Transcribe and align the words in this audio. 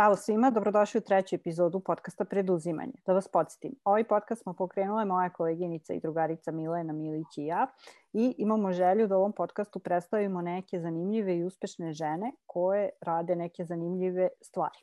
Zdravo 0.00 0.16
svima, 0.16 0.50
dobrodošli 0.50 0.98
u 0.98 1.00
treću 1.00 1.34
epizodu 1.34 1.80
podcasta 1.80 2.24
Preduzimanje. 2.24 2.92
Da 3.06 3.12
vas 3.12 3.28
podsjetim, 3.28 3.74
ovaj 3.84 4.04
podcast 4.04 4.42
smo 4.42 4.54
pokrenule 4.54 5.04
moja 5.04 5.30
koleginica 5.30 5.94
i 5.94 6.00
drugarica 6.00 6.52
Milena 6.52 6.92
Milić 6.92 7.38
i 7.38 7.46
ja 7.46 7.66
i 8.12 8.34
imamo 8.38 8.72
želju 8.72 9.06
da 9.06 9.16
u 9.16 9.18
ovom 9.18 9.32
podcastu 9.32 9.78
predstavimo 9.78 10.42
neke 10.42 10.80
zanimljive 10.80 11.36
i 11.36 11.44
uspešne 11.44 11.92
žene 11.92 12.32
koje 12.46 12.88
rade 13.00 13.36
neke 13.36 13.64
zanimljive 13.64 14.28
stvari. 14.40 14.78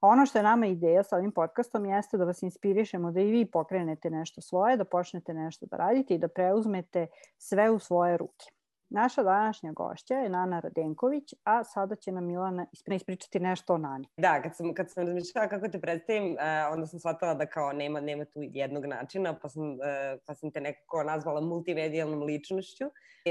Ono 0.00 0.26
što 0.26 0.38
je 0.38 0.42
nama 0.42 0.66
ideja 0.66 1.02
sa 1.02 1.16
ovim 1.16 1.32
podcastom 1.32 1.86
jeste 1.86 2.18
da 2.18 2.24
vas 2.24 2.42
inspirišemo 2.42 3.12
da 3.12 3.20
i 3.20 3.30
vi 3.30 3.50
pokrenete 3.50 4.10
nešto 4.10 4.40
svoje, 4.40 4.76
da 4.76 4.84
počnete 4.84 5.34
nešto 5.34 5.66
da 5.66 5.76
radite 5.76 6.14
i 6.14 6.18
da 6.18 6.28
preuzmete 6.28 7.06
sve 7.38 7.70
u 7.70 7.78
svoje 7.78 8.16
ruke. 8.16 8.57
Naša 8.90 9.22
današnja 9.22 9.72
gošća 9.72 10.14
je 10.14 10.28
Nana 10.28 10.60
Radenković, 10.60 11.34
a 11.44 11.64
sada 11.64 11.96
će 11.96 12.12
nam 12.12 12.26
Milana 12.26 12.66
ispričati 12.72 13.40
nešto 13.40 13.74
o 13.74 13.78
Nani. 13.78 14.08
Da, 14.16 14.42
kad 14.42 14.56
sam, 14.56 14.74
kad 14.74 14.90
sam 14.90 15.06
razmišljala 15.06 15.48
kako 15.48 15.68
te 15.68 15.80
predstavim, 15.80 16.32
uh, 16.32 16.38
onda 16.72 16.86
sam 16.86 16.98
shvatila 16.98 17.34
da 17.34 17.46
kao 17.46 17.72
nema, 17.72 18.00
nema 18.00 18.24
tu 18.24 18.40
jednog 18.42 18.84
načina, 18.84 19.38
pa 19.42 19.48
sam, 19.48 19.62
uh, 19.62 19.78
pa 20.26 20.34
sam 20.34 20.50
te 20.50 20.60
nekako 20.60 21.02
nazvala 21.02 21.40
multimedijalnom 21.40 22.22
ličnošću. 22.22 22.84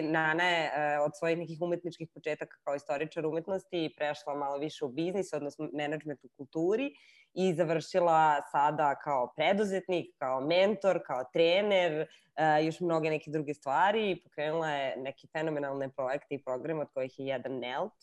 Nana 0.04 0.44
je 0.44 0.66
uh, 0.66 1.06
od 1.06 1.12
svojih 1.20 1.38
nekih 1.38 1.58
umetničkih 1.62 2.10
početaka 2.14 2.58
kao 2.64 2.76
istoričar 2.76 3.26
umetnosti 3.26 3.94
prešla 3.98 4.36
malo 4.36 4.58
više 4.58 4.86
u 4.86 4.90
biznis, 4.90 5.34
odnosno 5.34 5.70
menadžment 5.74 6.24
u 6.24 6.30
kulturi 6.38 6.92
i 7.40 7.54
završila 7.54 8.42
sada 8.52 8.96
kao 8.96 9.34
preduzetnik, 9.36 10.16
kao 10.20 10.42
mentor, 10.42 11.02
kao 11.06 11.24
trener, 11.34 12.02
uh, 12.02 12.66
još 12.66 12.80
mnoge 12.80 13.10
neke 13.10 13.32
druge 13.32 13.54
stvari 13.54 14.12
i 14.12 14.22
pokrenula 14.24 14.70
je 14.70 14.98
neke 14.98 15.28
fenomenalne 15.32 15.90
projekte 15.90 16.36
i 16.36 16.44
programe 16.44 16.82
od 16.82 16.88
kojih 16.94 17.20
je 17.20 17.26
jedan 17.26 17.60
NELT, 17.60 17.94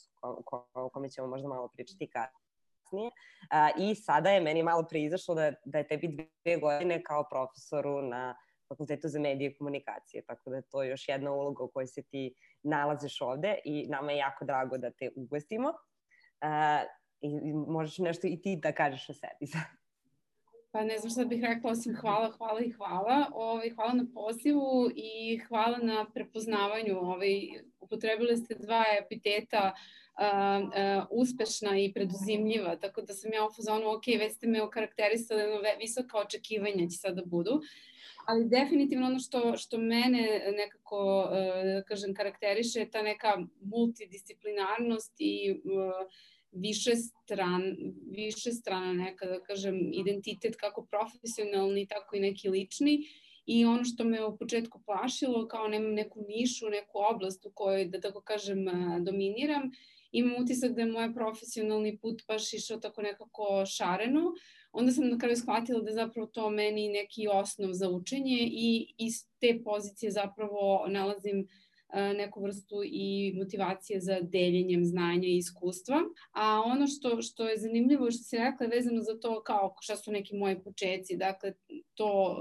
o 0.74 0.88
kome 0.92 1.10
ćemo 1.10 1.26
možda 1.26 1.48
malo 1.48 1.68
pričati 1.68 2.10
kasnije. 2.10 3.10
Uh, 3.10 3.90
I 3.90 3.94
sada 3.94 4.30
je 4.30 4.40
meni 4.40 4.62
malo 4.62 4.86
preizašlo 4.90 5.34
da, 5.34 5.52
da 5.64 5.78
je 5.78 5.86
tebi 5.86 6.28
dve 6.44 6.56
godine 6.56 7.02
kao 7.02 7.24
profesoru 7.30 8.02
na 8.02 8.36
Fakultetu 8.68 9.08
za 9.08 9.20
medije 9.20 9.50
i 9.50 9.56
komunikacije, 9.56 10.22
tako 10.26 10.50
da 10.50 10.56
je 10.56 10.62
to 10.62 10.82
još 10.82 11.08
jedna 11.08 11.32
uloga 11.32 11.64
u 11.64 11.68
kojoj 11.68 11.86
se 11.86 12.02
ti 12.02 12.34
nalaziš 12.62 13.20
ovde 13.20 13.58
i 13.64 13.86
nama 13.88 14.12
je 14.12 14.18
jako 14.18 14.44
drago 14.44 14.78
da 14.78 14.90
te 14.90 15.10
ugostimo. 15.16 15.68
Uh, 15.68 17.03
i 17.24 17.52
možeš 17.52 17.98
nešto 17.98 18.26
i 18.26 18.42
ti 18.42 18.56
da 18.62 18.72
kažeš 18.72 19.08
o 19.08 19.12
sebi. 19.12 19.52
Pa 20.74 20.84
ne 20.84 20.98
znam 20.98 21.10
šta 21.10 21.24
bih 21.24 21.42
rekla 21.42 21.70
osim 21.70 21.96
hvala, 21.96 22.30
hvala 22.30 22.60
i 22.60 22.70
hvala. 22.70 23.30
Ovaj, 23.34 23.70
hvala 23.70 23.92
na 23.92 24.06
pozivu 24.14 24.90
i 24.96 25.38
hvala 25.38 25.78
na 25.78 26.06
prepoznavanju. 26.14 26.98
Ovaj, 26.98 27.40
upotrebili 27.80 28.36
ste 28.36 28.54
dva 28.54 28.84
epiteta 29.04 29.72
uh, 29.74 29.78
uh, 30.18 31.06
uspešna 31.10 31.78
i 31.78 31.92
preduzimljiva, 31.92 32.76
tako 32.76 33.02
da 33.02 33.14
sam 33.14 33.32
ja 33.32 33.46
u 33.46 33.50
fazonu, 33.56 33.90
ok, 33.90 34.06
već 34.06 34.34
ste 34.34 34.46
me 34.46 34.62
okarakterisali, 34.62 35.42
no, 35.42 35.60
visoka 35.78 36.18
očekivanja 36.18 36.88
će 36.88 36.96
sada 36.96 37.22
budu. 37.24 37.60
Ali 38.26 38.48
definitivno 38.48 39.06
ono 39.06 39.18
što, 39.18 39.56
što 39.56 39.78
mene 39.78 40.52
nekako, 40.56 41.28
uh, 41.30 41.64
da 41.74 41.82
kažem, 41.88 42.14
karakteriše 42.14 42.80
je 42.80 42.90
ta 42.90 43.02
neka 43.02 43.38
multidisciplinarnost 43.60 45.14
i 45.18 45.52
uh, 45.52 46.10
više 46.54 46.96
stran, 46.96 47.62
više 48.10 48.52
strana 48.52 48.92
neka, 48.92 49.26
da 49.26 49.40
kažem, 49.40 49.90
identitet 49.92 50.56
kako 50.56 50.86
profesionalni, 50.86 51.86
tako 51.86 52.16
i 52.16 52.20
neki 52.20 52.48
lični. 52.48 52.98
I 53.46 53.64
ono 53.64 53.84
što 53.84 54.04
me 54.04 54.24
u 54.24 54.36
početku 54.38 54.80
plašilo, 54.86 55.48
kao 55.48 55.68
nemam 55.68 55.94
neku 55.94 56.24
nišu, 56.28 56.70
neku 56.70 56.98
oblast 57.14 57.46
u 57.46 57.50
kojoj, 57.54 57.84
da 57.84 58.00
tako 58.00 58.20
kažem, 58.20 58.58
dominiram, 59.00 59.70
imam 60.12 60.42
utisak 60.42 60.72
da 60.72 60.80
je 60.80 60.92
moj 60.92 61.14
profesionalni 61.14 61.98
put 61.98 62.22
baš 62.28 62.52
išao 62.52 62.78
tako 62.78 63.02
nekako 63.02 63.64
šareno. 63.66 64.32
Onda 64.72 64.92
sam 64.92 65.08
na 65.08 65.18
kraju 65.18 65.36
shvatila 65.36 65.80
da 65.80 65.90
je 65.90 65.94
zapravo 65.94 66.26
to 66.26 66.50
meni 66.50 66.88
neki 66.88 67.28
osnov 67.28 67.72
za 67.72 67.90
učenje 67.90 68.38
i 68.40 68.94
iz 68.98 69.14
te 69.40 69.60
pozicije 69.64 70.10
zapravo 70.10 70.86
nalazim 70.88 71.40
uh, 71.40 71.63
neku 71.94 72.42
vrstu 72.42 72.82
i 72.84 73.32
motivacije 73.36 74.00
za 74.00 74.20
deljenjem 74.20 74.84
znanja 74.84 75.28
i 75.28 75.36
iskustva. 75.36 76.00
A 76.32 76.62
ono 76.66 76.86
što, 76.86 77.22
što 77.22 77.48
je 77.48 77.58
zanimljivo 77.58 78.10
što 78.10 78.22
se 78.22 78.38
rekla 78.38 78.66
vezano 78.66 79.02
za 79.02 79.18
to 79.20 79.42
kao 79.42 79.76
šta 79.80 79.96
su 79.96 80.12
neki 80.12 80.36
moji 80.36 80.62
počeci, 80.64 81.16
dakle 81.16 81.52
to, 81.94 82.38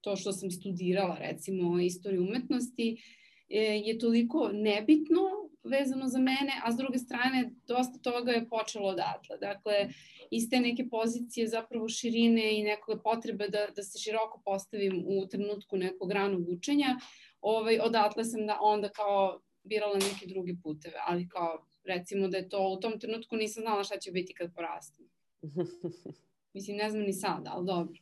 to 0.00 0.16
što 0.16 0.32
sam 0.32 0.50
studirala 0.50 1.18
recimo 1.20 1.80
istoriju 1.80 2.22
umetnosti 2.22 3.02
e, 3.48 3.60
je 3.60 3.98
toliko 3.98 4.50
nebitno 4.52 5.20
vezano 5.64 6.08
za 6.08 6.18
mene, 6.18 6.52
a 6.64 6.72
s 6.72 6.76
druge 6.76 6.98
strane 6.98 7.50
dosta 7.66 7.98
toga 7.98 8.32
je 8.32 8.48
počelo 8.48 8.88
odatle. 8.88 9.38
Dakle, 9.38 9.88
iz 10.30 10.50
te 10.50 10.60
neke 10.60 10.88
pozicije 10.88 11.48
zapravo 11.48 11.88
širine 11.88 12.58
i 12.58 12.62
nekog 12.62 13.00
potrebe 13.04 13.48
da, 13.48 13.66
da 13.76 13.82
se 13.82 13.98
široko 13.98 14.42
postavim 14.44 15.04
u 15.06 15.26
trenutku 15.28 15.76
nekog 15.76 16.12
ranog 16.12 16.48
učenja, 16.48 16.96
ovaj, 17.40 17.78
odatle 17.80 18.24
sam 18.24 18.46
da 18.46 18.58
onda 18.60 18.88
kao 18.88 19.40
birala 19.62 19.94
neke 19.94 20.26
druge 20.26 20.52
puteve, 20.62 20.96
ali 21.06 21.28
kao 21.28 21.64
recimo 21.84 22.28
da 22.28 22.36
je 22.36 22.48
to 22.48 22.68
u 22.68 22.80
tom 22.80 23.00
trenutku 23.00 23.36
nisam 23.36 23.60
znala 23.60 23.84
šta 23.84 23.98
će 23.98 24.10
biti 24.10 24.34
kad 24.34 24.54
porastem. 24.54 25.06
Mislim, 26.54 26.76
ne 26.76 26.90
znam 26.90 27.02
ni 27.02 27.12
sada, 27.12 27.50
ali 27.54 27.66
dobro. 27.66 27.98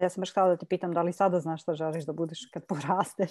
Ja 0.00 0.08
sam 0.08 0.20
baš 0.20 0.30
htela 0.30 0.48
da 0.48 0.56
te 0.56 0.66
pitam 0.66 0.92
da 0.92 1.02
li 1.02 1.12
sada 1.12 1.40
znaš 1.40 1.62
šta 1.62 1.74
želiš 1.74 2.04
da 2.04 2.12
budeš 2.12 2.48
kad 2.52 2.66
porasteš, 2.66 3.30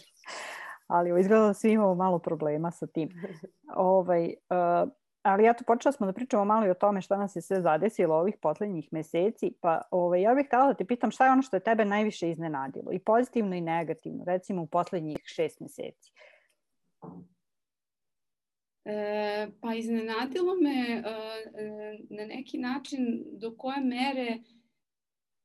ali 0.88 1.22
izgleda 1.22 1.48
da 1.48 1.54
svi 1.54 1.72
imamo 1.72 1.96
malo 1.96 2.20
problema 2.20 2.72
sa 2.72 2.88
tim. 2.88 3.10
ovaj, 3.76 4.26
uh, 4.26 4.90
ali 5.22 5.44
ja 5.44 5.54
tu 5.54 5.64
počela 5.64 5.92
smo 5.92 6.06
da 6.06 6.14
pričamo 6.14 6.46
malo 6.46 6.66
i 6.68 6.70
o 6.70 6.74
tome 6.74 7.02
šta 7.02 7.18
nas 7.18 7.36
je 7.36 7.42
sve 7.42 7.62
zadesilo 7.62 8.16
ovih 8.16 8.36
poslednjih 8.42 8.88
meseci, 8.92 9.52
pa 9.62 9.82
ovaj, 9.92 10.22
ja 10.22 10.36
bih 10.36 10.46
htela 10.48 10.68
da 10.68 10.74
te 10.74 10.86
pitam 10.86 11.12
šta 11.12 11.26
je 11.26 11.32
ono 11.32 11.42
što 11.42 11.56
je 11.56 11.64
tebe 11.64 11.86
najviše 11.86 12.30
iznenadilo, 12.30 12.92
i 12.92 13.00
pozitivno 13.00 13.56
i 13.56 13.62
negativno, 13.62 14.24
recimo 14.26 14.62
u 14.62 14.68
poslednjih 14.68 15.18
šest 15.26 15.60
meseci. 15.60 16.12
E, 18.86 19.48
pa 19.62 19.76
iznenadilo 19.76 20.56
me 20.62 20.80
e, 20.80 21.04
e, 21.64 21.98
na 22.10 22.26
neki 22.26 22.58
način 22.58 23.24
do 23.32 23.56
koje 23.58 23.82
mere 23.82 24.38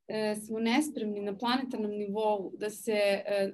e, 0.08 0.34
smo 0.34 0.58
nespremni 0.58 1.20
na 1.20 1.36
planetarnom 1.38 1.90
nivou 1.90 2.52
da 2.56 2.70
se 2.70 2.92
e, 2.92 3.52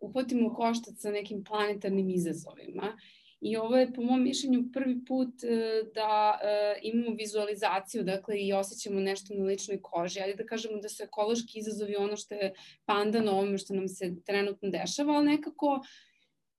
uhvatimo 0.00 0.48
u 0.48 0.54
koštac 0.54 0.94
sa 0.98 1.10
nekim 1.10 1.44
planetarnim 1.44 2.10
izazovima 2.10 2.96
I 3.40 3.56
ovo 3.56 3.76
je 3.76 3.92
po 3.92 4.02
mom 4.02 4.22
mišljenju 4.22 4.64
prvi 4.72 5.04
put 5.04 5.44
e, 5.44 5.82
da 5.94 6.38
e, 6.42 6.78
imamo 6.82 7.16
vizualizaciju, 7.16 8.04
dakle 8.04 8.40
i 8.40 8.52
osjećamo 8.52 9.00
nešto 9.00 9.34
na 9.34 9.44
ličnoj 9.44 9.82
koži. 9.82 10.20
Ajde 10.20 10.34
da 10.42 10.46
kažemo 10.46 10.80
da 10.80 10.88
su 10.88 11.02
ekološki 11.02 11.58
izazovi 11.58 11.96
ono 11.96 12.16
što 12.16 12.34
je 12.34 12.54
pandan 12.84 13.28
ovome 13.28 13.58
što 13.58 13.74
nam 13.74 13.88
se 13.88 14.16
trenutno 14.26 14.70
dešava, 14.70 15.12
ali 15.12 15.26
nekako 15.26 15.80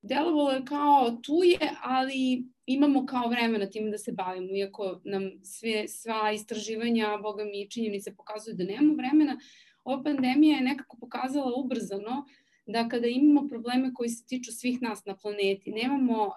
delovalo 0.02 0.52
je 0.52 0.66
kao 0.66 1.12
tu 1.24 1.44
je, 1.44 1.72
ali 1.84 2.44
imamo 2.66 3.06
kao 3.06 3.30
vremena 3.30 3.70
tim 3.70 3.91
da 3.91 3.97
se 3.97 4.12
bavimo, 4.12 4.56
iako 4.56 5.02
nam 5.03 5.31
sve, 5.44 5.88
sva 5.88 6.31
istraživanja, 6.31 7.18
boga 7.22 7.44
mi 7.44 7.70
činjenice 7.70 8.16
pokazuju 8.16 8.56
da 8.56 8.64
nemamo 8.64 8.96
vremena, 8.96 9.40
ova 9.84 10.03
pandemija 10.03 10.58
je 10.58 10.64
nekako 10.64 10.97
pokazala 10.97 11.53
ubrzano 11.56 12.25
da 12.66 12.88
kada 12.90 13.08
imamo 13.08 13.48
probleme 13.48 13.94
koji 13.94 14.10
se 14.10 14.26
tiču 14.26 14.52
svih 14.52 14.82
nas 14.82 15.06
na 15.06 15.16
planeti, 15.18 15.72
nemamo 15.72 16.32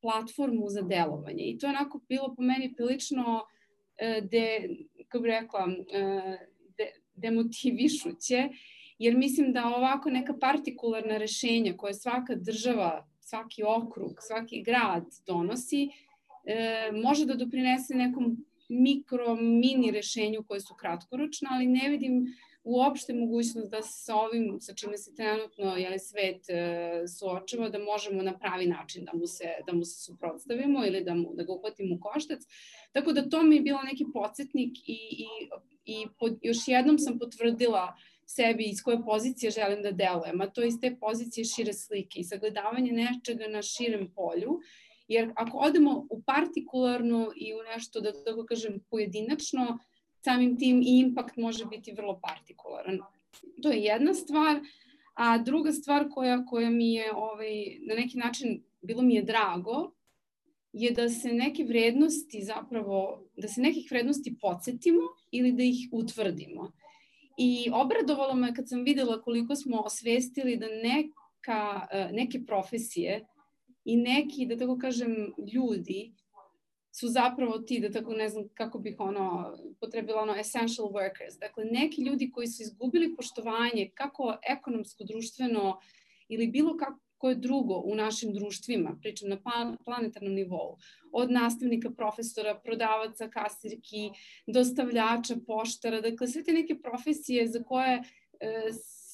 platformu 0.00 0.68
za 0.68 0.82
delovanje. 0.82 1.44
I 1.44 1.58
to 1.58 1.66
je 1.66 1.70
onako 1.70 2.00
bilo 2.08 2.34
po 2.34 2.42
meni 2.42 2.74
prilično 2.74 3.42
uh, 3.42 4.28
de, 4.30 4.68
kako 5.08 5.22
bih 5.22 5.30
rekla, 5.30 5.64
uh, 5.64 6.34
de, 6.78 6.90
demotivišuće, 7.14 8.48
jer 8.98 9.16
mislim 9.16 9.52
da 9.52 9.66
ovako 9.66 10.10
neka 10.10 10.34
partikularna 10.40 11.18
rešenja 11.18 11.76
koje 11.76 11.94
svaka 11.94 12.34
država, 12.34 13.08
svaki 13.20 13.62
okrug, 13.62 14.12
svaki 14.20 14.62
grad 14.62 15.04
donosi, 15.26 15.88
uh, 15.88 17.00
može 17.02 17.26
da 17.26 17.34
doprinese 17.34 17.94
nekom 17.94 18.36
mikro, 18.68 19.34
mini 19.34 19.90
rešenju 19.90 20.44
koje 20.48 20.60
su 20.60 20.74
kratkoročna, 20.74 21.48
ali 21.52 21.66
ne 21.66 21.88
vidim 21.88 22.26
uopšte 22.68 23.14
mogućnost 23.14 23.70
da 23.70 23.82
sa 23.82 24.16
ovim, 24.16 24.58
sa 24.60 24.74
čime 24.74 24.98
se 24.98 25.14
trenutno 25.14 25.76
jeli, 25.76 25.98
svet 25.98 26.50
e, 26.50 27.02
suočava, 27.18 27.68
da 27.68 27.78
možemo 27.78 28.22
na 28.22 28.38
pravi 28.38 28.66
način 28.66 29.04
da 29.04 29.12
mu 29.14 29.26
se, 29.26 29.44
da 29.66 29.72
mu 29.72 29.84
se 29.84 30.04
suprotstavimo 30.04 30.86
ili 30.86 31.04
da, 31.04 31.14
mu, 31.14 31.34
da 31.34 31.42
ga 31.42 31.52
uhvatimo 31.52 31.94
u 31.94 32.00
koštac. 32.00 32.42
Tako 32.92 33.12
da 33.12 33.28
to 33.28 33.42
mi 33.42 33.56
je 33.56 33.62
bilo 33.62 33.82
neki 33.82 34.04
podsjetnik 34.12 34.78
i, 34.78 34.98
i, 35.24 35.28
i 35.84 36.06
pod, 36.18 36.38
još 36.42 36.58
jednom 36.66 36.98
sam 36.98 37.18
potvrdila 37.18 37.94
sebi 38.26 38.64
iz 38.64 38.82
koje 38.82 39.04
pozicije 39.04 39.50
želim 39.50 39.82
da 39.82 39.92
delujem, 39.92 40.40
a 40.40 40.46
to 40.46 40.62
iz 40.62 40.74
te 40.80 40.96
pozicije 41.00 41.44
šire 41.44 41.72
slike 41.72 42.20
i 42.20 42.24
sagledavanje 42.24 42.92
nečega 42.92 43.48
na 43.48 43.62
širem 43.62 44.12
polju 44.14 44.60
Jer 45.08 45.32
ako 45.36 45.58
odemo 45.58 46.06
u 46.10 46.22
partikularno 46.22 47.32
i 47.36 47.54
u 47.54 47.58
nešto, 47.74 48.00
da 48.00 48.12
tako 48.24 48.44
kažem, 48.46 48.80
pojedinačno, 48.90 49.78
samim 50.24 50.58
tim 50.58 50.82
i 50.82 50.98
impakt 50.98 51.36
može 51.36 51.66
biti 51.66 51.92
vrlo 51.92 52.20
partikularan. 52.22 52.98
To 53.62 53.70
je 53.70 53.82
jedna 53.82 54.14
stvar. 54.14 54.60
A 55.14 55.38
druga 55.38 55.72
stvar 55.72 56.08
koja, 56.10 56.46
koja 56.46 56.70
mi 56.70 56.92
je 56.92 57.14
ovaj, 57.14 57.78
na 57.88 57.94
neki 57.94 58.18
način 58.18 58.62
bilo 58.82 59.02
mi 59.02 59.14
je 59.14 59.22
drago 59.22 59.92
je 60.72 60.90
da 60.90 61.08
se 61.08 61.32
neke 61.32 61.64
vrednosti 61.64 62.42
zapravo, 62.42 63.24
da 63.36 63.48
se 63.48 63.60
nekih 63.60 63.88
vrednosti 63.90 64.36
podsjetimo 64.40 65.00
ili 65.30 65.52
da 65.52 65.62
ih 65.62 65.88
utvrdimo. 65.92 66.72
I 67.38 67.70
obradovalo 67.72 68.34
me 68.34 68.54
kad 68.54 68.68
sam 68.68 68.84
videla 68.84 69.22
koliko 69.22 69.56
smo 69.56 69.80
osvestili 69.80 70.56
da 70.56 70.66
neka, 70.66 71.86
e, 71.92 72.08
neke 72.12 72.44
profesije 72.46 73.26
i 73.84 73.96
neki, 73.96 74.46
da 74.46 74.56
tako 74.56 74.78
kažem, 74.78 75.32
ljudi 75.54 76.12
su 77.00 77.08
zapravo 77.08 77.58
ti, 77.58 77.80
da 77.80 77.90
tako 77.90 78.14
ne 78.14 78.28
znam 78.28 78.48
kako 78.54 78.78
bih 78.78 78.96
ono, 78.98 79.56
potrebila 79.80 80.22
ono 80.22 80.34
essential 80.36 80.88
workers. 80.88 81.38
Dakle, 81.40 81.64
neki 81.64 82.02
ljudi 82.02 82.30
koji 82.30 82.46
su 82.46 82.62
izgubili 82.62 83.16
poštovanje 83.16 83.90
kako 83.94 84.36
ekonomsko, 84.50 85.04
društveno 85.04 85.80
ili 86.28 86.46
bilo 86.46 86.76
kako 86.76 86.98
koje 87.18 87.34
drugo 87.34 87.74
u 87.74 87.94
našim 87.94 88.32
društvima, 88.34 88.96
pričam 89.00 89.28
na 89.28 89.38
planetarnom 89.84 90.34
nivou, 90.34 90.76
od 91.12 91.30
nastavnika, 91.30 91.90
profesora, 91.90 92.60
prodavaca, 92.64 93.28
kasirki, 93.28 94.10
dostavljača, 94.46 95.36
poštara, 95.46 96.00
dakle 96.00 96.28
sve 96.28 96.44
te 96.44 96.52
neke 96.52 96.78
profesije 96.82 97.48
za 97.48 97.62
koje 97.62 97.94
e, 97.96 98.02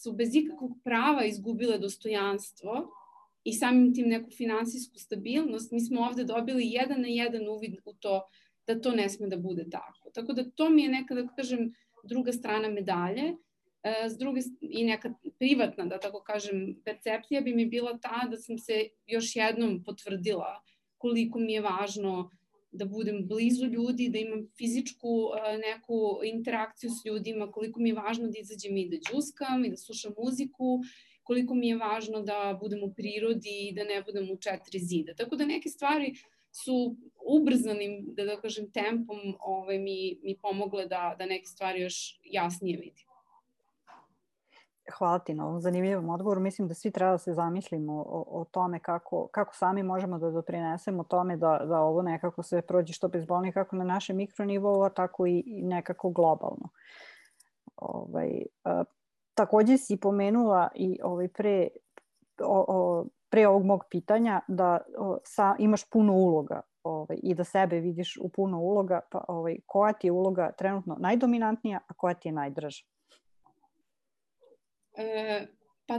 su 0.02 0.12
bez 0.12 0.34
ikakvog 0.34 0.78
prava 0.84 1.24
izgubile 1.24 1.78
dostojanstvo 1.78 2.90
i 3.44 3.52
samim 3.52 3.94
tim 3.94 4.08
neku 4.08 4.30
finansijsku 4.30 4.98
stabilnost, 4.98 5.72
mi 5.72 5.80
smo 5.80 6.00
ovde 6.00 6.24
dobili 6.24 6.64
jedan 6.66 7.00
na 7.00 7.08
jedan 7.08 7.48
uvid 7.48 7.74
u 7.84 7.92
to 7.92 8.22
da 8.66 8.80
to 8.80 8.92
ne 8.92 9.08
sme 9.08 9.28
da 9.28 9.36
bude 9.36 9.66
tako. 9.70 10.10
Tako 10.14 10.32
da 10.32 10.50
to 10.50 10.70
mi 10.70 10.82
je 10.82 10.88
nekada, 10.88 11.22
da 11.22 11.34
kažem, 11.36 11.72
druga 12.04 12.32
strana 12.32 12.68
medalje. 12.68 13.34
E, 13.82 14.08
s 14.08 14.18
druge, 14.18 14.40
i 14.60 14.84
neka 14.84 15.14
privatna, 15.38 15.84
da 15.84 15.98
tako 16.00 16.22
kažem, 16.22 16.80
percepcija 16.84 17.40
bi 17.40 17.54
mi 17.54 17.66
bila 17.66 17.98
ta 17.98 18.28
da 18.30 18.36
sam 18.36 18.58
se 18.58 18.88
još 19.06 19.36
jednom 19.36 19.82
potvrdila 19.84 20.62
koliko 20.98 21.38
mi 21.38 21.52
je 21.52 21.60
važno 21.60 22.30
da 22.72 22.84
budem 22.84 23.26
blizu 23.28 23.66
ljudi, 23.66 24.08
da 24.08 24.18
imam 24.18 24.46
fizičku 24.58 25.30
e, 25.36 25.58
neku 25.58 26.20
interakciju 26.24 26.90
s 26.90 27.04
ljudima, 27.06 27.50
koliko 27.52 27.80
mi 27.80 27.88
je 27.88 27.94
važno 27.94 28.28
da 28.28 28.38
izađem 28.40 28.76
i 28.76 28.88
da 28.88 28.96
džuskam 28.96 29.64
i 29.64 29.70
da 29.70 29.76
slušam 29.76 30.14
muziku, 30.18 30.80
koliko 31.24 31.54
mi 31.54 31.68
je 31.68 31.76
važno 31.76 32.20
da 32.22 32.58
budem 32.60 32.82
u 32.84 32.94
prirodi 32.94 33.68
i 33.68 33.74
da 33.74 33.84
ne 33.84 34.02
budem 34.02 34.30
u 34.30 34.36
četiri 34.36 34.78
zida. 34.78 35.14
Tako 35.14 35.36
da 35.36 35.46
neke 35.46 35.68
stvari 35.68 36.14
su 36.52 36.96
ubrzanim, 37.26 38.04
da 38.16 38.24
da 38.24 38.40
kažem, 38.40 38.70
tempom 38.70 39.18
ovaj, 39.40 39.78
mi, 39.78 40.18
mi 40.22 40.38
pomogle 40.42 40.86
da, 40.86 41.16
da 41.18 41.26
neke 41.26 41.46
stvari 41.46 41.80
još 41.80 42.20
jasnije 42.24 42.78
vidim. 42.78 43.04
Hvala 44.98 45.18
ti 45.18 45.34
na 45.34 45.46
ovom 45.46 45.60
zanimljivom 45.60 46.10
odgovoru. 46.10 46.40
Mislim 46.40 46.68
da 46.68 46.74
svi 46.74 46.90
treba 46.90 47.10
da 47.10 47.18
se 47.18 47.32
zamislimo 47.32 47.92
o, 47.92 48.24
o 48.40 48.44
tome 48.44 48.78
kako, 48.78 49.28
kako 49.32 49.54
sami 49.54 49.82
možemo 49.82 50.18
da 50.18 50.30
doprinesemo 50.30 51.04
tome 51.04 51.36
da, 51.36 51.60
da 51.68 51.80
ovo 51.80 52.02
nekako 52.02 52.42
se 52.42 52.62
prođe 52.62 52.92
što 52.92 53.08
bezbolnije 53.08 53.52
kako 53.52 53.76
na 53.76 53.84
našem 53.84 54.16
mikronivou, 54.16 54.82
a 54.82 54.88
tako 54.88 55.26
i, 55.26 55.42
i 55.46 55.62
nekako 55.62 56.10
globalno. 56.10 56.68
Ovaj, 57.76 58.42
takođe 59.34 59.76
si 59.76 59.96
pomenula 59.96 60.68
i 60.74 60.98
ovaj 61.02 61.28
pre, 61.28 61.68
o, 62.40 62.64
o, 62.68 63.06
pre 63.30 63.48
ovog 63.48 63.64
mog 63.64 63.84
pitanja 63.90 64.40
da 64.48 64.78
o, 64.98 65.18
sa, 65.24 65.56
imaš 65.58 65.90
puno 65.90 66.12
uloga 66.12 66.60
ovaj, 66.82 67.18
i 67.22 67.34
da 67.34 67.44
sebe 67.44 67.80
vidiš 67.80 68.16
u 68.20 68.28
puno 68.28 68.60
uloga, 68.60 69.00
pa 69.10 69.24
ovaj, 69.28 69.56
koja 69.66 69.92
ti 69.92 70.06
je 70.06 70.12
uloga 70.12 70.52
trenutno 70.58 70.96
najdominantnija, 71.00 71.80
a 71.88 71.94
koja 71.94 72.14
ti 72.14 72.28
je 72.28 72.32
najdraža? 72.32 72.84
E, 74.96 75.46
pa 75.86 75.94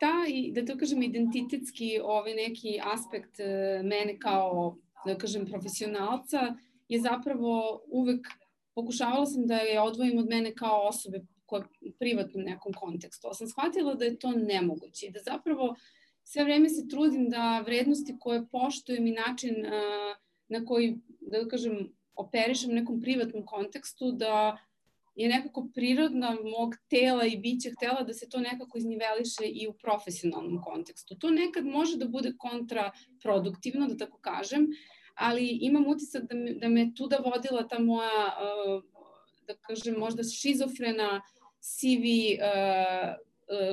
taj, 0.00 0.30
da 0.52 0.64
to 0.66 0.78
kažem, 0.78 1.02
identitetski 1.02 2.00
ovaj 2.04 2.34
neki 2.34 2.80
aspekt 2.94 3.40
e, 3.40 3.80
mene 3.84 4.18
kao, 4.18 4.76
da 5.06 5.18
kažem, 5.18 5.46
profesionalca 5.46 6.54
je 6.88 7.00
zapravo 7.00 7.82
uvek 7.86 8.26
pokušavala 8.74 9.26
sam 9.26 9.46
da 9.46 9.56
je 9.56 9.80
odvojim 9.80 10.18
od 10.18 10.28
mene 10.28 10.54
kao 10.54 10.88
osobe 10.88 11.20
u 11.58 11.92
privatnom 11.98 12.44
nekom 12.44 12.72
kontekstu. 12.72 13.26
Ali 13.26 13.34
sam 13.34 13.48
shvatila 13.48 13.94
da 13.94 14.04
je 14.04 14.18
to 14.18 14.30
nemoguće 14.30 15.06
i 15.06 15.10
da 15.10 15.20
zapravo 15.24 15.74
sve 16.24 16.44
vreme 16.44 16.68
se 16.68 16.88
trudim 16.88 17.28
da 17.30 17.60
vrednosti 17.66 18.16
koje 18.20 18.46
poštujem 18.48 19.06
i 19.06 19.12
način 19.12 19.54
uh, 19.66 20.16
na 20.48 20.64
koji, 20.64 20.98
da 21.20 21.48
kažem, 21.48 21.92
operišem 22.14 22.70
u 22.70 22.74
nekom 22.74 23.00
privatnom 23.00 23.46
kontekstu, 23.46 24.12
da 24.12 24.58
je 25.14 25.28
nekako 25.28 25.68
prirodna 25.74 26.36
mog 26.58 26.74
tela 26.88 27.26
i 27.26 27.36
bića 27.36 27.70
htela 27.76 28.02
da 28.02 28.14
se 28.14 28.28
to 28.28 28.40
nekako 28.40 28.78
izniveliše 28.78 29.44
i 29.44 29.68
u 29.68 29.72
profesionalnom 29.72 30.62
kontekstu. 30.62 31.18
To 31.18 31.30
nekad 31.30 31.66
može 31.66 31.96
da 31.96 32.08
bude 32.08 32.32
kontraproduktivno, 32.38 33.88
da 33.88 33.96
tako 33.96 34.18
kažem, 34.18 34.68
ali 35.14 35.58
imam 35.60 35.86
utisak 35.86 36.22
da 36.22 36.34
me, 36.34 36.54
da 36.54 36.68
me 36.68 36.94
tuda 36.94 37.16
vodila 37.24 37.68
ta 37.68 37.78
moja, 37.78 38.36
da 39.46 39.54
kažem, 39.54 39.98
možda 39.98 40.22
šizofrena 40.22 41.20
CV 41.60 42.04
uh, 42.40 43.14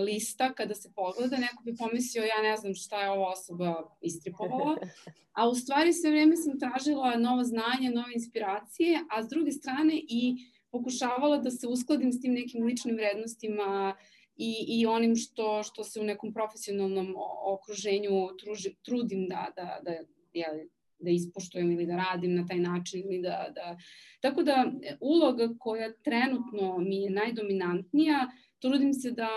lista 0.05 0.53
kada 0.53 0.75
se 0.75 0.91
pogleda, 0.95 1.37
neko 1.37 1.63
bi 1.63 1.75
pomislio 1.75 2.23
ja 2.23 2.41
ne 2.41 2.57
znam 2.57 2.75
šta 2.75 3.01
je 3.01 3.09
ova 3.09 3.29
osoba 3.29 3.97
istripovala, 4.01 4.77
a 5.37 5.49
u 5.49 5.55
stvari 5.55 5.93
sve 5.93 6.09
vreme 6.09 6.35
sam 6.35 6.59
tražila 6.59 7.17
nova 7.17 7.43
znanja, 7.43 7.91
nove 7.93 8.13
inspiracije, 8.13 8.99
a 9.09 9.23
s 9.23 9.29
druge 9.29 9.51
strane 9.51 9.93
i 10.07 10.35
pokušavala 10.71 11.37
da 11.37 11.51
se 11.51 11.67
uskladim 11.67 12.11
s 12.11 12.21
tim 12.21 12.33
nekim 12.33 12.65
ličnim 12.65 12.95
vrednostima 12.95 13.95
i, 14.35 14.65
i 14.67 14.85
onim 14.85 15.15
što, 15.15 15.63
što 15.63 15.83
se 15.83 15.99
u 15.99 16.03
nekom 16.03 16.33
profesionalnom 16.33 17.15
okruženju 17.45 18.37
truži, 18.39 18.75
trudim 18.81 19.27
da, 19.27 19.47
da, 19.55 19.79
da, 19.83 19.91
jeli, 20.33 20.69
da 20.99 21.09
ispoštujem 21.09 21.71
ili 21.71 21.85
da 21.85 21.95
radim 21.95 22.35
na 22.35 22.45
taj 22.45 22.59
način 22.59 22.99
ili 22.99 23.21
da, 23.21 23.51
da... 23.55 23.77
Tako 24.21 24.43
da 24.43 24.71
uloga 24.99 25.49
koja 25.59 25.93
trenutno 25.93 26.77
mi 26.77 27.01
je 27.01 27.09
najdominantnija, 27.09 28.27
trudim 28.59 28.93
se 28.93 29.11
da 29.11 29.29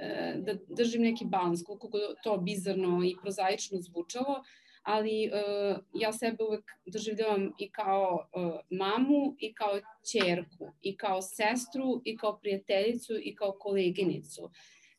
e, 0.00 0.34
da 0.38 0.54
držim 0.76 1.02
neki 1.02 1.24
balans, 1.24 1.62
koliko 1.62 1.88
to 2.24 2.36
bizarno 2.36 3.04
i 3.04 3.16
prozaično 3.22 3.80
zvučalo, 3.80 4.42
ali 4.82 5.30
uh, 5.30 5.78
ja 6.00 6.12
sebe 6.12 6.44
uvek 6.44 6.64
doživljavam 6.86 7.52
i 7.58 7.70
kao 7.70 8.28
uh, 8.36 8.52
mamu 8.70 9.36
i 9.38 9.54
kao 9.54 9.80
čerku 10.12 10.72
i 10.80 10.96
kao 10.96 11.22
sestru 11.22 12.02
i 12.04 12.16
kao 12.16 12.38
prijateljicu 12.38 13.12
i 13.22 13.34
kao 13.34 13.52
koleginicu. 13.60 14.50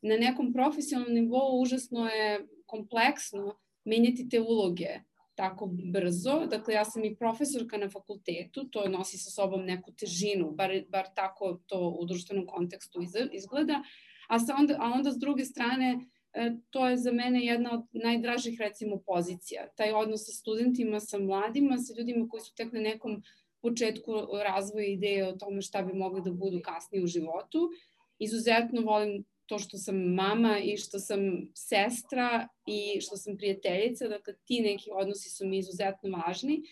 Na 0.02 0.16
nekom 0.16 0.52
profesionalnom 0.52 1.14
nivou 1.14 1.60
užasno 1.62 2.06
je 2.06 2.46
kompleksno 2.66 3.58
menjati 3.84 4.28
te 4.28 4.40
uloge 4.40 4.88
tako 5.34 5.70
brzo. 5.92 6.46
Dakle, 6.50 6.74
ja 6.74 6.84
sam 6.84 7.04
i 7.04 7.16
profesorka 7.16 7.76
na 7.76 7.90
fakultetu, 7.90 8.64
to 8.64 8.88
nosi 8.88 9.18
sa 9.18 9.30
sobom 9.30 9.64
neku 9.64 9.92
težinu, 9.92 10.50
bar, 10.50 10.70
bar 10.88 11.08
tako 11.14 11.58
to 11.66 11.88
u 12.00 12.04
društvenom 12.04 12.46
kontekstu 12.46 13.00
izgleda. 13.32 13.82
A, 14.28 14.38
sa 14.38 14.56
onda, 14.58 14.76
a 14.80 14.92
onda 14.94 15.12
s 15.12 15.18
druge 15.18 15.44
strane, 15.44 15.98
E, 16.34 16.52
to 16.70 16.88
je 16.88 16.96
za 16.96 17.12
mene 17.12 17.44
jedna 17.44 17.72
od 17.72 17.84
najdražih 17.92 18.60
recimo 18.60 18.98
pozicija. 19.06 19.68
Taj 19.76 19.92
odnos 19.92 20.26
sa 20.26 20.32
studentima, 20.32 21.00
sa 21.00 21.18
mladima, 21.18 21.78
sa 21.78 21.94
ljudima 21.98 22.28
koji 22.28 22.40
su 22.40 22.54
tek 22.54 22.72
na 22.72 22.80
nekom 22.80 23.22
početku 23.62 24.12
razvoja 24.44 24.86
ideje 24.86 25.28
o 25.28 25.32
tome 25.32 25.62
šta 25.62 25.82
bi 25.82 25.92
mogli 25.92 26.22
da 26.24 26.32
budu 26.32 26.60
kasnije 26.64 27.04
u 27.04 27.06
životu. 27.06 27.70
Izuzetno 28.18 28.80
volim 28.80 29.24
to 29.46 29.58
što 29.58 29.78
sam 29.78 29.96
mama 29.96 30.58
i 30.58 30.76
što 30.76 30.98
sam 30.98 31.20
sestra 31.54 32.48
i 32.66 33.00
što 33.00 33.16
sam 33.16 33.36
prijateljica, 33.36 34.08
dakle 34.08 34.34
ti 34.44 34.60
neki 34.60 34.90
odnosi 34.92 35.30
su 35.30 35.46
mi 35.46 35.58
izuzetno 35.58 36.10
važni. 36.10 36.62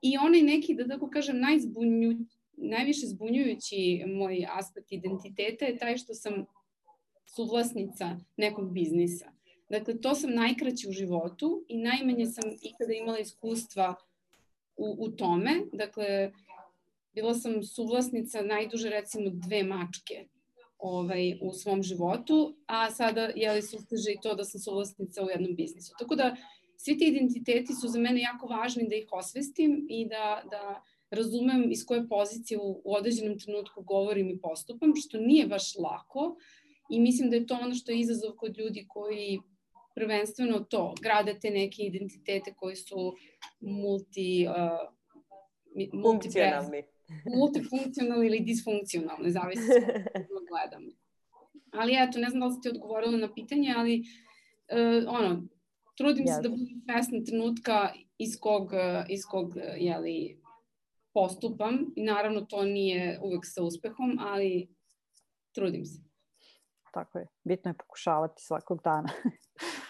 I 0.00 0.16
onaj 0.18 0.42
neki, 0.42 0.74
da 0.74 0.88
tako 0.88 1.10
kažem, 1.10 1.40
najzbunju, 1.40 2.18
najviše 2.56 3.06
zbunjujući 3.06 4.04
moj 4.06 4.46
aspekt 4.50 4.92
identiteta 4.92 5.64
je 5.64 5.78
taj 5.78 5.96
što 5.96 6.14
sam 6.14 6.46
suvlasnica 7.26 8.16
nekog 8.36 8.72
biznisa. 8.72 9.32
Dakle, 9.68 10.00
to 10.00 10.14
sam 10.14 10.30
najkraće 10.30 10.88
u 10.88 10.92
životu 10.92 11.64
i 11.68 11.78
najmanje 11.78 12.26
sam 12.26 12.44
ikada 12.62 12.92
imala 12.92 13.18
iskustva 13.18 13.94
u, 14.76 14.96
u 14.98 15.10
tome. 15.10 15.50
Dakle, 15.72 16.32
bila 17.14 17.34
sam 17.34 17.62
suvlasnica 17.62 18.42
najduže 18.42 18.90
recimo 18.90 19.30
dve 19.30 19.62
mačke 19.62 20.26
ovaj, 20.78 21.38
u 21.42 21.52
svom 21.52 21.82
životu, 21.82 22.56
a 22.66 22.90
sada 22.90 23.30
je 23.36 23.52
li 23.52 23.62
susteže 23.62 24.12
i 24.12 24.20
to 24.22 24.34
da 24.34 24.44
sam 24.44 24.60
suvlasnica 24.60 25.24
u 25.24 25.30
jednom 25.30 25.56
biznisu. 25.56 25.94
Tako 25.98 26.14
da 26.14 26.36
svi 26.76 26.98
ti 26.98 27.04
identiteti 27.04 27.74
su 27.74 27.88
za 27.88 27.98
mene 27.98 28.20
jako 28.20 28.46
važni 28.46 28.88
da 28.88 28.96
ih 28.96 29.08
osvestim 29.12 29.86
i 29.90 30.08
da, 30.08 30.42
da 30.50 30.82
razumem 31.10 31.70
iz 31.70 31.86
koje 31.86 32.08
pozicije 32.08 32.58
u, 32.58 32.80
u 32.84 32.94
određenom 32.94 33.38
trenutku 33.38 33.82
govorim 33.82 34.30
i 34.30 34.40
postupam, 34.40 34.92
što 34.96 35.18
nije 35.18 35.46
baš 35.46 35.76
lako, 35.76 36.36
I 36.88 37.00
mislim 37.00 37.30
da 37.30 37.36
je 37.36 37.46
to 37.46 37.58
ono 37.62 37.74
što 37.74 37.92
je 37.92 38.00
izazov 38.00 38.32
kod 38.36 38.58
ljudi 38.58 38.84
koji 38.88 39.40
prvenstveno 39.94 40.60
to, 40.60 40.94
grade 41.02 41.38
te 41.40 41.50
neke 41.50 41.82
identitete 41.82 42.54
koji 42.56 42.76
su 42.76 43.14
multi, 43.60 44.46
uh, 44.48 46.02
funkcionalni. 46.02 46.82
multifunkcionalni 47.36 48.26
ili 48.26 48.40
disfunkcionalni, 48.40 49.30
zavisi 49.30 49.62
kako 50.12 50.34
gledamo. 50.48 50.90
Ali 51.72 51.92
eto, 51.94 52.18
ne 52.18 52.28
znam 52.28 52.40
da 52.40 52.46
li 52.46 52.52
ste 52.52 52.60
ti 52.60 52.76
odgovorila 52.76 53.16
na 53.16 53.34
pitanje, 53.34 53.74
ali 53.76 54.00
uh, 54.00 55.14
ono, 55.18 55.42
trudim 55.96 56.26
yes. 56.26 56.36
se 56.36 56.42
da 56.42 56.48
budem 56.48 56.66
svesna 56.84 57.24
trenutka 57.26 57.92
iz 58.18 58.40
kog, 58.40 58.70
iz 59.08 59.20
kog 59.30 59.54
jeli, 59.76 60.40
postupam 61.14 61.92
i 61.96 62.02
naravno 62.02 62.40
to 62.40 62.64
nije 62.64 63.20
uvek 63.22 63.44
sa 63.44 63.62
uspehom, 63.62 64.18
ali 64.20 64.68
trudim 65.52 65.84
se. 65.84 66.00
Tako 66.92 67.18
je. 67.18 67.26
Bitno 67.44 67.70
je 67.70 67.76
pokušavati 67.76 68.42
svakog 68.42 68.82
dana. 68.84 69.08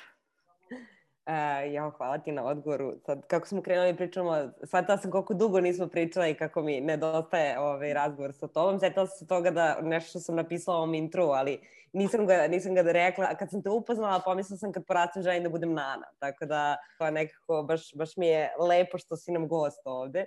Uh, 1.26 1.72
ja, 1.72 1.90
hvala 1.90 2.18
ti 2.18 2.32
na 2.32 2.44
odgovoru. 2.44 2.92
Sad, 3.06 3.26
kako 3.26 3.46
smo 3.46 3.62
krenuli 3.62 3.96
pričamo, 3.96 4.50
shvatila 4.64 4.98
sam 4.98 5.10
koliko 5.10 5.34
dugo 5.34 5.60
nismo 5.60 5.86
pričala 5.88 6.26
i 6.26 6.34
kako 6.34 6.62
mi 6.62 6.80
nedostaje 6.80 7.58
ovaj 7.58 7.94
razgovor 7.94 8.32
sa 8.32 8.48
tobom. 8.48 8.80
Sjetila 8.80 9.06
sam 9.06 9.18
se 9.18 9.26
toga 9.26 9.50
da 9.50 9.78
nešto 9.82 10.10
što 10.10 10.20
sam 10.20 10.36
napisala 10.36 10.76
ovom 10.76 10.94
intru, 10.94 11.22
ali 11.22 11.60
nisam 11.92 12.26
ga, 12.26 12.46
nisam 12.48 12.74
ga 12.74 12.82
da 12.82 12.92
rekla. 12.92 13.34
Kad 13.34 13.50
sam 13.50 13.62
te 13.62 13.70
upoznala, 13.70 14.20
pomislila 14.24 14.58
sam 14.58 14.72
kad 14.72 14.86
porastim 14.86 15.22
želim 15.22 15.42
da 15.42 15.48
budem 15.48 15.72
Nana. 15.72 16.06
Tako 16.18 16.46
da, 16.46 16.76
to 16.98 17.10
nekako 17.10 17.62
baš, 17.62 17.94
baš 17.94 18.16
mi 18.16 18.26
je 18.26 18.50
lepo 18.58 18.98
što 18.98 19.16
si 19.16 19.32
nam 19.32 19.48
gost 19.48 19.80
ovde. 19.84 20.24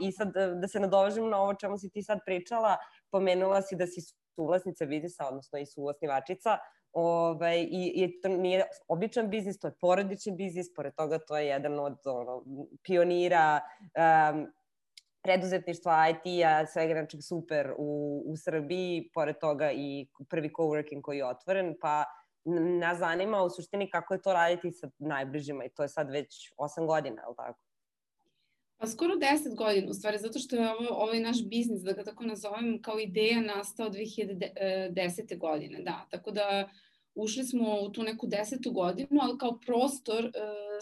I 0.00 0.12
sad 0.12 0.32
da 0.60 0.68
se 0.68 0.80
nadovežem 0.80 1.28
na 1.28 1.40
ovo 1.40 1.54
čemu 1.54 1.78
si 1.78 1.90
ti 1.90 2.02
sad 2.02 2.18
pričala, 2.26 2.76
pomenula 3.10 3.62
si 3.62 3.76
da 3.76 3.86
si 3.86 4.00
suvlasnica 4.34 4.86
biznisa, 4.86 5.28
odnosno 5.28 5.58
i 5.58 5.66
suvlasnivačica. 5.66 6.58
Ovaj, 6.98 7.58
i, 7.60 7.92
I 7.94 8.20
to 8.20 8.28
nije 8.28 8.64
običan 8.88 9.30
biznis, 9.30 9.58
to 9.58 9.68
je 9.68 9.74
porodični 9.80 10.32
biznis, 10.32 10.74
pored 10.74 10.94
toga 10.94 11.18
to 11.18 11.36
je 11.36 11.46
jedan 11.46 11.78
od 11.78 11.98
ono, 12.04 12.44
pionira 12.82 13.60
um, 13.60 14.46
preduzetništva 15.22 16.08
IT-a, 16.08 16.66
svega 16.66 16.94
nečeg 16.94 17.20
super 17.22 17.74
u, 17.78 18.22
u 18.26 18.36
Srbiji, 18.36 19.10
pored 19.14 19.36
toga 19.40 19.72
i 19.72 20.06
prvi 20.28 20.48
coworking 20.48 21.02
koji 21.02 21.18
je 21.18 21.26
otvoren, 21.26 21.74
pa 21.80 22.04
nas 22.80 22.98
zanima 22.98 23.42
u 23.42 23.50
suštini 23.50 23.90
kako 23.90 24.14
je 24.14 24.22
to 24.22 24.32
raditi 24.32 24.72
sa 24.72 24.90
najbližima 24.98 25.64
i 25.64 25.70
to 25.70 25.82
je 25.82 25.88
sad 25.88 26.10
već 26.10 26.52
8 26.58 26.86
godina, 26.86 27.22
je 27.22 27.28
li 27.28 27.36
tako? 27.36 27.60
Pa 28.78 28.86
skoro 28.86 29.14
10 29.14 29.54
godina, 29.56 29.90
u 29.90 29.94
stvari, 29.94 30.18
zato 30.18 30.38
što 30.38 30.56
je 30.56 30.70
ovo, 30.70 30.88
ovaj 30.90 31.20
naš 31.20 31.44
biznis, 31.44 31.82
da 31.82 31.92
ga 31.92 32.04
tako 32.04 32.24
nazovem, 32.24 32.82
kao 32.82 32.98
ideja 32.98 33.40
nastao 33.40 33.90
2010. 33.90 35.38
godine, 35.38 35.82
da. 35.82 36.06
Tako 36.10 36.30
da 36.30 36.68
ušli 37.16 37.44
smo 37.44 37.80
u 37.80 37.92
tu 37.92 38.02
neku 38.02 38.26
desetu 38.26 38.72
godinu, 38.72 39.20
ali 39.22 39.38
kao 39.38 39.58
prostor 39.58 40.24
uh, 40.24 40.32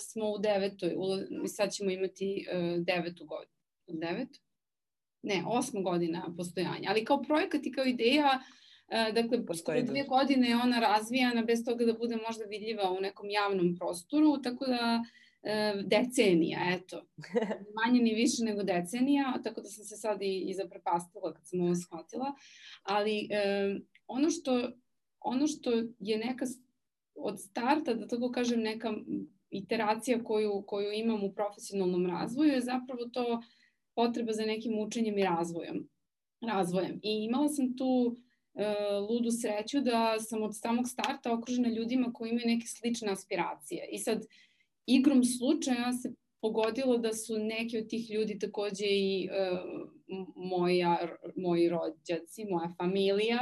smo 0.00 0.30
u 0.30 0.38
devetoj, 0.38 0.94
u, 0.96 1.48
sad 1.48 1.72
ćemo 1.72 1.90
imati 1.90 2.46
uh, 2.48 2.84
devetu 2.84 3.24
godinu. 3.24 3.54
Devetu? 3.86 4.40
Ne, 5.22 5.44
osma 5.46 5.80
godina 5.80 6.34
postojanja, 6.36 6.90
ali 6.90 7.04
kao 7.04 7.22
projekat 7.22 7.66
i 7.66 7.72
kao 7.72 7.84
ideja 7.84 8.40
Uh, 8.88 9.14
dakle, 9.14 9.46
postoje 9.46 9.82
dvije 9.82 10.04
godine 10.04 10.48
je 10.48 10.56
ona 10.56 10.80
razvijana 10.80 11.42
bez 11.42 11.64
toga 11.64 11.84
da 11.84 11.92
bude 11.92 12.16
možda 12.16 12.44
vidljiva 12.44 12.90
u 12.90 13.00
nekom 13.00 13.30
javnom 13.30 13.76
prostoru, 13.76 14.42
tako 14.42 14.66
da 14.66 15.04
decenija, 15.84 16.58
eto. 16.72 17.06
Manje 17.76 18.00
ni 18.00 18.14
više 18.14 18.44
nego 18.44 18.62
decenija, 18.62 19.40
tako 19.44 19.60
da 19.60 19.68
sam 19.68 19.84
se 19.84 19.96
sad 19.96 20.22
i, 20.22 20.44
i 20.48 20.54
zaprepastila 20.54 21.34
kad 21.34 21.48
sam 21.48 21.60
ovo 21.60 21.74
shvatila. 21.74 22.34
Ali 22.82 23.28
e, 23.30 23.76
ono, 24.06 24.30
što, 24.30 24.70
ono 25.24 25.46
što 25.46 25.70
je 25.98 26.18
neka 26.18 26.46
od 27.14 27.40
starta, 27.40 27.94
da 27.94 28.08
tako 28.08 28.30
kažem, 28.30 28.60
neka 28.60 28.94
iteracija 29.50 30.24
koju, 30.24 30.64
koju 30.66 30.92
imam 30.92 31.24
u 31.24 31.32
profesionalnom 31.34 32.06
razvoju 32.06 32.52
je 32.52 32.60
zapravo 32.60 33.04
to 33.12 33.42
potreba 33.94 34.32
za 34.32 34.42
nekim 34.42 34.78
učenjem 34.78 35.18
i 35.18 35.22
razvojem. 35.22 35.88
razvojem. 36.46 37.00
I 37.02 37.24
imala 37.24 37.48
sam 37.48 37.76
tu 37.76 38.16
e, 38.54 38.74
ludu 39.08 39.30
sreću 39.30 39.80
da 39.80 40.18
sam 40.18 40.42
od 40.42 40.56
samog 40.56 40.88
starta 40.88 41.32
okružena 41.32 41.68
ljudima 41.68 42.12
koji 42.12 42.30
imaju 42.30 42.46
neke 42.46 42.66
slične 42.66 43.12
aspiracije. 43.12 43.88
I 43.92 43.98
sad, 43.98 44.26
igrom 44.86 45.24
slučaja 45.24 45.92
se 45.92 46.14
pogodilo 46.40 46.98
da 46.98 47.12
su 47.12 47.38
neki 47.38 47.78
od 47.78 47.88
tih 47.88 48.10
ljudi 48.10 48.38
takođe 48.38 48.86
i 48.86 49.28
uh, 49.28 49.88
moja, 50.36 50.98
moji 51.36 51.68
rođaci, 51.68 52.44
moja 52.50 52.74
familija. 52.78 53.38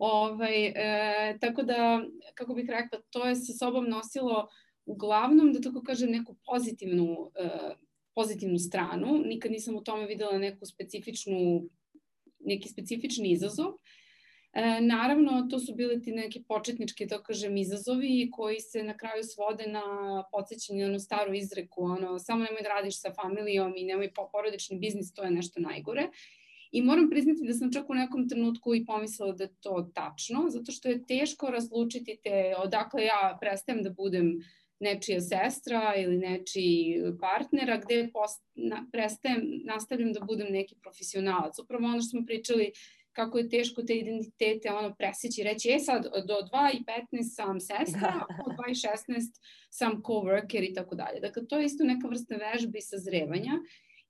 Ovaj, 0.00 0.66
e, 0.66 1.38
tako 1.40 1.62
da, 1.62 2.02
kako 2.34 2.54
bih 2.54 2.68
rekla, 2.68 3.00
to 3.10 3.26
je 3.26 3.34
sa 3.34 3.52
sobom 3.52 3.88
nosilo 3.88 4.48
uglavnom, 4.86 5.52
da 5.52 5.60
tako 5.60 5.82
kažem, 5.82 6.10
neku 6.10 6.36
pozitivnu, 6.46 7.30
e, 7.34 7.74
pozitivnu 8.14 8.58
stranu. 8.58 9.22
Nikad 9.26 9.52
nisam 9.52 9.76
u 9.76 9.84
tome 9.84 10.06
videla 10.06 10.38
neku 10.38 10.66
specifičnu, 10.66 11.68
neki 12.38 12.68
specifični 12.68 13.32
izazov. 13.32 13.74
E, 14.52 14.80
naravno, 14.80 15.46
to 15.50 15.58
su 15.58 15.74
bile 15.74 16.00
ti 16.00 16.12
neke 16.12 16.42
početničke, 16.48 17.06
da 17.06 17.22
kažem, 17.22 17.56
izazovi 17.56 18.30
koji 18.32 18.60
se 18.60 18.82
na 18.82 18.96
kraju 18.96 19.24
svode 19.24 19.66
na 19.66 19.84
podsjećanje 20.32 20.88
na 20.88 20.98
staru 20.98 21.34
izreku, 21.34 21.84
ono, 21.84 22.18
samo 22.18 22.44
nemoj 22.44 22.62
da 22.62 22.68
radiš 22.68 23.00
sa 23.00 23.12
familijom 23.22 23.74
i 23.76 23.84
nemoj 23.84 24.12
porodični 24.32 24.78
biznis, 24.78 25.12
to 25.12 25.22
je 25.22 25.30
nešto 25.30 25.60
najgore. 25.60 26.08
I 26.70 26.82
moram 26.82 27.10
priznati 27.10 27.46
da 27.46 27.52
sam 27.52 27.72
čak 27.72 27.90
u 27.90 27.94
nekom 27.94 28.28
trenutku 28.28 28.74
i 28.74 28.84
pomislila 28.86 29.32
da 29.32 29.44
je 29.44 29.54
to 29.60 29.90
tačno, 29.94 30.46
zato 30.48 30.72
što 30.72 30.88
je 30.88 31.06
teško 31.06 31.50
razlučiti 31.50 32.18
te 32.24 32.54
odakle 32.58 33.04
ja 33.04 33.38
prestajem 33.40 33.82
da 33.82 33.90
budem 33.90 34.40
nečija 34.80 35.20
sestra 35.20 35.94
ili 35.96 36.18
nečiji 36.18 37.02
partnera, 37.20 37.76
gde 37.76 38.10
post, 38.12 38.44
na, 38.54 38.86
prestajem, 38.92 39.42
nastavljam 39.64 40.12
da 40.12 40.20
budem 40.20 40.52
neki 40.52 40.74
profesionalac. 40.82 41.58
Upravo 41.58 41.84
ono 41.84 42.00
što 42.00 42.08
smo 42.08 42.26
pričali 42.26 42.72
kako 43.12 43.38
je 43.38 43.48
teško 43.48 43.82
te 43.82 43.94
identitete 43.94 44.72
ono 44.72 44.94
preseći, 44.94 45.42
reći, 45.42 45.70
e 45.70 45.78
sad 45.78 46.02
do 46.02 46.34
2 46.52 46.70
i 46.74 46.84
15 47.16 47.34
sam 47.34 47.60
sestra, 47.60 48.00
da. 48.00 48.26
od 48.46 48.52
2 48.52 48.70
i 48.70 48.74
16 48.74 49.20
sam 49.70 50.02
coworker 50.02 50.70
i 50.70 50.74
tako 50.74 50.94
dalje. 50.94 51.20
Dakle, 51.20 51.46
to 51.46 51.58
je 51.58 51.64
isto 51.64 51.84
neka 51.84 52.08
vrsta 52.08 52.34
vežbe 52.36 52.78
i 52.78 52.82
sazrevanja 52.82 53.52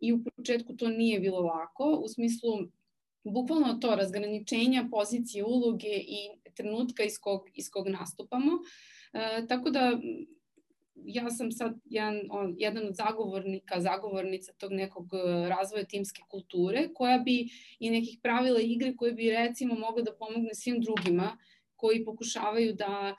i 0.01 0.13
u 0.13 0.25
početku 0.25 0.77
to 0.77 0.89
nije 0.89 1.21
bilo 1.21 1.41
lako, 1.41 2.01
u 2.05 2.09
smislu 2.09 2.53
bukvalno 3.25 3.75
to 3.75 3.95
razgraničenja 3.95 4.89
pozicije, 4.91 5.45
uloge 5.45 5.89
i 5.89 6.19
trenutka 6.55 7.05
iz 7.05 7.19
kog, 7.21 7.43
iz 7.55 7.71
kog 7.71 7.89
nastupamo. 7.89 8.53
E, 9.13 9.47
tako 9.49 9.71
da 9.71 10.01
ja 11.05 11.31
sam 11.31 11.53
sad 11.53 11.75
jedan, 11.85 12.21
on, 12.31 12.55
jedan 12.59 12.87
od 12.87 12.95
zagovornika, 12.95 13.81
zagovornica 13.81 14.53
tog 14.53 14.73
nekog 14.73 15.09
e, 15.15 15.49
razvoja 15.49 15.85
timske 15.85 16.23
kulture, 16.29 16.89
koja 16.95 17.19
bi 17.19 17.49
i 17.79 17.91
nekih 17.91 18.19
pravila 18.23 18.61
igre 18.61 18.97
koje 18.97 19.13
bi 19.13 19.31
recimo 19.31 19.75
mogla 19.75 20.03
da 20.03 20.17
pomogne 20.17 20.55
svim 20.55 20.81
drugima 20.81 21.39
koji 21.77 22.05
pokušavaju 22.05 22.75
da 22.75 23.17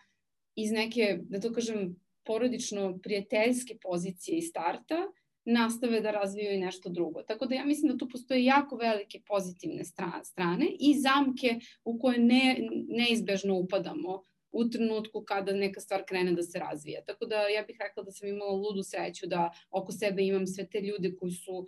iz 0.55 0.71
neke, 0.71 1.19
da 1.21 1.39
to 1.39 1.53
kažem, 1.53 1.95
porodično 2.23 3.00
prijateljske 3.03 3.77
pozicije 3.81 4.38
i 4.38 4.41
starta 4.41 5.07
nastave 5.45 6.01
da 6.01 6.12
razvijaju 6.12 6.60
nešto 6.60 6.89
drugo. 6.89 7.24
Tako 7.24 7.45
da 7.45 7.55
ja 7.55 7.65
mislim 7.65 7.91
da 7.91 7.98
tu 7.98 8.10
postoje 8.10 8.45
jako 8.45 8.75
velike 8.75 9.21
pozitivne 9.27 9.83
strane 10.24 10.67
i 10.79 11.00
zamke 11.00 11.60
u 11.83 12.00
koje 12.00 12.19
ne, 12.19 12.69
neizbežno 12.88 13.55
upadamo 13.55 14.24
u 14.51 14.69
trenutku 14.69 15.24
kada 15.24 15.53
neka 15.53 15.81
stvar 15.81 16.03
krene 16.07 16.33
da 16.33 16.43
se 16.43 16.60
razvija. 16.60 17.03
Tako 17.05 17.25
da 17.25 17.48
ja 17.48 17.63
bih 17.67 17.77
rekla 17.79 18.03
da 18.03 18.12
sam 18.12 18.29
imala 18.29 18.51
ludu 18.51 18.83
sreću 18.83 19.27
da 19.27 19.51
oko 19.71 19.91
sebe 19.91 20.24
imam 20.24 20.48
sve 20.48 20.69
te 20.69 20.81
ljude 20.81 21.15
koji 21.15 21.31
su 21.31 21.67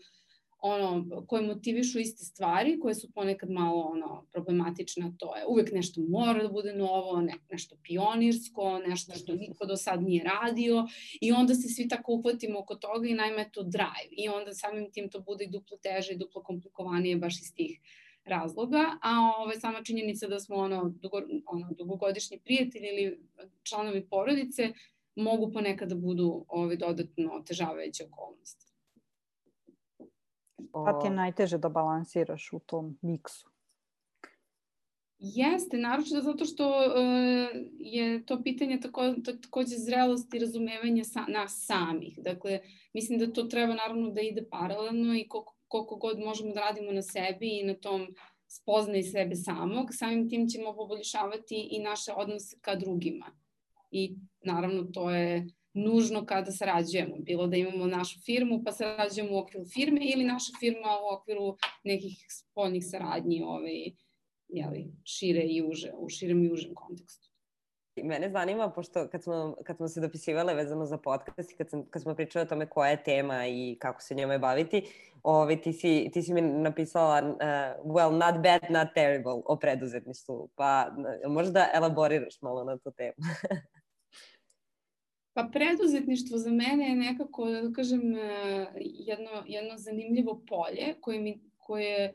ono, 0.66 1.06
koje 1.28 1.42
motivišu 1.42 2.00
iste 2.00 2.26
stvari, 2.26 2.80
koje 2.80 2.96
su 2.96 3.12
ponekad 3.12 3.50
malo 3.50 3.82
ono, 3.82 4.26
problematične, 4.32 5.14
to 5.18 5.36
je 5.36 5.46
uvek 5.48 5.72
nešto 5.72 6.02
mora 6.10 6.44
da 6.44 6.50
bude 6.50 6.74
novo, 6.74 7.22
ne, 7.22 7.34
nešto 7.52 7.76
pionirsko, 7.84 8.80
nešto 8.88 9.14
što 9.14 9.36
niko 9.36 9.66
do 9.66 9.78
sad 9.78 10.04
nije 10.04 10.24
radio 10.24 10.88
i 11.22 11.32
onda 11.32 11.56
se 11.56 11.70
svi 11.70 11.88
tako 11.88 12.14
uhvatimo 12.14 12.60
oko 12.60 12.76
toga 12.76 13.08
i 13.08 13.14
najme 13.14 13.50
to 13.52 13.64
drive 13.64 14.12
i 14.12 14.30
onda 14.30 14.54
samim 14.54 14.92
tim 14.92 15.10
to 15.10 15.20
bude 15.20 15.44
i 15.44 15.50
duplo 15.50 15.78
teže 15.78 16.14
i 16.14 16.18
duplo 16.18 16.44
komplikovanije 16.44 17.18
baš 17.18 17.42
iz 17.42 17.54
tih 17.56 17.80
razloga, 18.26 18.98
a 19.02 19.34
ovaj, 19.38 19.56
sama 19.56 19.84
činjenica 19.84 20.28
da 20.28 20.40
smo 20.40 20.56
ono, 20.56 20.94
dugo, 21.02 21.18
ono, 21.46 21.70
dugogodišnji 21.78 22.40
prijatelji 22.40 22.88
ili 22.88 23.20
članovi 23.64 24.08
porodice 24.10 24.74
mogu 25.16 25.52
ponekad 25.52 25.90
da 25.90 25.96
budu 25.96 26.46
ovaj, 26.48 26.76
dodatno 26.76 27.32
otežavajuće 27.34 28.04
okolnosti. 28.06 28.73
Pa 30.72 31.00
ti 31.00 31.08
je 31.08 31.12
najteže 31.12 31.58
da 31.58 31.70
balansiraš 31.70 32.54
u 32.54 32.60
tom 32.60 32.98
miksu? 33.02 33.50
Jeste, 35.20 35.78
naročito 35.78 36.22
zato 36.22 36.46
što 36.46 36.70
uh, 36.70 37.50
je 37.80 38.26
to 38.26 38.44
pitanje 38.44 38.80
tako, 38.80 39.16
takođe 39.42 39.76
zrelosti 39.78 40.38
i 40.38 40.40
razumevanja 40.40 41.04
sa, 41.04 41.26
nas 41.28 41.66
samih. 41.66 42.20
Dakle, 42.22 42.60
mislim 42.94 43.20
da 43.20 43.34
to 43.34 43.44
treba 43.44 43.74
naravno 43.74 44.10
da 44.10 44.22
ide 44.22 44.46
paralelno 44.52 45.16
i 45.16 45.28
koliko 45.28 45.54
koliko 45.74 45.96
god 45.96 46.20
možemo 46.20 46.54
da 46.54 46.62
radimo 46.62 46.92
na 46.92 47.02
sebi 47.02 47.60
i 47.60 47.64
na 47.64 47.74
tom 47.74 48.08
spoznaj 48.48 49.04
sebe 49.04 49.36
samog, 49.36 49.88
samim 49.92 50.30
tim 50.30 50.48
ćemo 50.48 50.76
poboljšavati 50.76 51.68
i 51.72 51.80
naše 51.80 52.12
odnose 52.16 52.58
ka 52.62 52.76
drugima. 52.76 53.26
I 53.92 54.16
naravno 54.44 54.84
to 54.84 55.10
je 55.10 55.48
nužno 55.74 56.26
kada 56.26 56.52
sarađujemo, 56.52 57.16
bilo 57.20 57.48
da 57.48 57.58
imamo 57.58 57.88
našu 57.88 58.20
firmu 58.26 58.62
pa 58.66 58.72
sarađujemo 58.72 59.36
u 59.36 59.40
okviru 59.40 59.66
firme 59.66 60.02
ili 60.14 60.24
naša 60.24 60.52
firma 60.60 60.88
u 61.04 61.16
okviru 61.16 61.58
nekih 61.84 62.26
spoljnih 62.30 62.84
saradnji 62.86 63.44
ovaj, 63.44 63.92
jeli, 64.48 64.92
šire 65.04 65.42
i 65.42 65.64
uže, 65.70 65.92
u 65.98 66.10
širem 66.10 66.44
i 66.44 66.52
užem 66.52 66.76
kontekstu. 66.76 67.30
Mene 68.04 68.30
zanima, 68.30 68.72
pošto 68.72 69.08
kad 69.08 69.24
smo, 69.24 69.56
kad 69.64 69.78
smo 69.78 69.88
se 69.88 70.02
dopisivale 70.02 70.54
vezano 70.54 70.86
za 70.86 70.98
podcast 70.98 71.52
i 71.52 71.56
kad, 71.56 71.70
sam, 71.70 71.86
kad 71.90 72.02
smo 72.02 72.16
pričali 72.16 72.44
o 72.44 72.46
tome 72.46 72.70
koja 72.70 72.90
je 72.90 73.04
tema 73.04 73.48
i 73.48 73.78
kako 73.80 74.02
se 74.02 74.16
njome 74.16 74.40
baviti, 74.40 74.82
ovaj, 75.24 75.62
ti, 75.62 75.74
si, 75.74 76.10
ti 76.14 76.22
si 76.22 76.34
mi 76.34 76.42
napisala 76.42 77.22
uh, 77.22 77.92
well, 77.94 78.12
not 78.12 78.44
bad, 78.44 78.72
not 78.72 78.88
terrible 78.96 79.42
o 79.46 79.56
preduzetništvu. 79.56 80.50
Pa 80.56 80.88
možda 81.28 81.70
elaboriraš 81.74 82.42
malo 82.42 82.64
na 82.64 82.78
tu 82.78 82.92
temu. 82.92 83.14
Pa 85.34 85.50
preduzetništvo 85.54 86.38
za 86.38 86.52
mene 86.52 86.90
je 86.90 86.96
nekako, 86.96 87.50
da 87.50 87.72
kažem, 87.74 88.16
e, 88.16 88.68
jedno, 88.80 89.44
jedno 89.48 89.78
zanimljivo 89.78 90.44
polje 90.48 90.94
koje 91.02 91.20
mi, 91.20 91.40
koje, 91.58 92.14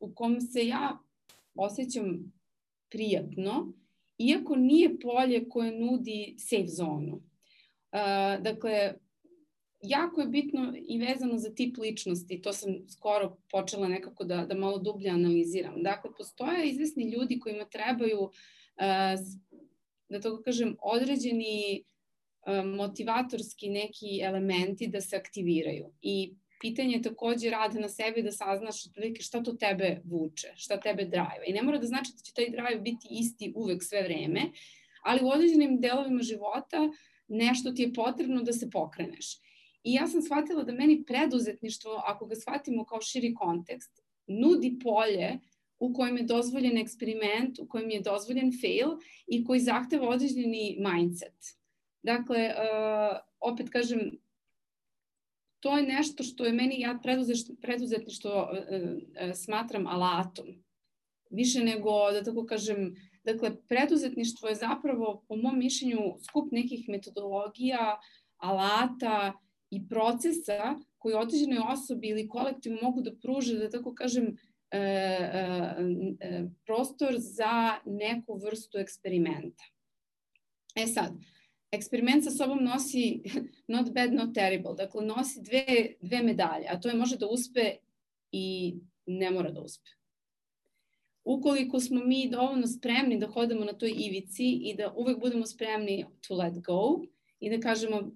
u 0.00 0.14
kom 0.14 0.40
se 0.40 0.66
ja 0.66 0.98
osjećam 1.54 2.32
prijatno, 2.90 3.72
iako 4.18 4.56
nije 4.56 4.98
polje 5.00 5.48
koje 5.48 5.80
nudi 5.80 6.34
safe 6.38 6.66
zonu. 6.66 7.14
Uh, 7.14 8.42
dakle, 8.42 8.94
jako 9.80 10.20
je 10.20 10.26
bitno 10.26 10.74
i 10.88 10.98
vezano 10.98 11.38
za 11.38 11.54
tip 11.54 11.76
ličnosti, 11.78 12.42
to 12.42 12.52
sam 12.52 12.70
skoro 12.88 13.36
počela 13.50 13.88
nekako 13.88 14.24
da, 14.24 14.46
da 14.46 14.54
malo 14.54 14.78
dublje 14.78 15.10
analiziram. 15.10 15.82
Dakle, 15.82 16.10
postoje 16.18 16.68
izvesni 16.68 17.10
ljudi 17.10 17.38
kojima 17.38 17.64
trebaju, 17.64 18.20
uh, 18.20 18.30
da 20.08 20.20
tako 20.20 20.42
kažem, 20.42 20.76
određeni 20.82 21.84
motivatorski 22.76 23.70
neki 23.70 24.20
elementi 24.22 24.86
da 24.86 25.00
se 25.00 25.16
aktiviraju. 25.16 25.86
I 26.02 26.34
pitanje 26.60 26.96
je 26.96 27.02
takođe 27.02 27.50
rada 27.50 27.80
na 27.80 27.88
sebi 27.88 28.22
da 28.22 28.32
saznaš 28.32 28.86
otprilike 28.86 29.22
šta 29.22 29.42
to 29.42 29.52
tebe 29.52 30.00
vuče, 30.04 30.52
šta 30.56 30.80
tebe 30.80 31.04
drajva. 31.04 31.44
I 31.46 31.52
ne 31.52 31.62
mora 31.62 31.78
da 31.78 31.86
znači 31.86 32.12
da 32.16 32.22
će 32.22 32.32
taj 32.34 32.50
drive 32.50 32.80
biti 32.80 33.08
isti 33.10 33.52
uvek 33.56 33.82
sve 33.82 34.02
vreme, 34.02 34.50
ali 35.02 35.24
u 35.24 35.28
određenim 35.28 35.80
delovima 35.80 36.22
života 36.22 36.88
nešto 37.28 37.72
ti 37.72 37.82
je 37.82 37.92
potrebno 37.92 38.42
da 38.42 38.52
se 38.52 38.70
pokreneš. 38.70 39.36
I 39.84 39.92
ja 39.94 40.06
sam 40.06 40.22
shvatila 40.22 40.62
da 40.64 40.72
meni 40.72 41.04
preduzetništvo, 41.04 42.02
ako 42.06 42.26
ga 42.26 42.34
shvatimo 42.34 42.84
kao 42.84 43.00
širi 43.00 43.34
kontekst, 43.34 44.00
nudi 44.26 44.78
polje 44.82 45.38
u 45.78 45.92
kojem 45.94 46.16
je 46.16 46.22
dozvoljen 46.22 46.78
eksperiment, 46.78 47.58
u 47.58 47.68
kojem 47.68 47.90
je 47.90 48.00
dozvoljen 48.00 48.52
fail 48.60 48.96
i 49.26 49.44
koji 49.44 49.60
zahteva 49.60 50.08
određeni 50.08 50.78
mindset. 50.80 51.63
Dakle, 52.04 52.52
uh, 52.52 53.16
opet 53.40 53.70
kažem, 53.70 54.10
to 55.60 55.76
je 55.76 55.82
nešto 55.82 56.22
što 56.22 56.44
je 56.44 56.52
meni, 56.52 56.80
ja 56.80 56.98
preduzetništvo 57.62 58.50
uh, 58.52 58.58
uh, 58.58 59.32
smatram 59.34 59.86
alatom. 59.86 60.46
Više 61.30 61.64
nego, 61.64 62.12
da 62.12 62.22
tako 62.22 62.46
kažem, 62.46 62.94
dakle, 63.24 63.56
preduzetništvo 63.68 64.48
je 64.48 64.54
zapravo, 64.54 65.24
po 65.28 65.36
mom 65.36 65.58
mišljenju, 65.58 66.16
skup 66.28 66.52
nekih 66.52 66.88
metodologija, 66.88 67.98
alata 68.36 69.32
i 69.70 69.88
procesa 69.88 70.80
koji 70.98 71.14
određenoj 71.14 71.58
osobi 71.72 72.08
ili 72.08 72.28
kolektivu 72.28 72.78
mogu 72.82 73.00
da 73.00 73.16
pruže, 73.22 73.58
da 73.58 73.70
tako 73.70 73.94
kažem, 73.94 74.36
e, 74.70 74.78
e, 74.78 75.76
e, 76.20 76.44
prostor 76.66 77.14
za 77.18 77.80
neku 77.84 78.38
vrstu 78.44 78.78
eksperimenta. 78.78 79.64
E 80.76 80.86
sad, 80.86 81.12
eksperiment 81.74 82.24
sa 82.24 82.30
sobom 82.30 82.64
nosi 82.64 83.22
not 83.74 83.92
bad, 83.92 84.12
not 84.12 84.34
terrible. 84.34 84.74
Dakle, 84.76 85.06
nosi 85.06 85.42
dve, 85.42 85.94
dve 86.00 86.22
medalje, 86.22 86.66
a 86.68 86.80
to 86.80 86.88
je 86.88 86.94
može 86.94 87.16
da 87.16 87.26
uspe 87.26 87.76
i 88.32 88.74
ne 89.06 89.30
mora 89.30 89.50
da 89.50 89.60
uspe. 89.60 89.90
Ukoliko 91.24 91.80
smo 91.80 92.04
mi 92.04 92.28
dovoljno 92.30 92.66
spremni 92.66 93.18
da 93.18 93.26
hodamo 93.26 93.64
na 93.64 93.72
toj 93.72 93.92
ivici 93.96 94.44
i 94.44 94.74
da 94.78 94.92
uvek 94.96 95.20
budemo 95.20 95.46
spremni 95.46 96.04
to 96.28 96.34
let 96.34 96.58
go 96.60 97.00
i 97.40 97.50
da 97.50 97.60
kažemo 97.60 98.10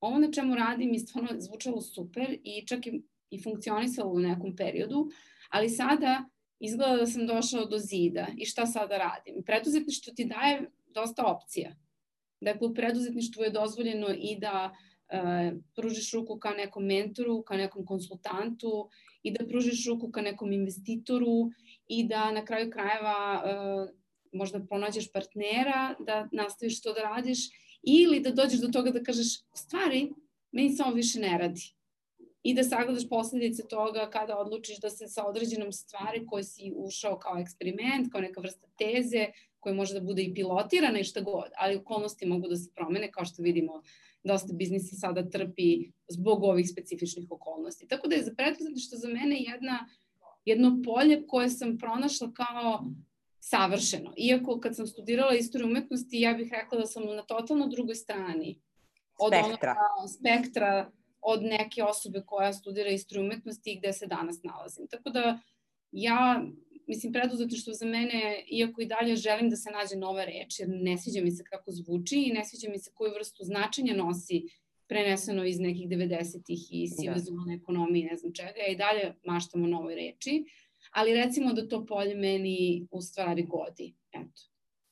ovo 0.00 0.18
na 0.18 0.30
čemu 0.32 0.54
radim 0.54 0.92
je 0.92 0.98
stvarno 0.98 1.30
zvučalo 1.38 1.80
super 1.80 2.38
i 2.44 2.66
čak 2.66 2.86
i, 2.86 3.02
i 3.30 3.42
funkcionisalo 3.42 4.12
u 4.12 4.18
nekom 4.18 4.56
periodu, 4.56 5.10
ali 5.50 5.68
sada 5.68 6.24
izgleda 6.60 6.96
da 6.96 7.06
sam 7.06 7.26
došao 7.26 7.64
do 7.66 7.78
zida 7.78 8.26
i 8.36 8.46
šta 8.46 8.66
sada 8.66 8.98
radim. 8.98 9.42
Preduzetništvo 9.46 10.12
ti 10.16 10.24
daje 10.24 10.70
dosta 10.86 11.26
opcija 11.26 11.76
Dakle, 12.42 12.68
u 12.68 12.74
preduzetništvu 12.74 13.42
je 13.42 13.50
dozvoljeno 13.50 14.08
i 14.18 14.36
da 14.40 14.70
e, 15.08 15.52
pružiš 15.76 16.12
ruku 16.12 16.38
ka 16.38 16.50
nekom 16.50 16.84
mentoru, 16.84 17.42
ka 17.42 17.56
nekom 17.56 17.86
konsultantu 17.86 18.88
i 19.22 19.30
da 19.30 19.46
pružiš 19.46 19.86
ruku 19.88 20.10
ka 20.10 20.22
nekom 20.22 20.52
investitoru 20.52 21.50
i 21.88 22.04
da 22.08 22.30
na 22.32 22.44
kraju 22.44 22.70
krajeva 22.70 23.42
e, 23.44 23.52
možda 24.32 24.64
pronađeš 24.66 25.12
partnera, 25.12 25.94
da 26.00 26.28
nastaviš 26.32 26.82
to 26.82 26.92
da 26.92 27.02
radiš 27.02 27.38
ili 27.82 28.20
da 28.20 28.30
dođeš 28.30 28.60
do 28.60 28.68
toga 28.68 28.90
da 28.90 29.02
kažeš 29.02 29.40
stvari, 29.54 30.12
meni 30.52 30.74
samo 30.76 30.94
više 30.94 31.20
ne 31.20 31.38
radi. 31.38 31.74
I 32.42 32.54
da 32.54 32.64
sagledaš 32.64 33.08
posledice 33.08 33.68
toga 33.68 34.10
kada 34.10 34.38
odlučiš 34.38 34.80
da 34.80 34.90
se 34.90 35.08
sa 35.08 35.26
određenom 35.26 35.72
stvari 35.72 36.26
koje 36.26 36.44
si 36.44 36.72
ušao 36.76 37.18
kao 37.18 37.38
eksperiment, 37.38 38.12
kao 38.12 38.20
neka 38.20 38.40
vrsta 38.40 38.66
teze, 38.78 39.26
koja 39.62 39.74
može 39.74 39.94
da 39.94 40.00
bude 40.00 40.22
i 40.22 40.34
pilotirana 40.34 40.98
i 40.98 41.04
šta 41.04 41.20
god, 41.20 41.50
ali 41.56 41.76
okolnosti 41.76 42.26
mogu 42.26 42.48
da 42.48 42.56
se 42.56 42.70
promene, 42.74 43.12
kao 43.12 43.24
što 43.24 43.42
vidimo 43.42 43.82
dosta 44.24 44.52
biznisa 44.52 44.96
sada 44.96 45.30
trpi 45.30 45.90
zbog 46.08 46.44
ovih 46.44 46.68
specifičnih 46.68 47.26
okolnosti. 47.30 47.88
Tako 47.88 48.08
da 48.08 48.14
je 48.14 48.22
za 48.22 48.34
preduzetništvo 48.36 48.98
za 48.98 49.08
mene 49.08 49.36
jedna, 49.38 49.88
jedno 50.44 50.82
polje 50.84 51.26
koje 51.26 51.50
sam 51.50 51.78
pronašla 51.78 52.32
kao 52.32 52.84
savršeno. 53.40 54.14
Iako 54.16 54.60
kad 54.60 54.76
sam 54.76 54.86
studirala 54.86 55.34
istoriju 55.34 55.68
umetnosti, 55.68 56.20
ja 56.20 56.34
bih 56.34 56.52
rekla 56.52 56.78
da 56.78 56.86
sam 56.86 57.04
na 57.04 57.22
totalno 57.22 57.66
drugoj 57.66 57.94
strani. 57.94 58.60
Od 59.18 59.32
spektra. 59.32 59.70
Onoga, 59.70 60.08
spektra 60.18 60.90
od 61.20 61.42
neke 61.42 61.84
osobe 61.84 62.22
koja 62.26 62.52
studira 62.52 62.90
istoriju 62.90 63.26
umetnosti 63.26 63.72
i 63.72 63.78
gde 63.78 63.92
se 63.92 64.06
danas 64.06 64.42
nalazim. 64.42 64.86
Tako 64.90 65.10
da 65.10 65.38
ja 65.92 66.44
mislim, 66.86 67.12
preduzetništvo 67.12 67.72
za 67.72 67.86
mene, 67.86 68.44
iako 68.50 68.80
i 68.80 68.86
dalje 68.86 69.16
želim 69.16 69.50
da 69.50 69.56
se 69.56 69.70
nađe 69.70 69.96
nova 69.96 70.24
reč, 70.24 70.60
jer 70.60 70.68
ne 70.68 70.98
sviđa 70.98 71.20
mi 71.24 71.30
se 71.30 71.44
kako 71.44 71.70
zvuči 71.70 72.22
i 72.22 72.32
ne 72.32 72.44
sviđa 72.44 72.70
mi 72.70 72.78
se 72.78 72.90
koju 72.94 73.12
vrstu 73.14 73.44
značenja 73.44 73.94
nosi 73.94 74.42
preneseno 74.86 75.44
iz 75.44 75.60
nekih 75.60 75.88
90-ih 75.88 76.68
i 76.70 76.88
sive 76.88 77.14
da. 77.14 77.20
zone 77.20 77.54
ekonomije, 77.54 78.10
ne 78.10 78.16
znam 78.16 78.32
čega, 78.32 78.58
ja 78.66 78.72
i 78.72 78.76
dalje 78.76 79.14
maštam 79.24 79.64
o 79.64 79.66
novoj 79.66 79.94
reči, 79.94 80.44
ali 80.90 81.14
recimo 81.14 81.52
da 81.52 81.68
to 81.68 81.86
polje 81.86 82.14
meni 82.14 82.86
u 82.90 83.00
stvari 83.00 83.42
godi. 83.42 83.94
Eto, 84.12 84.42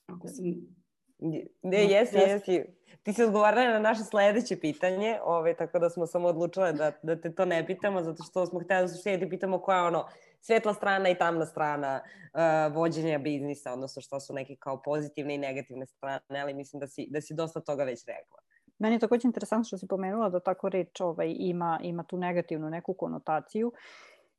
ako 0.07 0.29
sam... 0.29 0.45
Ne, 1.63 1.85
jesi, 1.85 2.17
jesi. 2.17 2.63
Ti 3.03 3.13
si 3.13 3.23
odgovarala 3.23 3.73
na 3.73 3.79
naše 3.79 4.05
sledeće 4.05 4.57
pitanje, 4.57 5.19
ovaj, 5.25 5.57
tako 5.57 5.79
da 5.79 5.91
smo 5.91 6.07
samo 6.07 6.29
odlučile 6.29 6.73
da, 6.73 6.93
da 7.03 7.21
te 7.21 7.35
to 7.35 7.45
ne 7.45 7.67
pitamo, 7.67 8.03
zato 8.03 8.23
što 8.31 8.47
smo 8.47 8.61
hteli 8.61 8.83
da 8.83 8.89
se 8.89 9.17
da 9.17 9.29
pitamo 9.29 9.59
koja 9.59 9.77
je 9.77 9.87
ono 9.87 10.07
svetla 10.41 10.75
strana 10.75 11.09
i 11.09 11.19
tamna 11.19 11.47
strana 11.47 12.01
uh, 12.03 12.77
vođenja 12.77 13.19
biznisa, 13.19 13.73
odnosno 13.73 14.03
što 14.03 14.21
su 14.21 14.35
neke 14.35 14.57
kao 14.57 14.83
pozitivne 14.83 15.35
i 15.35 15.39
negativne 15.39 15.87
strane, 15.87 16.41
ali 16.43 16.55
mislim 16.55 16.81
da 16.81 16.87
si, 16.87 17.07
da 17.11 17.21
si 17.21 17.35
dosta 17.35 17.61
toga 17.61 17.85
već 17.85 18.07
rekla. 18.07 18.39
Meni 18.79 18.95
je 18.95 19.01
takođe 19.01 19.29
interesantno 19.29 19.65
što 19.65 19.79
si 19.79 19.87
pomenula 19.87 20.29
da 20.29 20.41
tako 20.41 20.69
reč 20.69 21.01
ovaj, 21.01 21.35
ima, 21.39 21.81
ima 21.83 22.05
tu 22.05 22.17
negativnu 22.17 22.71
neku 22.71 22.95
konotaciju 22.95 23.73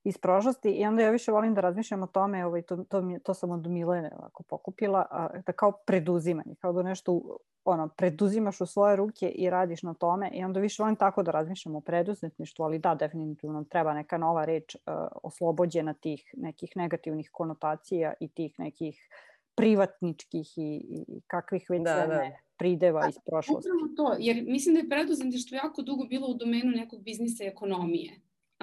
iz 0.04 0.18
prošlosti 0.18 0.70
i 0.70 0.86
onda 0.86 1.02
ja 1.02 1.12
više 1.12 1.32
volim 1.32 1.54
da 1.54 1.62
razmišljam 1.62 2.04
o 2.04 2.08
tome, 2.08 2.46
ovaj, 2.46 2.62
to, 2.62 2.78
to, 2.78 3.02
mi, 3.02 3.20
to 3.20 3.34
sam 3.34 3.52
od 3.52 3.68
Milene 3.68 4.12
ovako 4.18 4.44
pokupila, 4.44 5.06
a, 5.12 5.30
da 5.46 5.52
kao 5.52 5.72
preduzimanje, 5.72 6.56
kao 6.60 6.74
da 6.74 6.84
nešto 6.84 7.38
ono, 7.66 7.88
preduzimaš 7.88 8.62
u 8.62 8.66
svoje 8.66 8.96
ruke 8.96 9.30
i 9.30 9.50
radiš 9.50 9.84
na 9.84 9.94
tome 9.94 10.30
i 10.34 10.44
onda 10.44 10.60
više 10.60 10.84
volim 10.84 10.96
tako 10.96 11.24
da 11.24 11.32
razmišljam 11.32 11.76
o 11.76 11.82
preduzetništvu, 11.82 12.64
ali 12.64 12.80
da, 12.80 12.96
definitivno 12.96 13.64
treba 13.64 13.94
neka 13.94 14.18
nova 14.18 14.46
reč 14.46 14.76
uh, 14.76 14.82
oslobođena 15.24 15.94
tih 15.94 16.34
nekih 16.38 16.72
negativnih 16.76 17.30
konotacija 17.32 18.14
i 18.20 18.28
tih 18.28 18.60
nekih 18.60 19.08
privatničkih 19.56 20.58
i, 20.58 20.76
i 21.08 21.22
kakvih 21.28 21.66
već 21.70 21.84
da, 21.84 22.08
da. 22.08 22.32
prideva 22.58 23.10
iz 23.10 23.16
prošlosti. 23.26 23.70
Upravo 23.70 23.94
to, 23.96 24.16
jer 24.20 24.44
mislim 24.48 24.76
da 24.76 24.82
je 24.82 24.90
preduzetništvo 24.90 25.56
jako 25.56 25.82
dugo 25.82 26.06
bilo 26.06 26.28
u 26.28 26.34
domenu 26.34 26.72
nekog 26.72 27.04
biznisa 27.04 27.44
i 27.44 27.48
ekonomije. 27.48 28.12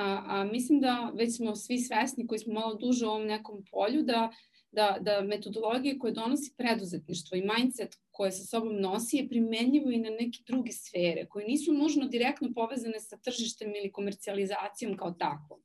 A, 0.01 0.23
a 0.27 0.45
mislim 0.45 0.81
da 0.81 1.13
već 1.15 1.37
smo 1.37 1.57
svi 1.57 1.79
svesni 1.79 2.27
koji 2.27 2.39
smo 2.39 2.53
malo 2.53 2.75
duže 2.75 3.07
u 3.07 3.09
ovom 3.09 3.27
nekom 3.27 3.65
polju 3.71 4.03
da, 4.03 4.31
da, 4.73 4.99
da 5.01 5.21
metodologije 5.23 5.99
koje 5.99 6.13
donosi 6.13 6.55
preduzetništvo 6.57 7.37
i 7.37 7.49
mindset 7.57 7.97
koje 8.11 8.33
sa 8.33 8.45
sobom 8.45 8.81
nosi 8.81 9.17
je 9.17 9.29
primenjivo 9.29 9.91
i 9.91 9.99
na 9.99 10.11
neke 10.11 10.39
druge 10.47 10.73
sfere 10.73 11.27
koje 11.29 11.47
nisu 11.47 11.73
nužno 11.73 12.09
direktno 12.09 12.49
povezane 12.55 13.01
sa 13.01 13.17
tržištem 13.17 13.75
ili 13.77 13.93
komercijalizacijom 13.93 14.97
kao 14.97 15.11
takvom. 15.11 15.61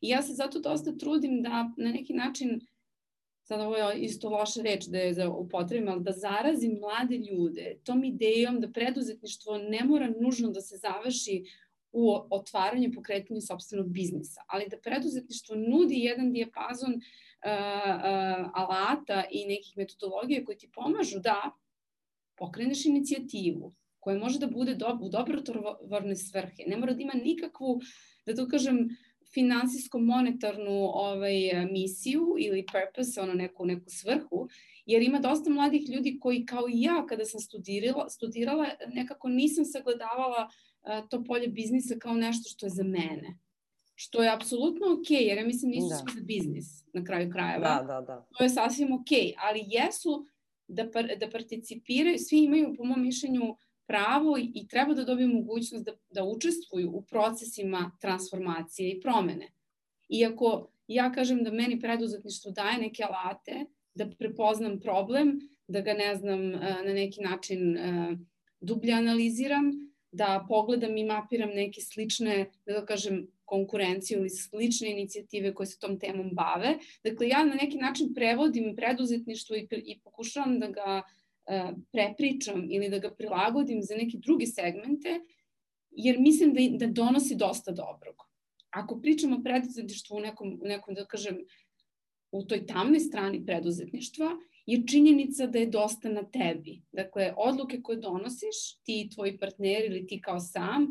I 0.00 0.08
ja 0.08 0.22
se 0.22 0.32
zato 0.32 0.60
dosta 0.60 0.96
trudim 0.96 1.42
da 1.42 1.70
na 1.76 1.92
neki 1.92 2.12
način 2.12 2.60
sad 3.42 3.60
ovo 3.60 3.76
je 3.76 3.98
isto 3.98 4.28
loša 4.28 4.62
reč 4.62 4.86
da 4.86 4.98
je 4.98 5.14
za 5.14 5.28
upotrebim, 5.28 5.88
ali 5.88 6.02
da 6.02 6.12
zarazim 6.12 6.78
mlade 6.80 7.16
ljude 7.16 7.78
tom 7.84 8.04
idejom 8.04 8.60
da 8.60 8.72
preduzetništvo 8.72 9.58
ne 9.58 9.84
mora 9.84 10.12
nužno 10.20 10.50
da 10.50 10.60
se 10.60 10.76
završi 10.76 11.44
u 11.92 12.14
otvaranju 12.30 12.88
i 12.88 12.92
pokretanju 12.92 13.40
sobstvenog 13.40 13.88
biznisa, 13.88 14.40
ali 14.46 14.68
da 14.70 14.80
preduzetništvo 14.80 15.56
nudi 15.56 15.94
jedan 15.94 16.32
dijapazon 16.32 16.94
uh, 16.94 17.00
uh, 17.00 18.50
alata 18.54 19.24
i 19.30 19.46
nekih 19.46 19.76
metodologija 19.76 20.44
koji 20.44 20.58
ti 20.58 20.70
pomažu 20.74 21.18
da 21.18 21.50
pokreneš 22.36 22.86
inicijativu 22.86 23.74
koja 24.00 24.18
može 24.18 24.38
da 24.38 24.46
bude 24.46 24.74
do, 24.74 24.98
u 25.02 25.08
dobrotvorne 25.08 26.16
svrhe, 26.16 26.62
ne 26.66 26.76
mora 26.76 26.94
da 26.94 27.02
ima 27.02 27.14
nikakvu, 27.24 27.80
da 28.26 28.34
to 28.34 28.48
kažem, 28.48 28.88
finansijsko-monetarnu 29.34 30.90
ovaj, 30.94 31.66
misiju 31.72 32.36
ili 32.38 32.66
purpose, 32.72 33.20
ono 33.20 33.34
neku, 33.34 33.66
neku 33.66 33.90
svrhu, 33.90 34.48
jer 34.86 35.02
ima 35.02 35.18
dosta 35.18 35.50
mladih 35.50 35.88
ljudi 35.88 36.18
koji 36.20 36.46
kao 36.46 36.68
i 36.68 36.82
ja 36.82 37.06
kada 37.06 37.24
sam 37.24 37.40
studirala, 37.40 38.08
studirala 38.10 38.66
nekako 38.94 39.28
nisam 39.28 39.64
sagledavala 39.64 40.48
uh, 40.48 40.67
to 41.10 41.24
polje 41.24 41.48
biznisa 41.48 41.94
kao 41.98 42.14
nešto 42.14 42.50
što 42.50 42.66
je 42.66 42.70
za 42.70 42.82
mene. 42.82 43.38
Što 43.94 44.22
je 44.22 44.34
apsolutno 44.34 44.86
ok, 44.92 45.10
jer 45.10 45.38
ja 45.38 45.46
mislim 45.46 45.70
nisu 45.70 45.88
da. 45.88 45.96
svi 45.96 46.20
za 46.20 46.26
biznis 46.26 46.84
na 46.92 47.04
kraju 47.04 47.30
krajeva. 47.30 47.68
Da, 47.68 47.82
da, 47.82 48.00
da. 48.00 48.26
To 48.38 48.44
je 48.44 48.50
sasvim 48.50 48.92
ok, 48.92 49.10
ali 49.48 49.64
jesu 49.66 50.26
da, 50.68 50.90
par, 50.90 51.08
da 51.20 51.30
participiraju, 51.30 52.18
svi 52.18 52.38
imaju 52.44 52.74
po 52.76 52.84
mom 52.84 53.02
mišljenju 53.02 53.56
pravo 53.86 54.38
i 54.38 54.66
treba 54.68 54.94
da 54.94 55.04
dobiju 55.04 55.28
mogućnost 55.28 55.84
da, 55.84 55.92
da 56.10 56.24
učestvuju 56.24 56.90
u 56.90 57.02
procesima 57.02 57.92
transformacije 58.00 58.90
i 58.90 59.00
promene. 59.00 59.52
Iako 60.08 60.70
ja 60.86 61.12
kažem 61.12 61.44
da 61.44 61.52
meni 61.52 61.80
preduzetništvo 61.80 62.50
daje 62.50 62.78
neke 62.78 63.02
alate, 63.02 63.64
da 63.94 64.10
prepoznam 64.10 64.80
problem, 64.80 65.40
da 65.68 65.80
ga 65.80 65.92
ne 65.92 66.16
znam 66.16 66.50
na 66.50 66.92
neki 66.94 67.20
način 67.20 67.78
dublje 68.60 68.92
analiziram, 68.92 69.87
da 70.12 70.46
pogledam 70.48 70.96
i 70.96 71.04
mapiram 71.04 71.50
neke 71.54 71.80
slične, 71.80 72.50
da 72.66 72.84
kažem, 72.86 73.26
konkurenciju 73.44 74.18
ili 74.18 74.30
slične 74.30 74.90
inicijative 74.90 75.54
koje 75.54 75.66
se 75.66 75.78
tom 75.78 75.98
temom 75.98 76.30
bave. 76.32 76.78
Dakle, 77.04 77.28
ja 77.28 77.44
na 77.44 77.54
neki 77.54 77.76
način 77.76 78.14
prevodim 78.14 78.76
preduzetništvo 78.76 79.56
i, 79.56 79.68
i 79.70 79.98
pokušavam 80.04 80.58
da 80.60 80.68
ga 80.68 81.02
uh, 81.02 81.70
prepričam 81.92 82.66
ili 82.70 82.88
da 82.88 82.98
ga 82.98 83.10
prilagodim 83.14 83.82
za 83.82 83.96
neke 83.96 84.18
druge 84.18 84.46
segmente, 84.46 85.20
jer 85.90 86.18
mislim 86.18 86.54
da, 86.54 86.86
da 86.86 86.92
donosi 86.92 87.36
dosta 87.36 87.72
dobrog. 87.72 88.28
Ako 88.70 89.00
pričamo 89.00 89.36
o 89.36 89.42
preduzetništvu 89.42 90.16
u 90.16 90.20
nekom, 90.20 90.58
u 90.62 90.66
nekom, 90.68 90.94
da 90.94 91.06
kažem, 91.06 91.38
u 92.30 92.44
toj 92.44 92.66
tamnoj 92.66 93.00
strani 93.00 93.46
preduzetništva, 93.46 94.30
je 94.68 94.86
činjenica 94.86 95.46
da 95.46 95.58
je 95.58 95.66
dosta 95.66 96.08
na 96.08 96.22
tebi. 96.22 96.82
Dakle, 96.92 97.32
odluke 97.36 97.80
koje 97.82 97.98
donosiš, 97.98 98.58
ti 98.84 99.00
i 99.00 99.10
tvoji 99.10 99.38
partneri 99.38 99.86
ili 99.86 100.06
ti 100.06 100.20
kao 100.20 100.40
sam, 100.40 100.86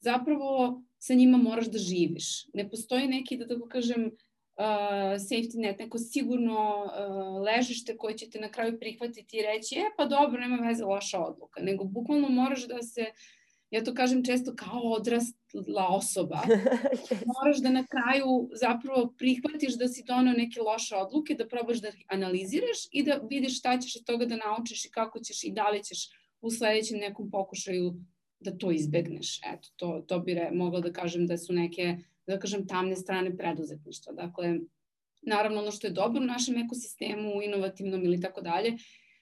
zapravo 0.00 0.82
sa 0.98 1.14
njima 1.14 1.38
moraš 1.38 1.70
da 1.70 1.78
živiš. 1.78 2.46
Ne 2.54 2.68
postoji 2.70 3.06
neki, 3.06 3.36
da 3.36 3.48
tako 3.48 3.68
kažem, 3.68 4.04
uh, 4.04 5.16
safety 5.16 5.58
net, 5.58 5.78
neko 5.78 5.98
sigurno 5.98 6.84
uh, 6.84 7.42
ležište 7.42 7.96
koje 7.96 8.18
će 8.18 8.30
te 8.30 8.40
na 8.40 8.50
kraju 8.50 8.78
prihvatiti 8.80 9.36
i 9.36 9.42
reći, 9.42 9.78
e 9.78 9.90
pa 9.96 10.04
dobro, 10.04 10.40
nema 10.40 10.68
veze, 10.68 10.84
loša 10.84 11.20
odluka. 11.20 11.62
Nego 11.62 11.84
bukvalno 11.84 12.28
moraš 12.28 12.68
da 12.68 12.82
se, 12.82 13.06
ja 13.72 13.84
to 13.84 13.94
kažem 13.94 14.24
često 14.24 14.54
kao 14.56 14.80
odrasla 14.82 15.86
osoba, 15.88 16.42
moraš 17.34 17.58
da 17.62 17.70
na 17.70 17.84
kraju 17.86 18.50
zapravo 18.60 19.14
prihvatiš 19.18 19.78
da 19.78 19.88
si 19.88 20.04
donao 20.06 20.34
neke 20.34 20.60
loše 20.60 20.96
odluke, 20.96 21.34
da 21.34 21.48
probaš 21.48 21.80
da 21.80 21.92
analiziraš 22.06 22.84
i 22.90 23.02
da 23.02 23.20
vidiš 23.30 23.58
šta 23.58 23.78
ćeš 23.78 23.96
od 23.96 24.04
toga 24.04 24.26
da 24.26 24.36
naučiš 24.36 24.84
i 24.84 24.90
kako 24.90 25.20
ćeš 25.20 25.44
i 25.44 25.52
da 25.52 25.70
li 25.70 25.84
ćeš 25.84 26.08
u 26.40 26.50
sledećem 26.50 26.98
nekom 26.98 27.30
pokušaju 27.30 27.94
da 28.40 28.58
to 28.58 28.70
izbegneš. 28.70 29.38
Eto, 29.38 29.68
to, 29.76 30.04
to 30.06 30.18
bi 30.18 30.34
re, 30.34 30.50
mogla 30.52 30.80
da 30.80 30.92
kažem 30.92 31.26
da 31.26 31.38
su 31.38 31.52
neke, 31.52 31.96
da 32.26 32.38
kažem, 32.38 32.66
tamne 32.66 32.96
strane 32.96 33.36
preduzetništva. 33.36 34.12
Dakle, 34.12 34.58
naravno 35.22 35.60
ono 35.60 35.70
što 35.70 35.86
je 35.86 35.92
dobro 35.92 36.22
u 36.22 36.26
našem 36.26 36.58
ekosistemu, 36.58 37.42
inovativnom 37.42 38.04
ili 38.04 38.20
tako 38.20 38.40
dalje, 38.40 38.76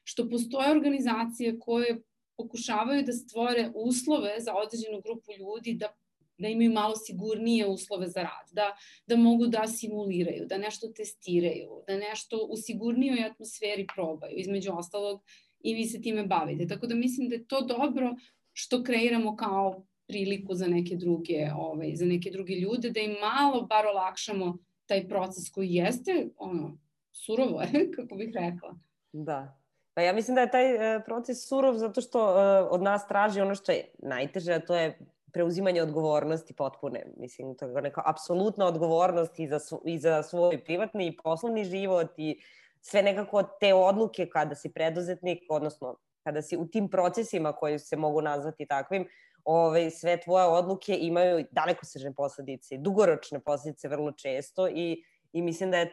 što 0.04 0.28
postoje 0.28 0.70
organizacije 0.70 1.58
koje 1.58 2.02
pokušavaju 2.42 3.02
da 3.02 3.12
stvore 3.12 3.70
uslove 3.74 4.34
za 4.40 4.54
određenu 4.54 5.00
grupu 5.00 5.32
ljudi 5.38 5.74
da 5.74 5.94
da 6.40 6.48
imaju 6.48 6.72
malo 6.72 6.96
sigurnije 6.96 7.66
uslove 7.66 8.08
za 8.08 8.22
rad, 8.22 8.48
da, 8.52 8.76
da 9.06 9.16
mogu 9.16 9.46
da 9.46 9.66
simuliraju, 9.66 10.46
da 10.46 10.58
nešto 10.58 10.88
testiraju, 10.96 11.82
da 11.86 11.96
nešto 11.96 12.46
u 12.50 12.56
sigurnijoj 12.56 13.24
atmosferi 13.24 13.86
probaju, 13.94 14.36
između 14.36 14.72
ostalog 14.72 15.22
i 15.60 15.74
vi 15.74 15.84
se 15.84 16.00
time 16.00 16.26
bavite. 16.26 16.66
Tako 16.66 16.86
da 16.86 16.94
mislim 16.94 17.28
da 17.28 17.34
je 17.34 17.46
to 17.46 17.60
dobro 17.60 18.14
što 18.52 18.82
kreiramo 18.82 19.36
kao 19.36 19.86
priliku 20.06 20.54
za 20.54 20.66
neke 20.66 20.96
druge, 20.96 21.48
ovaj, 21.56 21.94
za 21.94 22.06
neke 22.06 22.30
druge 22.30 22.54
ljude, 22.54 22.90
da 22.90 23.00
im 23.00 23.16
malo 23.20 23.62
bar 23.62 23.86
olakšamo 23.86 24.58
taj 24.86 25.08
proces 25.08 25.50
koji 25.50 25.74
jeste, 25.74 26.28
ono, 26.36 26.78
surovo 27.12 27.62
kako 27.96 28.14
bih 28.14 28.30
rekla. 28.34 28.78
Da. 29.12 29.59
Pa 30.00 30.04
ja 30.04 30.12
mislim 30.12 30.34
da 30.34 30.40
je 30.40 30.50
taj 30.50 30.96
e, 30.96 31.00
proces 31.04 31.48
surov 31.48 31.74
zato 31.74 32.00
što 32.00 32.20
e, 32.20 32.60
od 32.60 32.82
nas 32.82 33.08
traži 33.08 33.40
ono 33.40 33.54
što 33.54 33.72
je 33.72 33.84
najteže, 33.98 34.52
a 34.52 34.60
to 34.60 34.74
je 34.74 34.98
preuzimanje 35.32 35.82
odgovornosti 35.82 36.54
potpune. 36.54 37.04
Mislim, 37.16 37.54
to 37.54 37.66
je 37.66 37.82
neka 37.82 38.02
apsolutna 38.06 38.66
odgovornost 38.66 39.38
i 39.38 39.48
za, 39.48 39.58
i 39.84 39.98
za 39.98 40.22
svoj 40.22 40.64
privatni 40.64 41.06
i 41.06 41.16
poslovni 41.16 41.64
život 41.64 42.08
i 42.16 42.40
sve 42.80 43.02
nekako 43.02 43.42
te 43.42 43.74
odluke 43.74 44.26
kada 44.26 44.54
si 44.54 44.72
preduzetnik, 44.72 45.42
odnosno 45.50 45.96
kada 46.24 46.42
si 46.42 46.56
u 46.56 46.66
tim 46.66 46.88
procesima 46.88 47.52
koji 47.52 47.78
se 47.78 47.96
mogu 47.96 48.22
nazvati 48.22 48.66
takvim, 48.66 49.08
ovaj, 49.44 49.90
sve 49.90 50.20
tvoje 50.20 50.46
odluke 50.46 50.96
imaju 51.00 51.44
daleko 51.50 51.86
sežne 51.86 52.14
posledice, 52.14 52.76
dugoročne 52.76 53.40
posledice 53.40 53.88
vrlo 53.88 54.12
često 54.12 54.68
i, 54.68 55.04
i 55.32 55.42
mislim 55.42 55.70
da 55.70 55.78
je 55.78 55.92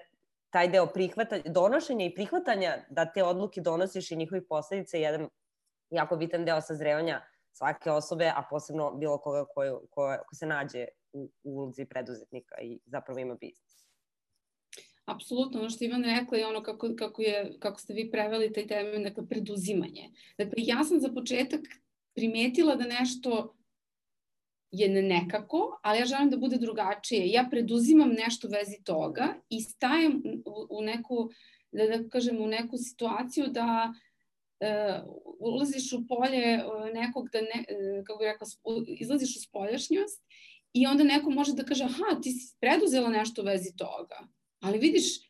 taj 0.50 0.68
deo 0.68 0.88
prihvatanja, 0.88 1.44
donošenja 1.46 2.06
i 2.06 2.16
prihvatanja 2.16 2.78
da 2.90 3.06
te 3.06 3.24
odluke 3.24 3.62
donosiš 3.62 4.12
i 4.12 4.16
njihovih 4.16 4.44
posledica 4.50 4.98
je 4.98 5.04
jedan 5.04 5.30
jako 5.90 6.16
bitan 6.18 6.46
deo 6.46 6.62
sazrevanja 6.62 7.22
svake 7.54 7.92
osobe, 7.92 8.32
a 8.36 8.44
posebno 8.50 8.92
bilo 8.92 9.18
koga 9.18 9.46
ko, 9.46 9.62
ko, 9.90 10.16
ko 10.28 10.36
se 10.36 10.46
nađe 10.46 10.86
u, 11.14 11.32
u 11.44 11.58
ulozi 11.58 11.86
preduzetnika 11.86 12.56
i 12.62 12.80
zapravo 12.86 13.20
ima 13.20 13.36
biznis. 13.36 13.78
Apsolutno, 15.06 15.60
ono 15.60 15.70
što 15.70 15.86
Ivan 15.86 16.04
rekla 16.04 16.38
je 16.38 16.48
ono 16.48 16.64
kako, 16.64 16.90
kako, 16.98 17.22
je, 17.22 17.56
kako 17.60 17.80
ste 17.80 17.94
vi 17.94 18.12
preveli 18.12 18.54
taj 18.54 18.68
termin, 18.68 19.04
dakle, 19.04 19.28
preduzimanje. 19.28 20.10
Dakle, 20.38 20.54
ja 20.58 20.84
sam 20.84 21.00
za 21.00 21.10
početak 21.14 21.62
primetila 22.16 22.76
da 22.76 22.84
nešto 22.84 23.56
je 24.72 24.90
nekako, 24.90 25.80
ali 25.84 26.00
ja 26.00 26.06
želim 26.06 26.30
da 26.30 26.38
bude 26.38 26.58
drugačije. 26.58 27.30
Ja 27.30 27.48
preduzimam 27.52 28.10
nešto 28.10 28.48
u 28.48 28.52
vezi 28.52 28.84
toga 28.84 29.34
i 29.50 29.62
stajem 29.62 30.22
u, 30.46 30.78
u 30.78 30.82
neku, 30.82 31.30
da, 31.72 31.88
da 31.88 32.10
kažem, 32.10 32.42
u 32.42 32.48
neku 32.48 32.78
situaciju 32.78 33.48
da 33.48 33.94
uh, 33.94 35.16
ulaziš 35.40 35.94
u 35.94 36.08
polje 36.08 36.64
uh, 36.66 36.94
nekog 36.94 37.30
da 37.30 37.42
ne, 37.42 37.66
uh, 37.70 38.06
kako 38.06 38.20
bih 38.20 38.28
rekla, 38.28 38.48
izlaziš 38.88 39.36
u 39.36 39.40
spoljašnjost 39.42 40.24
i 40.74 40.88
onda 40.88 41.04
neko 41.04 41.30
može 41.30 41.54
da 41.54 41.64
kaže, 41.64 41.84
aha, 41.84 42.22
ti 42.24 42.32
si 42.32 42.56
preduzela 42.60 43.10
nešto 43.10 43.42
u 43.42 43.46
vezi 43.46 43.76
toga 43.78 44.28
ali 44.60 44.80
vidiš, 44.80 45.27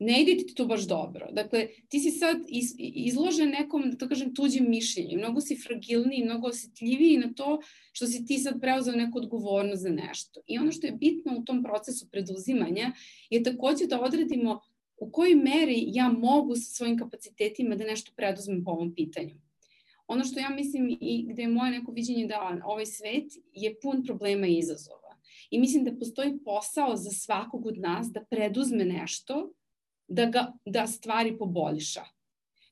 ne 0.00 0.22
ide 0.22 0.36
ti 0.36 0.54
to 0.54 0.66
baš 0.66 0.86
dobro. 0.86 1.28
Dakle, 1.32 1.68
ti 1.88 2.00
si 2.00 2.10
sad 2.10 2.36
iz, 2.48 2.74
izložen 2.78 3.50
nekom, 3.50 3.90
da 3.90 3.96
to 3.96 4.08
kažem, 4.08 4.34
tuđim 4.34 4.70
mišljenju. 4.70 5.18
Mnogo 5.18 5.40
si 5.40 5.56
fragilniji, 5.56 6.24
mnogo 6.24 6.48
osjetljiviji 6.48 7.18
na 7.18 7.32
to 7.36 7.60
što 7.92 8.06
si 8.06 8.26
ti 8.26 8.38
sad 8.38 8.60
preuzeo 8.60 8.94
neku 8.94 9.18
odgovornost 9.18 9.82
za 9.82 9.90
nešto. 9.90 10.40
I 10.46 10.58
ono 10.58 10.72
što 10.72 10.86
je 10.86 10.92
bitno 10.92 11.38
u 11.38 11.44
tom 11.44 11.62
procesu 11.62 12.08
preduzimanja 12.10 12.92
je 13.30 13.42
takođe 13.42 13.86
da 13.86 14.00
odredimo 14.00 14.60
u 14.96 15.10
kojoj 15.10 15.34
meri 15.34 15.84
ja 15.86 16.08
mogu 16.08 16.56
sa 16.56 16.72
svojim 16.74 16.98
kapacitetima 16.98 17.76
da 17.76 17.84
nešto 17.84 18.12
preduzmem 18.16 18.64
po 18.64 18.70
ovom 18.70 18.94
pitanju. 18.94 19.34
Ono 20.06 20.24
što 20.24 20.40
ja 20.40 20.48
mislim 20.48 20.96
i 21.00 21.26
gde 21.28 21.42
je 21.42 21.48
moje 21.48 21.70
neko 21.70 21.92
viđenje 21.92 22.26
da 22.26 22.60
ovaj 22.64 22.86
svet 22.86 23.26
je 23.52 23.80
pun 23.80 24.04
problema 24.04 24.46
i 24.46 24.58
izazova 24.58 25.16
I 25.50 25.58
mislim 25.58 25.84
da 25.84 25.96
postoji 25.96 26.38
posao 26.44 26.96
za 26.96 27.10
svakog 27.10 27.66
od 27.66 27.78
nas 27.78 28.10
da 28.12 28.24
preduzme 28.30 28.84
nešto, 28.84 29.52
da, 30.10 30.26
ga, 30.26 30.52
da 30.64 30.86
stvari 30.86 31.38
poboljša. 31.38 32.04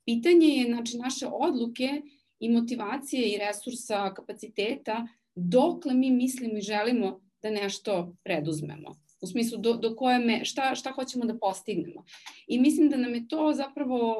Pitanje 0.04 0.48
je 0.48 0.66
znači, 0.66 0.98
naše 0.98 1.26
odluke 1.32 2.02
i 2.40 2.48
motivacije 2.48 3.28
i 3.28 3.38
resursa, 3.38 4.14
kapaciteta, 4.14 5.08
dokle 5.34 5.94
mi 5.94 6.10
mislimo 6.10 6.58
i 6.58 6.60
želimo 6.60 7.20
da 7.42 7.50
nešto 7.50 8.14
preduzmemo. 8.24 9.00
U 9.20 9.26
smislu 9.26 9.58
do, 9.58 9.72
do 9.74 9.96
koje 9.96 10.18
me, 10.18 10.44
šta, 10.44 10.74
šta 10.74 10.92
hoćemo 10.92 11.24
da 11.24 11.38
postignemo. 11.38 12.04
I 12.46 12.60
mislim 12.60 12.88
da 12.88 12.96
nam 12.96 13.14
je 13.14 13.28
to 13.28 13.52
zapravo 13.54 14.16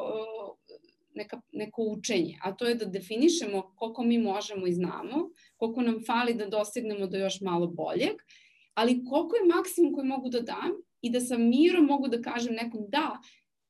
neka, 1.15 1.41
neko 1.53 1.83
učenje, 1.83 2.39
a 2.43 2.53
to 2.53 2.67
je 2.67 2.75
da 2.75 2.85
definišemo 2.85 3.73
koliko 3.77 4.03
mi 4.03 4.19
možemo 4.19 4.67
i 4.67 4.73
znamo, 4.73 5.31
koliko 5.57 5.83
nam 5.83 6.05
fali 6.07 6.35
da 6.35 6.47
dostignemo 6.47 7.07
do 7.07 7.17
još 7.17 7.41
malo 7.41 7.67
boljeg 7.67 8.17
ali 8.79 9.05
koliko 9.05 9.37
je 9.37 9.55
maksimum 9.57 9.93
koji 9.95 10.07
mogu 10.07 10.29
da 10.29 10.41
dam 10.41 10.73
i 11.03 11.11
da 11.11 11.21
sa 11.21 11.39
mirom 11.39 11.85
mogu 11.85 12.09
da 12.09 12.23
kažem 12.23 12.55
nekom 12.55 12.85
da, 12.89 13.21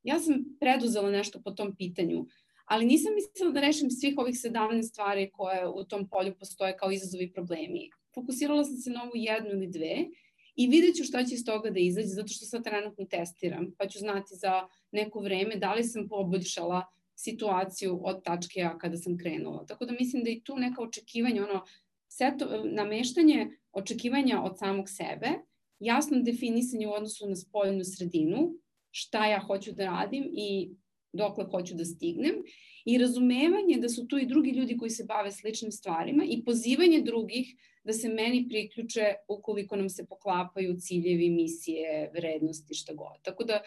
ja 0.03 0.19
sam 0.21 0.45
preduzela 0.61 1.11
nešto 1.11 1.43
po 1.45 1.51
tom 1.51 1.77
pitanju, 1.77 2.27
ali 2.65 2.87
nisam 2.87 3.15
mislila 3.15 3.53
da 3.53 3.61
rešim 3.61 3.91
svih 3.91 4.15
ovih 4.19 4.35
17 4.35 4.83
stvari 4.83 5.31
koje 5.33 5.69
u 5.69 5.85
tom 5.85 6.09
polju 6.09 6.35
postoje 6.39 6.77
kao 6.77 6.91
izazovi 6.91 7.25
i 7.25 7.33
problemi. 7.33 7.91
Fokusirala 8.15 8.65
sam 8.65 8.77
se 8.77 8.91
na 8.91 9.03
ovu 9.03 9.13
jednu 9.15 9.51
ili 9.51 9.67
dve 9.67 10.07
i 10.57 10.67
vidjet 10.67 10.97
ću 10.97 11.05
šta 11.05 11.25
će 11.25 11.35
iz 11.35 11.45
toga 11.45 11.71
da 11.71 11.81
izađe, 11.81 12.09
zato 12.09 12.29
što 12.29 12.47
sad 12.47 12.65
trenutno 12.65 13.05
testiram, 13.05 13.75
pa 13.79 13.89
ću 13.89 13.99
znati 13.99 14.35
za 14.35 14.69
neko 14.93 15.21
vreme 15.21 15.57
da 15.57 15.75
li 15.75 15.85
sam 15.85 16.09
poboljšala 16.09 16.87
situaciju 17.15 18.01
od 18.05 18.23
tačke 18.25 18.63
A 18.63 18.79
kada 18.79 18.97
sam 18.97 19.19
krenula. 19.19 19.67
Tako 19.67 19.85
da 19.85 19.93
mislim 19.93 20.25
da 20.25 20.31
i 20.31 20.41
tu 20.41 20.57
neka 20.57 20.83
očekivanja, 20.83 21.43
ono, 21.43 21.65
seto, 22.09 22.65
nameštanje 22.65 23.51
očekivanja 23.73 24.43
od 24.43 24.59
samog 24.59 24.89
sebe, 24.89 25.29
jasno 25.81 26.23
definisanje 26.23 26.89
u 26.89 26.93
odnosu 26.93 27.29
na 27.29 27.37
spoljnu 27.37 27.85
sredinu, 27.85 28.55
šta 28.91 29.27
ja 29.27 29.41
hoću 29.41 29.73
da 29.73 29.85
radim 29.85 30.31
i 30.33 30.71
dokle 31.13 31.45
hoću 31.45 31.75
da 31.75 31.85
stignem 31.85 32.35
i 32.85 32.99
razumevanje 32.99 33.79
da 33.79 33.89
su 33.89 34.07
tu 34.07 34.19
i 34.19 34.27
drugi 34.27 34.51
ljudi 34.51 34.77
koji 34.77 34.91
se 34.91 35.05
bave 35.05 35.33
sličnim 35.33 35.73
stvarima 35.73 36.25
i 36.25 36.45
pozivanje 36.45 37.01
drugih 37.03 37.55
da 37.85 37.93
se 37.93 38.09
meni 38.09 38.47
priključe 38.49 39.15
ukoliko 39.29 39.77
nam 39.77 39.89
se 39.89 40.07
poklapaju 40.07 40.77
ciljevi, 40.81 41.31
misije, 41.31 42.11
vrednosti, 42.15 42.75
šta 42.75 42.95
god. 42.95 43.23
Tako 43.23 43.45
da 43.45 43.61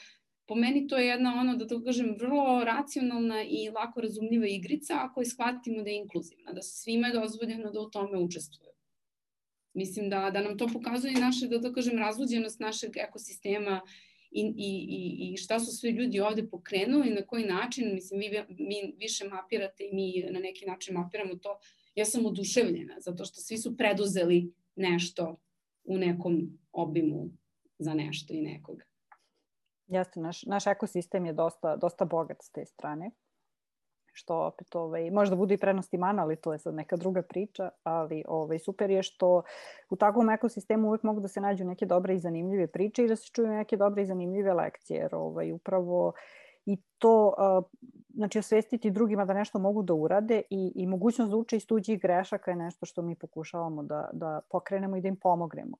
po 0.48 0.56
meni 0.56 0.88
to 0.88 0.98
je 0.98 1.08
jedna 1.08 1.40
ono, 1.40 1.56
da 1.56 1.68
to 1.68 1.84
kažem, 1.84 2.16
vrlo 2.20 2.64
racionalna 2.64 3.44
i 3.44 3.70
lako 3.70 4.02
razumljiva 4.02 4.48
igrica 4.48 4.94
ako 5.00 5.22
je 5.22 5.26
shvatimo 5.26 5.84
da 5.84 5.90
je 5.90 5.98
inkluzivna, 5.98 6.54
da 6.54 6.62
svima 6.62 7.08
je 7.08 7.14
dozvoljeno 7.14 7.72
da 7.72 7.80
u 7.82 7.90
tome 7.90 8.18
učestvuju. 8.18 8.71
Mislim 9.74 10.10
da, 10.10 10.30
da 10.34 10.42
nam 10.42 10.58
to 10.58 10.68
pokazuje 10.74 11.14
naše, 11.14 11.48
da 11.48 11.62
to 11.62 11.74
kažem, 11.74 11.98
razvođenost 11.98 12.60
našeg 12.60 12.98
ekosistema 12.98 13.82
i, 14.32 14.42
i, 14.42 14.88
i, 14.90 15.34
i 15.34 15.38
šta 15.38 15.60
su 15.60 15.78
sve 15.78 15.92
ljudi 15.92 16.20
ovde 16.20 16.50
pokrenuli, 16.50 17.10
na 17.10 17.22
koji 17.22 17.46
način, 17.46 17.94
mislim, 17.94 18.20
vi, 18.20 18.44
mi 18.50 18.96
više 18.98 19.30
mapirate 19.30 19.84
i 19.84 19.96
mi 19.96 20.26
na 20.32 20.40
neki 20.40 20.66
način 20.66 20.96
mapiramo 20.96 21.36
to. 21.36 21.60
Ja 21.96 22.06
sam 22.06 22.26
oduševljena, 22.26 22.96
zato 23.00 23.26
što 23.26 23.42
svi 23.42 23.58
su 23.58 23.78
preduzeli 23.78 24.54
nešto 24.76 25.40
u 25.84 25.98
nekom 25.98 26.60
obimu 26.72 27.30
za 27.80 27.94
nešto 27.94 28.34
i 28.34 28.42
nekoga. 28.42 28.84
Jeste, 29.88 30.20
naš, 30.20 30.44
naš 30.44 30.68
ekosistem 30.68 31.26
je 31.26 31.34
dosta, 31.34 31.76
dosta 31.76 32.06
bogat 32.06 32.38
s 32.42 32.52
te 32.52 32.66
strane 32.66 33.12
što 34.12 34.36
opet 34.36 34.76
ovaj, 34.76 35.12
možda 35.12 35.36
bude 35.36 35.54
i 35.54 35.58
prenosti 35.58 35.98
mana, 35.98 36.24
ali 36.24 36.36
to 36.36 36.54
je 36.54 36.60
sad 36.60 36.76
neka 36.76 36.96
druga 36.96 37.22
priča, 37.22 37.70
ali 37.84 38.24
ovaj, 38.28 38.60
super 38.60 38.90
je 38.90 39.04
što 39.04 39.42
u 39.90 39.96
takvom 39.96 40.30
ekosistemu 40.30 40.88
uvek 40.88 41.04
mogu 41.04 41.20
da 41.20 41.28
se 41.28 41.42
nađu 41.42 41.66
neke 41.66 41.86
dobre 41.86 42.16
i 42.16 42.20
zanimljive 42.20 42.68
priče 42.68 43.04
i 43.06 43.08
da 43.08 43.16
se 43.16 43.30
čuju 43.34 43.48
neke 43.48 43.78
dobre 43.78 44.02
i 44.02 44.06
zanimljive 44.06 44.54
lekcije, 44.54 44.98
jer 44.98 45.16
ovaj, 45.16 45.52
upravo 45.52 46.14
i 46.66 46.78
to, 46.98 47.34
znači 48.14 48.40
osvestiti 48.40 48.92
drugima 48.92 49.26
da 49.26 49.34
nešto 49.34 49.60
mogu 49.60 49.84
da 49.84 49.94
urade 49.94 50.42
i, 50.50 50.72
i 50.76 50.88
mogućnost 50.88 51.32
da 51.32 51.38
uče 51.38 51.58
iz 51.58 51.68
tuđih 51.68 52.02
grešaka 52.02 52.52
je 52.52 52.58
nešto 52.58 52.86
što 52.86 53.02
mi 53.02 53.16
pokušavamo 53.16 53.84
da, 53.84 54.10
da 54.14 54.40
pokrenemo 54.50 54.98
i 54.98 55.02
da 55.02 55.08
im 55.08 55.16
pomognemo. 55.16 55.78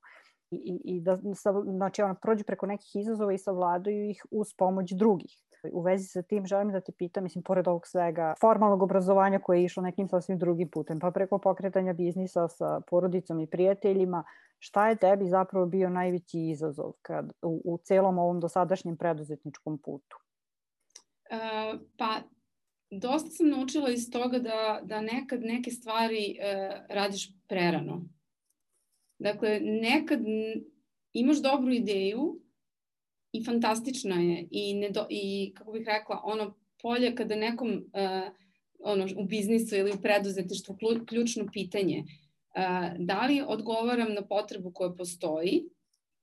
I, 0.50 0.56
i, 0.56 0.96
i 0.96 1.00
da 1.00 1.18
znači, 1.64 2.02
ono, 2.02 2.14
prođu 2.14 2.44
preko 2.44 2.66
nekih 2.66 2.96
izazova 2.96 3.32
i 3.32 3.38
savladaju 3.38 4.10
ih 4.10 4.26
uz 4.30 4.54
pomoć 4.58 4.92
drugih 4.92 5.38
u 5.72 5.80
vezi 5.80 6.06
sa 6.06 6.22
tim 6.22 6.46
želim 6.46 6.72
da 6.72 6.80
te 6.80 6.92
pitam, 6.92 7.22
mislim, 7.22 7.44
pored 7.44 7.68
ovog 7.68 7.86
svega 7.86 8.34
formalnog 8.40 8.82
obrazovanja 8.82 9.38
koje 9.38 9.58
je 9.58 9.64
išlo 9.64 9.82
nekim 9.82 10.08
sasvim 10.08 10.38
drugim 10.38 10.68
putem, 10.68 11.00
pa 11.00 11.10
preko 11.10 11.38
pokretanja 11.38 11.92
biznisa 11.92 12.48
sa 12.48 12.80
porodicom 12.90 13.40
i 13.40 13.46
prijateljima, 13.46 14.24
šta 14.58 14.88
je 14.88 14.96
tebi 14.96 15.26
zapravo 15.26 15.66
bio 15.66 15.90
najveći 15.90 16.40
izazov 16.40 16.92
kad, 17.02 17.32
u, 17.42 17.62
u 17.64 17.78
celom 17.84 18.18
ovom 18.18 18.40
dosadašnjem 18.40 18.96
preduzetničkom 18.96 19.78
putu? 19.78 20.16
Uh, 21.32 21.80
pa 21.96 22.20
dosta 22.90 23.30
sam 23.30 23.48
naučila 23.48 23.90
iz 23.90 24.10
toga 24.10 24.38
da, 24.38 24.80
da 24.82 25.00
nekad 25.00 25.40
neke 25.42 25.70
stvari 25.70 26.36
uh, 26.38 26.86
radiš 26.88 27.30
prerano. 27.48 28.02
Dakle, 29.18 29.60
nekad 29.60 30.20
imaš 31.12 31.42
dobru 31.42 31.72
ideju, 31.72 32.40
i 33.32 33.44
fantastična 33.44 34.14
je 34.14 34.48
i, 34.50 34.74
ne 34.74 34.90
do, 34.90 35.06
i 35.10 35.52
kako 35.54 35.72
bih 35.72 35.86
rekla, 35.86 36.20
ono 36.24 36.54
polje 36.82 37.14
kada 37.14 37.36
nekom 37.36 37.70
uh, 37.70 38.32
ono, 38.78 39.06
u 39.16 39.24
biznisu 39.24 39.76
ili 39.76 39.92
u 39.92 40.02
preduzetništvu 40.02 40.76
ključno 41.06 41.46
pitanje 41.52 41.98
uh, 41.98 42.96
da 42.98 43.26
li 43.26 43.42
odgovaram 43.46 44.12
na 44.14 44.26
potrebu 44.26 44.72
koja 44.74 44.90
postoji 44.90 45.62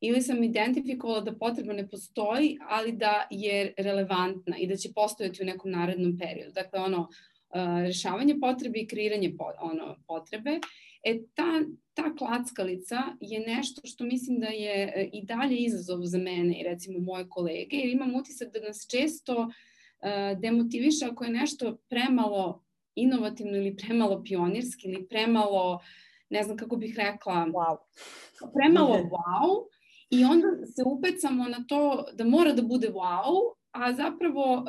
ili 0.01 0.21
sam 0.21 0.43
identifikovala 0.43 1.21
da 1.21 1.35
potreba 1.35 1.73
ne 1.73 1.87
postoji, 1.87 2.57
ali 2.69 2.91
da 2.91 3.27
je 3.31 3.73
relevantna 3.77 4.57
i 4.57 4.67
da 4.67 4.75
će 4.75 4.93
postojati 4.93 5.43
u 5.43 5.45
nekom 5.45 5.71
narednom 5.71 6.17
periodu. 6.17 6.51
Dakle, 6.53 6.79
ono, 6.79 6.99
uh, 6.99 7.85
rešavanje 7.85 8.39
potrebe 8.39 8.79
i 8.79 8.87
kreiranje 8.87 9.33
po, 9.37 9.45
ono, 9.61 9.95
potrebe 10.07 10.59
E, 11.03 11.19
ta, 11.33 11.61
ta 11.93 12.15
klackalica 12.15 13.03
je 13.21 13.39
nešto 13.39 13.81
što 13.83 14.03
mislim 14.03 14.39
da 14.39 14.47
je 14.47 14.93
e, 14.95 15.09
i 15.13 15.25
dalje 15.25 15.57
izazov 15.57 15.99
za 16.03 16.17
mene 16.17 16.59
i 16.59 16.63
recimo 16.63 16.99
moje 16.99 17.29
kolege, 17.29 17.77
jer 17.77 17.89
imam 17.89 18.15
utisak 18.15 18.53
da 18.53 18.59
nas 18.59 18.87
često 18.91 19.41
uh, 19.41 20.39
demotiviše 20.39 21.05
ako 21.05 21.23
je 21.23 21.31
nešto 21.31 21.77
premalo 21.89 22.63
inovativno 22.95 23.57
ili 23.57 23.75
premalo 23.75 24.23
pionirski 24.23 24.87
ili 24.87 25.07
premalo, 25.07 25.79
ne 26.29 26.43
znam 26.43 26.57
kako 26.57 26.75
bih 26.75 26.95
rekla, 26.97 27.33
wow. 27.33 27.77
premalo 28.53 28.95
wow 29.15 29.67
i 30.09 30.23
onda 30.23 30.47
se 30.75 30.83
upecamo 30.85 31.43
na 31.43 31.65
to 31.67 32.05
da 32.13 32.23
mora 32.23 32.53
da 32.53 32.61
bude 32.61 32.89
wow, 32.89 33.53
a 33.71 33.93
zapravo 33.93 34.53
uh, 34.53 34.65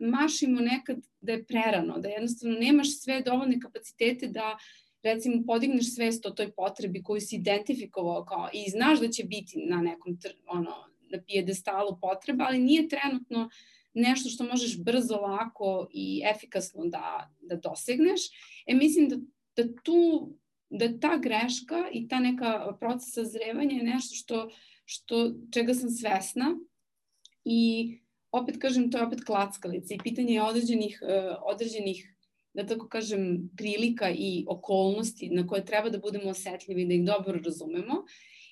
mašimo 0.00 0.60
nekad 0.60 0.96
da 1.20 1.32
je 1.32 1.44
prerano, 1.44 1.98
da 1.98 2.08
jednostavno 2.08 2.58
nemaš 2.58 3.00
sve 3.00 3.22
dovoljne 3.22 3.60
kapacitete 3.60 4.26
da 4.26 4.58
recimo 5.02 5.42
podigneš 5.46 5.94
svest 5.94 6.26
o 6.26 6.30
toj 6.30 6.52
potrebi 6.52 7.02
koju 7.02 7.20
si 7.20 7.36
identifikovao 7.36 8.24
kao 8.24 8.48
i 8.52 8.70
znaš 8.70 9.00
da 9.00 9.08
će 9.08 9.24
biti 9.24 9.58
na 9.68 9.76
nekom 9.76 10.18
ono, 10.46 10.74
na 11.10 11.22
pijedestalu 11.26 11.98
potreba, 12.00 12.44
ali 12.48 12.58
nije 12.58 12.88
trenutno 12.88 13.50
nešto 13.94 14.28
što 14.28 14.44
možeš 14.44 14.78
brzo, 14.82 15.16
lako 15.16 15.88
i 15.92 16.22
efikasno 16.34 16.86
da, 16.86 17.30
da 17.40 17.56
dosegneš. 17.56 18.20
E 18.66 18.74
mislim 18.74 19.08
da, 19.08 19.16
da 19.56 19.74
tu 19.82 20.32
da 20.70 21.00
ta 21.00 21.16
greška 21.16 21.88
i 21.92 22.08
ta 22.08 22.20
neka 22.20 22.76
proces 22.80 23.14
sazrevanja 23.14 23.76
je 23.76 23.82
nešto 23.82 24.14
što, 24.14 24.50
što 24.84 25.32
čega 25.52 25.74
sam 25.74 25.90
svesna 25.90 26.56
i 27.44 27.92
opet 28.32 28.56
kažem 28.58 28.90
to 28.90 28.98
je 28.98 29.06
opet 29.06 29.24
klackalica 29.24 29.94
i 29.94 29.98
pitanje 29.98 30.42
određenih, 30.42 31.02
uh, 31.02 31.36
određenih 31.42 32.14
da 32.58 32.66
tako 32.66 32.88
kažem, 32.88 33.50
prilika 33.56 34.10
i 34.10 34.44
okolnosti 34.48 35.28
na 35.30 35.46
koje 35.46 35.64
treba 35.64 35.90
da 35.90 35.98
budemo 35.98 36.30
osetljivi, 36.30 36.86
da 36.86 36.94
ih 36.94 37.04
dobro 37.04 37.40
razumemo 37.44 38.04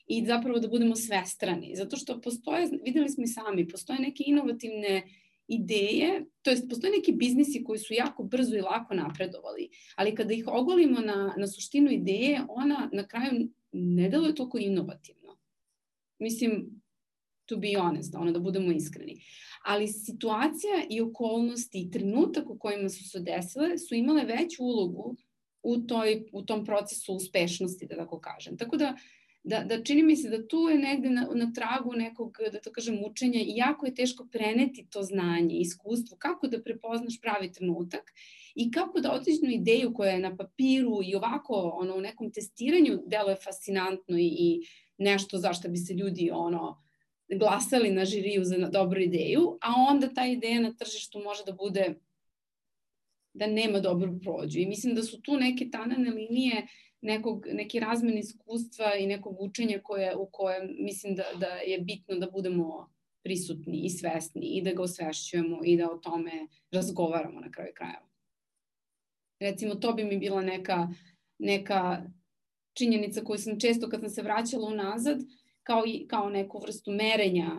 i 0.06 0.24
zapravo 0.26 0.58
da 0.58 0.68
budemo 0.68 0.96
svestrani. 0.96 1.72
Zato 1.76 1.96
što 1.96 2.20
postoje, 2.20 2.68
videli 2.84 3.08
smo 3.08 3.24
i 3.24 3.26
sami, 3.26 3.68
postoje 3.68 3.98
neke 3.98 4.24
inovativne 4.26 5.02
ideje, 5.48 6.24
to 6.42 6.50
jest 6.50 6.68
postoje 6.68 6.92
neki 6.92 7.12
biznisi 7.12 7.64
koji 7.64 7.78
su 7.78 7.94
jako 7.94 8.22
brzo 8.22 8.56
i 8.56 8.60
lako 8.60 8.94
napredovali, 8.94 9.68
ali 9.96 10.14
kada 10.14 10.34
ih 10.34 10.44
ogolimo 10.46 11.00
na, 11.00 11.34
na 11.36 11.46
suštinu 11.46 11.90
ideje, 11.90 12.40
ona 12.48 12.90
na 12.92 13.06
kraju 13.06 13.48
ne 13.72 14.08
deluje 14.08 14.34
toliko 14.34 14.58
inovativno. 14.58 15.38
Mislim, 16.18 16.80
to 17.46 17.56
be 17.56 17.72
honest, 17.78 18.14
ono 18.14 18.32
da 18.32 18.38
budemo 18.38 18.72
iskreni 18.72 19.20
ali 19.66 19.88
situacija 19.88 20.86
i 20.90 21.00
okolnosti 21.00 21.80
i 21.80 21.90
trenutak 21.90 22.50
u 22.50 22.58
kojima 22.58 22.88
su 22.88 23.10
se 23.10 23.20
desile 23.20 23.78
su 23.78 23.94
imale 23.94 24.24
veću 24.24 24.64
ulogu 24.64 25.16
u, 25.62 25.78
toj, 25.78 26.24
u 26.32 26.42
tom 26.42 26.64
procesu 26.64 27.14
uspešnosti, 27.14 27.86
da 27.86 27.96
tako 27.96 28.20
kažem. 28.20 28.56
Tako 28.56 28.76
da, 28.76 28.96
da, 29.42 29.64
da 29.64 29.82
čini 29.82 30.02
mi 30.02 30.16
se 30.16 30.30
da 30.30 30.46
tu 30.48 30.58
je 30.58 30.78
negde 30.78 31.10
na, 31.10 31.28
na 31.34 31.52
tragu 31.52 31.92
nekog, 31.92 32.38
da 32.52 32.60
to 32.60 32.72
kažem, 32.72 32.98
učenja 33.04 33.40
i 33.40 33.56
jako 33.56 33.86
je 33.86 33.94
teško 33.94 34.28
preneti 34.32 34.86
to 34.90 35.02
znanje, 35.02 35.56
iskustvo, 35.58 36.16
kako 36.16 36.46
da 36.46 36.62
prepoznaš 36.62 37.20
pravi 37.20 37.52
trenutak 37.52 38.12
i 38.54 38.70
kako 38.70 39.00
da 39.00 39.12
određenu 39.12 39.52
ideju 39.52 39.94
koja 39.94 40.10
je 40.10 40.18
na 40.18 40.36
papiru 40.36 41.00
i 41.04 41.14
ovako 41.14 41.54
ono, 41.54 41.96
u 41.96 42.00
nekom 42.00 42.32
testiranju 42.32 42.98
deluje 43.06 43.36
fascinantno 43.44 44.18
i, 44.18 44.26
i 44.38 44.60
nešto 44.98 45.38
zašto 45.38 45.68
bi 45.68 45.76
se 45.76 45.94
ljudi 45.94 46.30
ono, 46.32 46.85
glasali 47.28 47.90
na 47.90 48.04
žiriju 48.04 48.44
za 48.44 48.68
dobru 48.68 49.00
ideju, 49.00 49.58
a 49.60 49.72
onda 49.88 50.14
ta 50.14 50.26
ideja 50.26 50.60
na 50.60 50.74
tržištu 50.74 51.18
može 51.18 51.44
da 51.46 51.52
bude 51.52 51.94
da 53.34 53.46
nema 53.46 53.80
dobru 53.80 54.18
prođu. 54.20 54.58
I 54.58 54.66
mislim 54.66 54.94
da 54.94 55.02
su 55.02 55.22
tu 55.22 55.36
neke 55.36 55.70
tanane 55.70 56.10
linije 56.10 56.66
nekog, 57.00 57.46
neki 57.52 57.80
razmen 57.80 58.18
iskustva 58.18 58.94
i 58.94 59.06
nekog 59.06 59.36
učenja 59.40 59.80
koje, 59.82 60.16
u 60.16 60.28
kojem 60.32 60.76
mislim 60.78 61.14
da, 61.14 61.24
da 61.40 61.46
je 61.46 61.78
bitno 61.78 62.16
da 62.16 62.30
budemo 62.30 62.90
prisutni 63.22 63.80
i 63.84 63.90
svesni 63.90 64.46
i 64.46 64.62
da 64.62 64.72
ga 64.72 64.82
osvešćujemo 64.82 65.60
i 65.64 65.76
da 65.76 65.90
o 65.90 65.98
tome 65.98 66.46
razgovaramo 66.70 67.40
na 67.40 67.50
kraju 67.50 67.72
krajeva. 67.74 68.06
Recimo, 69.40 69.74
to 69.74 69.92
bi 69.92 70.04
mi 70.04 70.18
bila 70.18 70.42
neka, 70.42 70.88
neka 71.38 72.02
činjenica 72.72 73.24
koju 73.24 73.38
sam 73.38 73.60
često 73.60 73.88
kad 73.88 74.00
sam 74.00 74.10
se 74.10 74.22
vraćala 74.22 74.68
unazad, 74.68 75.18
kao, 75.66 75.82
i, 75.86 76.06
kao 76.08 76.30
neku 76.30 76.58
vrstu 76.58 76.90
merenja 76.90 77.50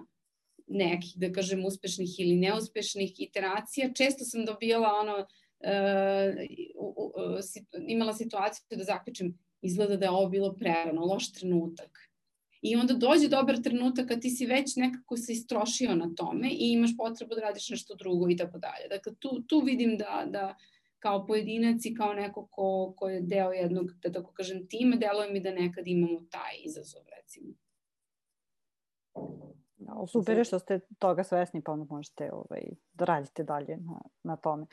nekih, 0.67 1.13
da 1.15 1.31
kažem, 1.31 1.65
uspešnih 1.65 2.19
ili 2.19 2.35
neuspešnih 2.35 3.13
iteracija. 3.17 3.93
Često 3.93 4.25
sam 4.25 4.45
dobijala 4.45 4.89
ono, 5.01 5.17
uh, 5.17 5.27
uh, 6.75 6.93
uh, 7.15 7.87
imala 7.87 8.13
situaciju 8.13 8.77
da 8.77 8.83
zaključim, 8.83 9.37
izgleda 9.61 9.97
da 9.97 10.05
je 10.05 10.11
ovo 10.11 10.29
bilo 10.29 10.53
prerano, 10.55 11.05
loš 11.05 11.31
trenutak. 11.31 11.99
I 12.61 12.75
onda 12.75 12.93
dođe 12.93 13.27
dobar 13.27 13.61
trenutak 13.63 14.07
kad 14.07 14.21
ti 14.21 14.29
si 14.29 14.45
već 14.45 14.75
nekako 14.75 15.17
se 15.17 15.33
istrošio 15.33 15.95
na 15.95 16.13
tome 16.15 16.49
i 16.51 16.71
imaš 16.71 16.97
potrebu 16.97 17.35
da 17.35 17.41
radiš 17.41 17.69
nešto 17.69 17.95
drugo 17.95 18.29
i 18.29 18.37
tako 18.37 18.57
dalje. 18.57 18.87
Dakle, 18.89 19.15
tu, 19.19 19.43
tu 19.47 19.59
vidim 19.59 19.97
da, 19.97 20.25
da 20.29 20.55
kao 20.99 21.25
pojedinac 21.25 21.85
i 21.85 21.93
kao 21.93 22.13
neko 22.13 22.47
ko, 22.51 22.93
ko 22.97 23.09
je 23.09 23.21
deo 23.21 23.51
jednog, 23.51 23.91
da 24.03 24.11
tako 24.11 24.33
kažem, 24.33 24.67
tima, 24.67 24.95
deluje 24.95 25.31
mi 25.31 25.39
da 25.39 25.51
nekad 25.51 25.87
imamo 25.87 26.21
taj 26.31 26.55
izazov, 26.65 27.01
recimo. 27.17 27.53
No, 29.77 30.07
super 30.07 30.37
je 30.37 30.43
što 30.43 30.59
ste 30.59 30.79
toga 30.99 31.23
svesni, 31.23 31.61
pa 31.61 31.71
onda 31.71 31.85
možete 31.89 32.29
ovaj, 32.33 32.61
da 32.93 33.05
radite 33.05 33.43
dalje 33.43 33.77
na, 33.77 34.01
na 34.23 34.35
tome. 34.35 34.65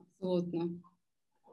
Apsolutno. 0.00 0.68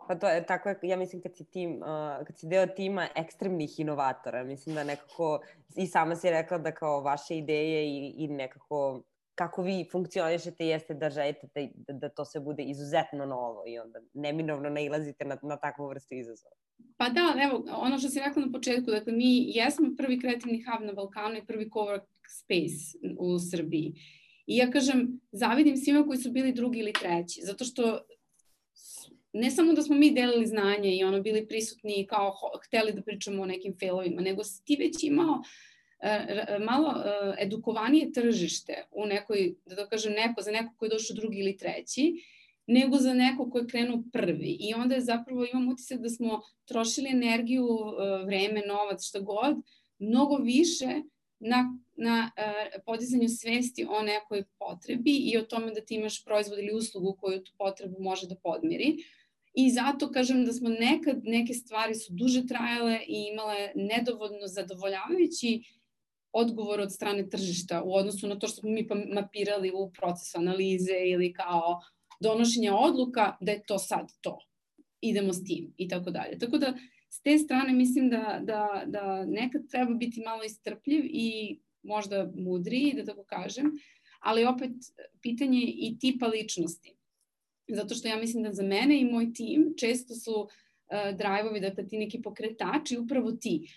Pa 0.08 0.16
to 0.16 0.28
je 0.28 0.46
tako, 0.46 0.70
ja 0.82 0.98
mislim 0.98 1.22
kad 1.22 1.36
si, 1.36 1.46
tim, 1.46 1.76
uh, 1.76 2.26
kad 2.28 2.38
si 2.38 2.48
deo 2.48 2.68
tima 2.68 3.08
ekstremnih 3.16 3.80
inovatora, 3.80 4.44
mislim 4.44 4.76
da 4.76 4.84
nekako, 4.84 5.40
i 5.76 5.88
sama 5.88 6.16
si 6.16 6.30
rekla 6.30 6.58
da 6.58 6.72
kao 6.72 7.02
vaše 7.02 7.38
ideje 7.38 7.88
i, 7.88 8.14
i 8.18 8.28
nekako 8.28 9.02
kako 9.36 9.62
vi 9.62 9.88
funkcionišete 9.92 10.66
jeste 10.66 10.94
da 10.94 11.10
želite 11.10 11.48
da, 11.56 11.68
da, 11.76 11.94
da 11.94 12.10
to 12.10 12.26
sve 12.26 12.42
bude 12.42 12.64
izuzetno 12.64 13.26
novo 13.26 13.64
i 13.68 13.80
onda 13.80 14.00
neminovno 14.14 14.70
nailazite 14.70 15.26
na, 15.26 15.38
na 15.44 15.58
takvu 15.58 15.88
vrstu 15.88 16.16
izazova. 16.16 16.56
Pa 16.98 17.10
da, 17.10 17.34
evo, 17.44 17.64
ono 17.78 17.98
što 17.98 18.10
si 18.10 18.20
rekla 18.20 18.46
na 18.46 18.52
početku, 18.52 18.92
dakle 18.92 19.14
mi 19.14 19.52
jesmo 19.56 19.88
prvi 19.98 20.20
kreativni 20.20 20.64
hub 20.64 20.86
na 20.86 20.94
Balkanu 20.94 21.36
i 21.36 21.46
prvi 21.46 21.70
cowork 21.70 22.02
space 22.34 22.98
u 23.18 23.40
Srbiji. 23.40 23.94
I 24.48 24.58
ja 24.58 24.72
kažem, 24.72 25.20
zavidim 25.32 25.78
svima 25.78 26.06
koji 26.06 26.18
su 26.18 26.32
bili 26.32 26.54
drugi 26.54 26.80
ili 26.80 26.94
treći, 26.94 27.42
zato 27.44 27.66
što 27.66 28.00
ne 29.34 29.52
samo 29.52 29.74
da 29.74 29.82
smo 29.82 29.96
mi 29.96 30.12
delili 30.12 30.46
znanje 30.46 30.96
i 30.96 31.04
ono 31.04 31.22
bili 31.22 31.48
prisutni 31.48 31.94
i 31.98 32.08
kao 32.08 32.34
hteli 32.66 32.94
da 32.94 33.02
pričamo 33.02 33.44
o 33.44 33.46
nekim 33.46 33.76
failovima, 33.80 34.22
nego 34.22 34.44
si 34.44 34.66
ti 34.66 34.76
već 34.80 35.04
imao 35.04 35.34
uh, 35.34 36.66
malo 36.66 36.90
uh, 36.90 37.36
edukovanije 37.40 38.12
tržište 38.12 38.74
u 38.92 39.06
nekoj, 39.06 39.56
da 39.66 39.76
to 39.76 39.90
kažem, 39.90 40.14
neko, 40.14 40.42
za 40.42 40.52
neko 40.52 40.74
koji 40.78 40.88
je 40.88 40.94
došao 40.94 41.16
drugi 41.16 41.40
ili 41.40 41.58
treći, 41.58 42.14
nego 42.68 42.98
za 42.98 43.14
neko 43.14 43.50
ko 43.50 43.58
je 43.58 43.68
krenuo 43.68 44.04
prvi. 44.14 44.58
I 44.60 44.74
onda 44.74 44.96
je 44.96 45.02
zapravo 45.02 45.46
imam 45.46 45.68
utisak 45.68 46.00
da 46.00 46.10
smo 46.10 46.42
trošili 46.66 47.10
energiju, 47.10 47.68
vreme, 48.26 48.62
novac, 48.68 49.08
šta 49.08 49.20
god, 49.20 49.58
mnogo 50.00 50.36
više 50.36 51.02
na, 51.44 51.78
na 51.96 52.32
uh, 52.38 52.84
podizanju 52.86 53.30
svesti 53.30 53.86
o 53.90 54.02
nekoj 54.02 54.44
potrebi 54.60 55.12
i 55.12 55.38
o 55.38 55.42
tome 55.42 55.72
da 55.72 55.82
ti 55.82 55.96
imaš 55.96 56.24
proizvod 56.26 56.60
ili 56.60 56.78
uslugu 56.78 57.18
koju 57.20 57.44
tu 57.44 57.52
potrebu 57.58 57.96
može 58.00 58.28
da 58.28 58.36
podmiri. 58.36 58.98
I 59.54 59.70
zato 59.72 60.12
kažem 60.12 60.46
da 60.46 60.54
smo 60.54 60.70
nekad 60.70 61.20
neke 61.24 61.54
stvari 61.54 61.96
su 61.96 62.14
duže 62.14 62.48
trajale 62.48 63.00
i 63.08 63.28
imale 63.34 63.72
nedovoljno 63.76 64.48
zadovoljavajući 64.48 65.64
odgovor 66.32 66.80
od 66.80 66.94
strane 66.94 67.30
tržišta 67.30 67.84
u 67.84 67.94
odnosu 67.94 68.28
na 68.28 68.40
to 68.40 68.48
što 68.48 68.62
smo 68.62 68.70
mi 68.70 68.88
pa 68.88 68.96
mapirali 68.96 69.72
u 69.76 69.92
procesu 69.92 70.38
analize 70.38 70.98
ili 71.06 71.34
kao 71.34 71.82
donošenja 72.20 72.76
odluka 72.76 73.38
da 73.42 73.52
je 73.52 73.64
to 73.68 73.80
sad 73.80 74.12
to. 74.22 74.40
Idemo 75.02 75.34
s 75.34 75.44
tim 75.44 75.74
i 75.78 75.88
tako 75.88 76.12
dalje. 76.12 76.38
Tako 76.40 76.58
da 76.58 76.74
s 77.14 77.22
te 77.22 77.38
strane 77.38 77.74
mislim 77.74 78.10
da, 78.10 78.40
da, 78.44 78.84
da 78.86 79.26
nekad 79.26 79.68
treba 79.70 79.94
biti 79.94 80.22
malo 80.22 80.44
istrpljiv 80.44 81.06
i 81.06 81.60
možda 81.84 82.32
mudriji, 82.36 82.94
da 82.94 83.06
tako 83.06 83.24
kažem, 83.24 83.72
ali 84.20 84.46
opet 84.46 84.72
pitanje 85.22 85.62
i 85.62 85.98
tipa 86.00 86.28
ličnosti. 86.28 86.96
Zato 87.68 87.96
što 87.96 88.08
ja 88.08 88.18
mislim 88.18 88.44
da 88.44 88.54
za 88.54 88.64
mene 88.64 89.02
i 89.02 89.06
moj 89.06 89.34
tim 89.34 89.74
često 89.78 90.16
su 90.16 90.40
uh, 90.42 91.18
drive-ovi, 91.18 91.60
dakle 91.60 91.88
ti 91.88 91.98
neki 91.98 92.22
pokretači, 92.22 92.98
upravo 92.98 93.32
ti. 93.32 93.74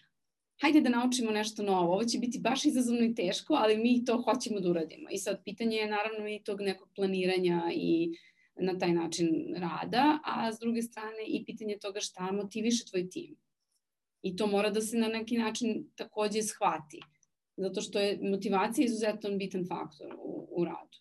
Hajde 0.61 0.81
da 0.81 0.89
naučimo 0.89 1.31
nešto 1.31 1.63
novo, 1.63 1.93
ovo 1.93 2.05
će 2.05 2.19
biti 2.19 2.39
baš 2.39 2.65
izazovno 2.65 3.05
i 3.05 3.15
teško, 3.15 3.55
ali 3.55 3.77
mi 3.77 4.05
to 4.05 4.23
hoćemo 4.23 4.61
da 4.61 4.71
uradimo. 4.71 5.09
I 5.11 5.19
sad 5.19 5.45
pitanje 5.45 5.77
je 5.77 5.91
naravno 5.91 6.29
i 6.29 6.41
tog 6.45 6.61
nekog 6.61 6.89
planiranja 6.95 7.63
i 7.75 8.17
na 8.57 8.79
taj 8.79 8.93
način 8.93 9.55
rada, 9.57 10.19
a 10.25 10.53
s 10.53 10.59
druge 10.59 10.83
strane 10.83 11.25
i 11.27 11.45
pitanje 11.45 11.79
toga 11.79 12.01
šta 12.01 12.33
motiviše 12.33 12.85
tvoj 12.85 13.09
tim. 13.09 13.37
I 14.23 14.37
to 14.37 14.47
mora 14.47 14.71
da 14.71 14.81
se 14.81 14.97
na 14.97 15.09
neki 15.09 15.39
način 15.39 15.91
takođe 15.95 16.43
shvati, 16.43 17.01
zato 17.57 17.81
što 17.81 18.01
je 18.01 18.19
motivacija 18.23 18.85
izuzetno 18.85 19.31
bitan 19.37 19.67
faktor 19.69 20.17
u, 20.19 20.49
u 20.51 20.65
radu. 20.65 20.99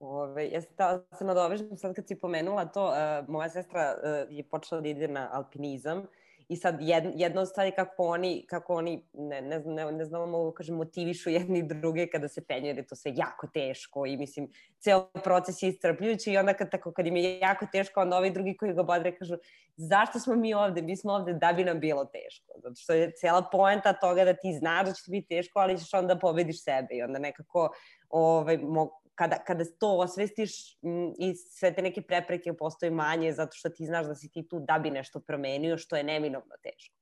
Ove, 0.00 0.50
ja 0.50 0.60
se 0.60 0.68
da 0.78 1.06
se 1.18 1.24
nadovežem 1.24 1.76
sad 1.76 1.94
kad 1.94 2.08
si 2.08 2.18
pomenula 2.18 2.64
to, 2.64 2.84
uh, 2.86 3.28
moja 3.28 3.48
sestra 3.48 3.94
uh, 3.96 4.36
je 4.36 4.44
počela 4.48 4.80
da 4.80 4.88
ide 4.88 5.08
na 5.08 5.28
alpinizam 5.32 6.06
I 6.48 6.56
sad 6.56 6.76
jed, 6.80 7.04
jedna 7.14 7.40
od 7.40 7.48
stvari 7.48 7.72
kako 7.76 8.02
oni, 8.02 8.46
kako 8.48 8.74
oni 8.74 9.04
ne, 9.12 9.42
ne, 9.42 9.58
ne, 9.66 9.92
ne 9.92 10.04
znam, 10.04 10.30
mogu 10.30 10.52
kažem, 10.52 10.76
motivišu 10.76 11.30
jedni 11.30 11.62
druge 11.62 12.06
kada 12.06 12.28
se 12.28 12.44
penju, 12.44 12.66
jer 12.66 12.76
je 12.76 12.86
to 12.86 12.96
sve 12.96 13.12
jako 13.16 13.46
teško 13.46 14.06
i 14.06 14.16
mislim, 14.16 14.48
ceo 14.78 15.08
proces 15.24 15.62
je 15.62 15.68
istrpljujući 15.68 16.32
i 16.32 16.38
onda 16.38 16.54
kad, 16.54 16.70
tako, 16.70 16.92
kad 16.92 17.06
im 17.06 17.16
je 17.16 17.38
jako 17.38 17.66
teško, 17.72 18.00
onda 18.00 18.16
ovi 18.16 18.30
drugi 18.30 18.56
koji 18.56 18.74
ga 18.74 18.82
bodre 18.82 19.16
kažu 19.16 19.36
zašto 19.78 20.18
smo 20.18 20.36
mi 20.36 20.54
ovde? 20.54 20.82
Mi 20.82 20.96
smo 20.96 21.12
ovde 21.12 21.32
da 21.32 21.52
bi 21.52 21.64
nam 21.64 21.80
bilo 21.80 22.04
teško. 22.04 22.52
Zato 22.62 22.74
što 22.74 22.92
je 22.92 23.12
cijela 23.16 23.48
poenta 23.52 23.92
toga 23.92 24.24
da 24.24 24.34
ti 24.34 24.52
znaš 24.58 24.86
da 24.86 24.92
će 24.92 25.04
ti 25.04 25.10
biti 25.10 25.28
teško, 25.28 25.58
ali 25.58 25.78
ćeš 25.78 25.94
onda 25.94 26.18
pobediš 26.18 26.64
sebe 26.64 26.88
i 26.90 27.02
onda 27.02 27.18
nekako 27.18 27.70
ovaj, 28.08 28.58
mo, 28.58 28.90
kada, 29.18 29.38
kada 29.46 29.64
to 29.78 29.88
osvestiš 29.96 30.76
m, 30.82 31.12
i 31.18 31.34
sve 31.34 31.74
te 31.74 31.82
neke 31.82 32.02
prepreke 32.02 32.52
postoje 32.52 32.90
manje 32.90 33.32
zato 33.32 33.56
što 33.56 33.68
ti 33.68 33.86
znaš 33.86 34.06
da 34.06 34.14
si 34.14 34.30
ti 34.30 34.48
tu 34.48 34.60
da 34.60 34.78
bi 34.78 34.90
nešto 34.90 35.20
promenio, 35.20 35.78
što 35.78 35.96
je 35.96 36.04
neminovno 36.04 36.54
teško. 36.62 36.94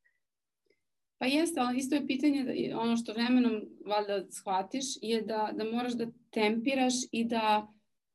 Pa 1.19 1.27
jeste, 1.27 1.61
ali 1.61 1.79
isto 1.79 1.95
je 1.95 2.07
pitanje, 2.07 2.45
da, 2.45 2.79
ono 2.79 2.97
što 2.97 3.13
vremenom 3.13 3.63
valjda 3.87 4.25
shvatiš, 4.31 4.85
je 5.03 5.23
da, 5.23 5.51
da 5.53 5.65
moraš 5.65 5.93
da 5.93 6.07
tempiraš 6.31 6.95
i 7.13 7.25
da 7.25 7.69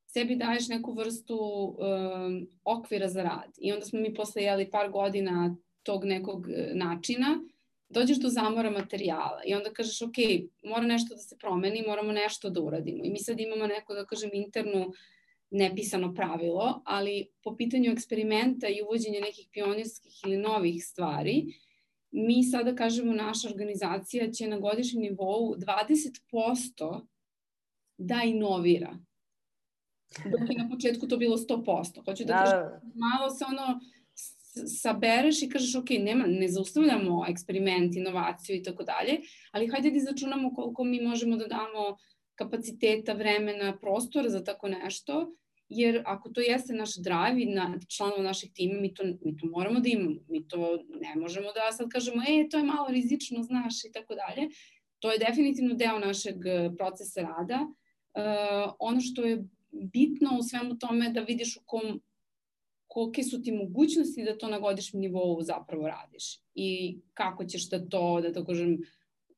sebi 0.06 0.36
daješ 0.36 0.68
neku 0.68 0.92
vrstu 0.92 1.38
um, 1.38 2.48
okvira 2.64 3.08
za 3.08 3.22
rad. 3.22 3.50
I 3.58 3.72
onda 3.72 3.86
smo 3.86 4.00
mi 4.00 4.14
posle 4.14 4.42
jeli 4.42 4.70
par 4.70 4.90
godina 4.90 5.56
tog 5.82 6.04
nekog 6.04 6.48
e, 6.48 6.70
načina, 6.74 7.40
dođeš 7.92 8.18
do 8.18 8.28
zamora 8.28 8.70
materijala 8.70 9.40
i 9.46 9.54
onda 9.54 9.72
kažeš, 9.72 10.02
ok, 10.02 10.16
mora 10.62 10.86
nešto 10.86 11.14
da 11.14 11.20
se 11.20 11.38
promeni, 11.38 11.84
moramo 11.86 12.12
nešto 12.12 12.50
da 12.50 12.60
uradimo. 12.60 13.04
I 13.04 13.10
mi 13.10 13.18
sad 13.18 13.40
imamo 13.40 13.66
neko, 13.66 13.94
da 13.94 14.06
kažem, 14.06 14.30
internu 14.32 14.92
nepisano 15.50 16.14
pravilo, 16.14 16.82
ali 16.84 17.28
po 17.42 17.56
pitanju 17.56 17.92
eksperimenta 17.92 18.68
i 18.68 18.82
uvođenja 18.82 19.20
nekih 19.20 19.48
pionirskih 19.52 20.12
ili 20.26 20.36
novih 20.36 20.84
stvari, 20.84 21.44
mi 22.10 22.44
sada 22.44 22.74
kažemo 22.74 23.12
naša 23.12 23.48
organizacija 23.48 24.30
će 24.30 24.48
na 24.48 24.58
godišnjem 24.58 25.02
nivou 25.02 25.54
20% 25.56 27.06
da 27.98 28.22
inovira. 28.24 28.98
Dok 30.24 30.50
je 30.50 30.62
na 30.62 30.68
početku 30.70 31.08
to 31.08 31.16
bilo 31.16 31.36
100%. 31.36 32.04
Hoću 32.04 32.24
da, 32.24 32.34
da. 32.34 32.44
kažem, 32.44 32.90
malo 32.94 33.30
se 33.30 33.44
ono 33.44 33.80
sabereš 34.52 35.42
i 35.42 35.48
kažeš 35.48 35.74
ok, 35.74 35.90
nema, 35.90 36.24
ne 36.26 36.48
zaustavljamo 36.48 37.24
eksperiment, 37.28 37.96
inovaciju 37.96 38.56
i 38.56 38.62
tako 38.62 38.84
dalje, 38.84 39.20
ali 39.50 39.68
hajde 39.68 39.90
da 39.90 39.96
izračunamo 39.96 40.54
koliko 40.54 40.84
mi 40.84 41.00
možemo 41.00 41.36
da 41.36 41.46
damo 41.46 41.96
kapaciteta, 42.34 43.12
vremena, 43.12 43.76
prostora 43.78 44.28
za 44.28 44.44
tako 44.44 44.68
nešto, 44.68 45.34
jer 45.68 46.02
ako 46.06 46.28
to 46.28 46.40
jeste 46.40 46.74
naš 46.74 46.96
drive 46.96 47.42
i 47.42 47.46
na 47.46 47.78
članova 47.88 48.22
naših 48.22 48.50
tima, 48.54 48.80
mi 48.80 48.94
to, 48.94 49.02
mi 49.24 49.36
to 49.36 49.46
moramo 49.46 49.80
da 49.80 49.88
imamo. 49.88 50.20
Mi 50.28 50.48
to 50.48 50.78
ne 51.00 51.16
možemo 51.16 51.46
da 51.52 51.72
sad 51.72 51.88
kažemo, 51.88 52.22
e, 52.22 52.48
to 52.48 52.56
je 52.56 52.64
malo 52.64 52.88
rizično, 52.88 53.42
znaš, 53.42 53.84
i 53.84 53.92
tako 53.92 54.14
dalje. 54.14 54.48
To 54.98 55.12
je 55.12 55.18
definitivno 55.18 55.74
deo 55.74 55.98
našeg 55.98 56.46
eh, 56.46 56.70
procesa 56.76 57.20
rada. 57.20 57.66
Uh, 58.14 58.72
ono 58.78 59.00
što 59.00 59.24
je 59.24 59.44
bitno 59.70 60.38
u 60.38 60.42
svemu 60.42 60.78
tome 60.78 61.10
da 61.10 61.20
vidiš 61.20 61.56
u 61.56 61.60
kom 61.64 62.00
kolike 62.92 63.22
su 63.22 63.42
ti 63.42 63.52
mogućnosti 63.52 64.24
da 64.24 64.38
to 64.38 64.48
na 64.48 64.58
godišnjem 64.58 65.00
nivou 65.00 65.42
zapravo 65.42 65.88
radiš 65.88 66.24
i 66.54 66.98
kako 67.14 67.44
ćeš 67.44 67.68
da 67.68 67.88
to, 67.88 68.20
da 68.20 68.32
tako 68.32 68.46
kažem, 68.46 68.78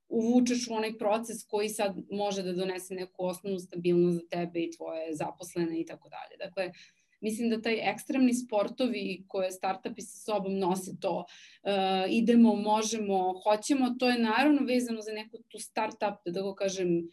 uvučeš 0.09 0.67
u 0.71 0.75
onaj 0.75 0.99
proces 0.99 1.45
koji 1.47 1.69
sad 1.69 1.97
može 2.11 2.43
da 2.43 2.53
donese 2.53 2.95
neku 2.95 3.25
osnovnu 3.25 3.59
stabilnost 3.59 4.17
za 4.17 4.29
tebe 4.31 4.61
i 4.61 4.71
tvoje 4.77 5.15
zaposlene 5.15 5.81
i 5.81 5.87
tako 5.87 6.09
dalje. 6.09 6.37
Dakle, 6.39 6.73
mislim 7.21 7.51
da 7.51 7.63
taj 7.63 7.91
ekstremni 7.91 8.35
sportovi 8.35 9.25
koje 9.29 9.53
startupi 9.53 10.03
sa 10.03 10.19
sobom 10.19 10.59
nose 10.59 10.97
to, 11.01 11.15
uh, 11.19 11.71
idemo, 12.11 12.57
možemo, 12.57 13.41
hoćemo, 13.45 13.95
to 13.99 14.11
je 14.11 14.19
naravno 14.19 14.67
vezano 14.67 15.01
za 15.01 15.13
neku 15.13 15.39
tu 15.49 15.59
startup, 15.59 16.19
da 16.27 16.33
tako 16.33 16.55
kažem, 16.55 17.09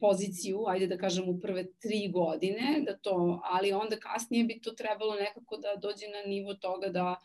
poziciju, 0.00 0.64
ajde 0.68 0.86
da 0.86 0.98
kažem 0.98 1.28
u 1.28 1.40
prve 1.40 1.72
tri 1.72 2.10
godine, 2.12 2.82
da 2.86 2.98
to, 2.98 3.40
ali 3.44 3.72
onda 3.72 3.96
kasnije 3.96 4.44
bi 4.44 4.60
to 4.60 4.72
trebalo 4.72 5.14
nekako 5.14 5.56
da 5.56 5.80
dođe 5.80 6.06
na 6.08 6.28
nivo 6.30 6.54
toga 6.54 6.88
da, 6.88 7.16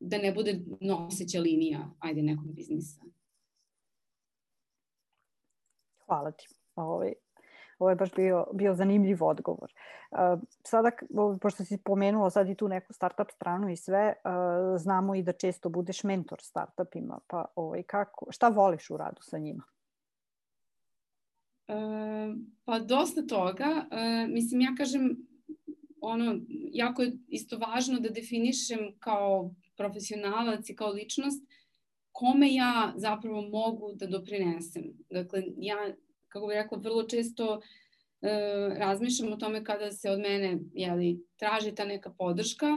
da 0.00 0.18
ne 0.18 0.32
bude 0.32 0.60
noseća 0.80 1.40
linija, 1.40 1.90
ajde, 1.98 2.22
nekog 2.22 2.54
biznisa. 2.54 3.02
Hvala 6.06 6.30
ti. 6.30 6.48
Ovaj, 6.74 7.12
Ovo 7.82 7.90
je 7.90 7.96
baš 7.96 8.14
bio, 8.14 8.46
bio 8.52 8.74
zanimljiv 8.74 9.24
odgovor. 9.24 9.72
Sada, 10.64 10.90
pošto 11.40 11.64
si 11.64 11.78
pomenula 11.84 12.30
sad 12.30 12.48
i 12.48 12.54
tu 12.54 12.68
neku 12.68 12.92
startup 12.92 13.30
stranu 13.30 13.68
i 13.70 13.76
sve, 13.76 14.14
znamo 14.76 15.14
i 15.14 15.22
da 15.22 15.32
često 15.32 15.68
budeš 15.68 16.04
mentor 16.04 16.38
startupima, 16.42 17.18
pa 17.26 17.44
ovaj, 17.56 17.82
kako, 17.82 18.26
šta 18.30 18.48
voliš 18.48 18.90
u 18.90 18.96
radu 18.96 19.22
sa 19.22 19.38
njima? 19.38 19.62
Uh, 21.68 22.36
pa 22.64 22.78
dosta 22.78 23.26
toga. 23.26 23.86
Uh, 23.90 24.30
mislim, 24.32 24.60
ja 24.60 24.74
kažem, 24.78 25.16
ono, 26.00 26.40
jako 26.72 27.02
je 27.02 27.12
isto 27.28 27.58
važno 27.58 28.00
da 28.00 28.08
definišem 28.08 28.92
kao 28.98 29.54
profesionalac 29.76 30.68
i 30.68 30.74
kao 30.76 30.90
ličnost 30.90 31.42
kome 32.12 32.54
ja 32.54 32.92
zapravo 32.96 33.42
mogu 33.42 33.92
da 33.94 34.06
doprinesem. 34.06 34.82
Dakle, 35.10 35.42
ja, 35.56 35.76
kako 36.28 36.46
bih 36.46 36.54
rekla, 36.54 36.78
vrlo 36.78 37.02
često 37.02 37.60
e, 38.20 38.30
razmišljam 38.78 39.32
o 39.32 39.36
tome 39.36 39.64
kada 39.64 39.90
se 39.90 40.10
od 40.10 40.20
mene 40.20 40.58
jeli, 40.74 41.20
traži 41.36 41.74
ta 41.74 41.84
neka 41.84 42.10
podrška, 42.18 42.76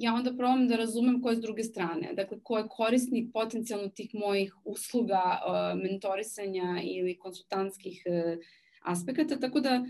ja 0.00 0.14
onda 0.14 0.32
probam 0.36 0.68
da 0.68 0.76
razumem 0.76 1.22
ko 1.22 1.30
je 1.30 1.36
s 1.36 1.40
druge 1.40 1.62
strane. 1.62 2.12
Dakle, 2.16 2.38
ko 2.42 2.58
je 2.58 2.68
korisnik 2.68 3.32
potencijalno 3.32 3.88
tih 3.88 4.14
mojih 4.14 4.54
usluga, 4.64 5.22
e, 5.22 5.74
mentorisanja 5.74 6.80
ili 6.82 7.18
konsultantskih 7.18 8.02
e, 8.06 8.36
aspekata, 8.82 9.36
tako 9.40 9.60
da 9.60 9.84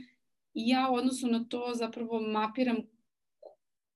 ja 0.55 0.89
u 0.91 0.95
odnosu 0.95 1.27
na 1.27 1.45
to 1.49 1.71
zapravo 1.75 2.21
mapiram 2.21 2.77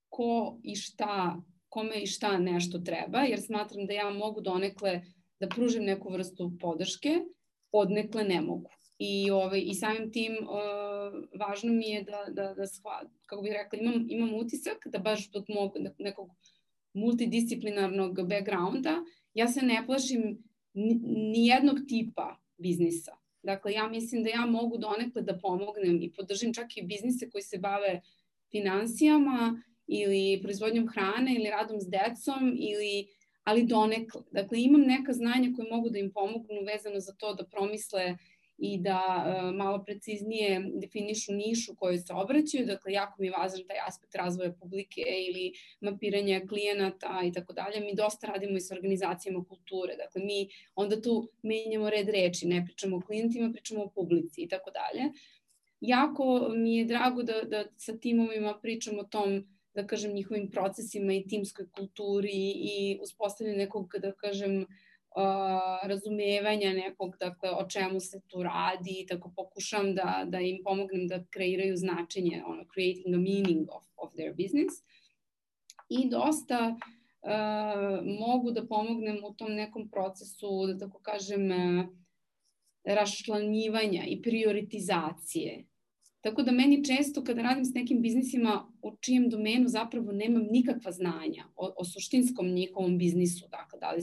ko 0.08 0.58
i 0.62 0.76
šta 0.76 1.42
kome 1.68 2.02
i 2.02 2.06
šta 2.06 2.38
nešto 2.38 2.78
treba, 2.78 3.18
jer 3.18 3.40
smatram 3.42 3.86
da 3.86 3.92
ja 3.92 4.10
mogu 4.10 4.40
donekle 4.40 5.02
da 5.40 5.48
pružim 5.48 5.84
neku 5.84 6.12
vrstu 6.12 6.52
podrške, 6.60 7.20
odnekle 7.72 8.24
ne 8.24 8.40
mogu. 8.40 8.70
I, 8.98 9.30
ovaj, 9.30 9.62
i 9.66 9.74
samim 9.74 10.12
tim 10.12 10.32
uh, 10.32 11.40
važno 11.40 11.72
mi 11.72 11.88
je 11.88 12.02
da, 12.02 12.24
da, 12.28 12.54
da 12.54 12.66
shvat, 12.66 13.08
kako 13.26 13.42
bih 13.42 13.52
rekla, 13.52 13.78
imam, 13.78 14.06
imam 14.08 14.34
utisak 14.34 14.86
da 14.86 14.98
baš 14.98 15.30
od 15.34 15.44
mog 15.48 15.72
nekog 15.98 16.30
multidisciplinarnog 16.92 18.28
backgrounda, 18.28 19.04
ja 19.34 19.48
se 19.48 19.62
ne 19.62 19.82
plašim 19.86 20.44
ni 20.74 21.46
jednog 21.46 21.78
tipa 21.88 22.36
biznisa. 22.56 23.12
Dakle, 23.42 23.72
ja 23.72 23.88
mislim 23.88 24.22
da 24.22 24.30
ja 24.30 24.46
mogu 24.46 24.78
donekle 24.78 25.22
da 25.22 25.38
pomognem 25.38 26.02
i 26.02 26.12
podržim 26.12 26.54
čak 26.54 26.76
i 26.76 26.82
biznise 26.82 27.30
koji 27.30 27.42
se 27.42 27.58
bave 27.58 28.00
finansijama 28.50 29.62
ili 29.86 30.40
proizvodnjom 30.42 30.88
hrane 30.88 31.34
ili 31.34 31.50
radom 31.50 31.80
s 31.80 31.88
decom 31.88 32.56
ili 32.58 33.06
ali 33.44 33.62
donekle. 33.62 34.22
Dakle, 34.30 34.62
imam 34.62 34.80
neka 34.80 35.12
znanja 35.12 35.52
koje 35.56 35.70
mogu 35.70 35.90
da 35.90 35.98
im 35.98 36.12
pomognu 36.12 36.60
vezano 36.66 37.00
za 37.00 37.12
to 37.12 37.34
da 37.34 37.44
promisle 37.46 38.16
i 38.58 38.78
da 38.78 39.00
uh, 39.26 39.54
malo 39.54 39.84
preciznije 39.84 40.70
definišu 40.74 41.32
nišu 41.32 41.74
kojoj 41.74 41.98
se 41.98 42.12
obraćaju. 42.12 42.66
Dakle, 42.66 42.92
jako 42.92 43.14
mi 43.18 43.26
je 43.26 43.32
važan 43.38 43.60
taj 43.68 43.76
aspekt 43.86 44.14
razvoja 44.14 44.52
publike 44.52 45.00
ili 45.00 45.52
mapiranja 45.80 46.40
klijenata 46.48 47.20
i 47.24 47.32
tako 47.32 47.52
dalje. 47.52 47.80
Mi 47.80 47.94
dosta 47.94 48.26
radimo 48.26 48.56
i 48.56 48.60
sa 48.60 48.74
organizacijama 48.74 49.44
kulture. 49.44 49.96
Dakle, 49.96 50.24
mi 50.24 50.48
onda 50.74 51.02
tu 51.02 51.30
menjamo 51.42 51.90
red 51.90 52.08
reči, 52.08 52.46
ne 52.46 52.64
pričamo 52.64 52.96
o 52.96 53.00
klijentima, 53.00 53.52
pričamo 53.52 53.82
o 53.82 53.90
publici 53.90 54.42
i 54.42 54.48
tako 54.48 54.70
dalje. 54.70 55.12
Jako 55.80 56.48
mi 56.56 56.76
je 56.76 56.84
drago 56.84 57.22
da, 57.22 57.42
da 57.42 57.64
sa 57.76 57.98
timovima 57.98 58.58
pričamo 58.62 59.00
o 59.00 59.04
tom 59.04 59.44
da 59.74 59.86
kažem, 59.86 60.12
njihovim 60.14 60.50
procesima 60.50 61.12
i 61.12 61.26
timskoj 61.26 61.66
kulturi 61.70 62.52
i 62.54 62.98
uspostavljanju 63.02 63.58
nekog, 63.58 63.94
da 63.98 64.12
kažem, 64.12 64.60
uh, 64.62 64.68
razumevanja 65.82 66.72
nekog, 66.72 67.16
dakle, 67.20 67.50
o 67.50 67.68
čemu 67.68 68.00
se 68.00 68.20
tu 68.28 68.42
radi 68.42 69.00
i 69.00 69.06
tako 69.06 69.32
pokušam 69.36 69.94
da, 69.94 70.24
da 70.28 70.40
im 70.40 70.62
pomognem 70.64 71.08
da 71.08 71.24
kreiraju 71.30 71.76
značenje, 71.76 72.42
ono, 72.46 72.64
creating 72.74 73.14
a 73.14 73.18
meaning 73.18 73.68
of, 73.70 73.84
of 73.96 74.12
their 74.12 74.34
business. 74.34 74.82
I 75.88 76.08
dosta 76.10 76.76
uh, 76.76 78.06
mogu 78.18 78.50
da 78.50 78.66
pomognem 78.66 79.20
u 79.24 79.34
tom 79.34 79.52
nekom 79.52 79.90
procesu, 79.90 80.66
da 80.66 80.78
tako 80.78 80.98
kažem, 80.98 81.50
raščlanjivanja 82.84 84.04
i 84.06 84.22
prioritizacije 84.22 85.64
Tako 86.24 86.42
da 86.42 86.52
meni 86.52 86.84
često 86.84 87.24
kada 87.24 87.42
radim 87.42 87.64
s 87.64 87.74
nekim 87.74 88.02
biznisima 88.02 88.72
u 88.82 88.96
čijem 89.00 89.28
domenu 89.30 89.68
zapravo 89.68 90.12
nemam 90.12 90.46
nikakva 90.50 90.92
znanja 90.92 91.44
o, 91.56 91.74
o 91.76 91.84
suštinskom 91.84 92.48
njihovom 92.48 92.98
biznisu, 92.98 93.48
dakle 93.50 93.78
da 93.80 93.90
li 93.92 94.02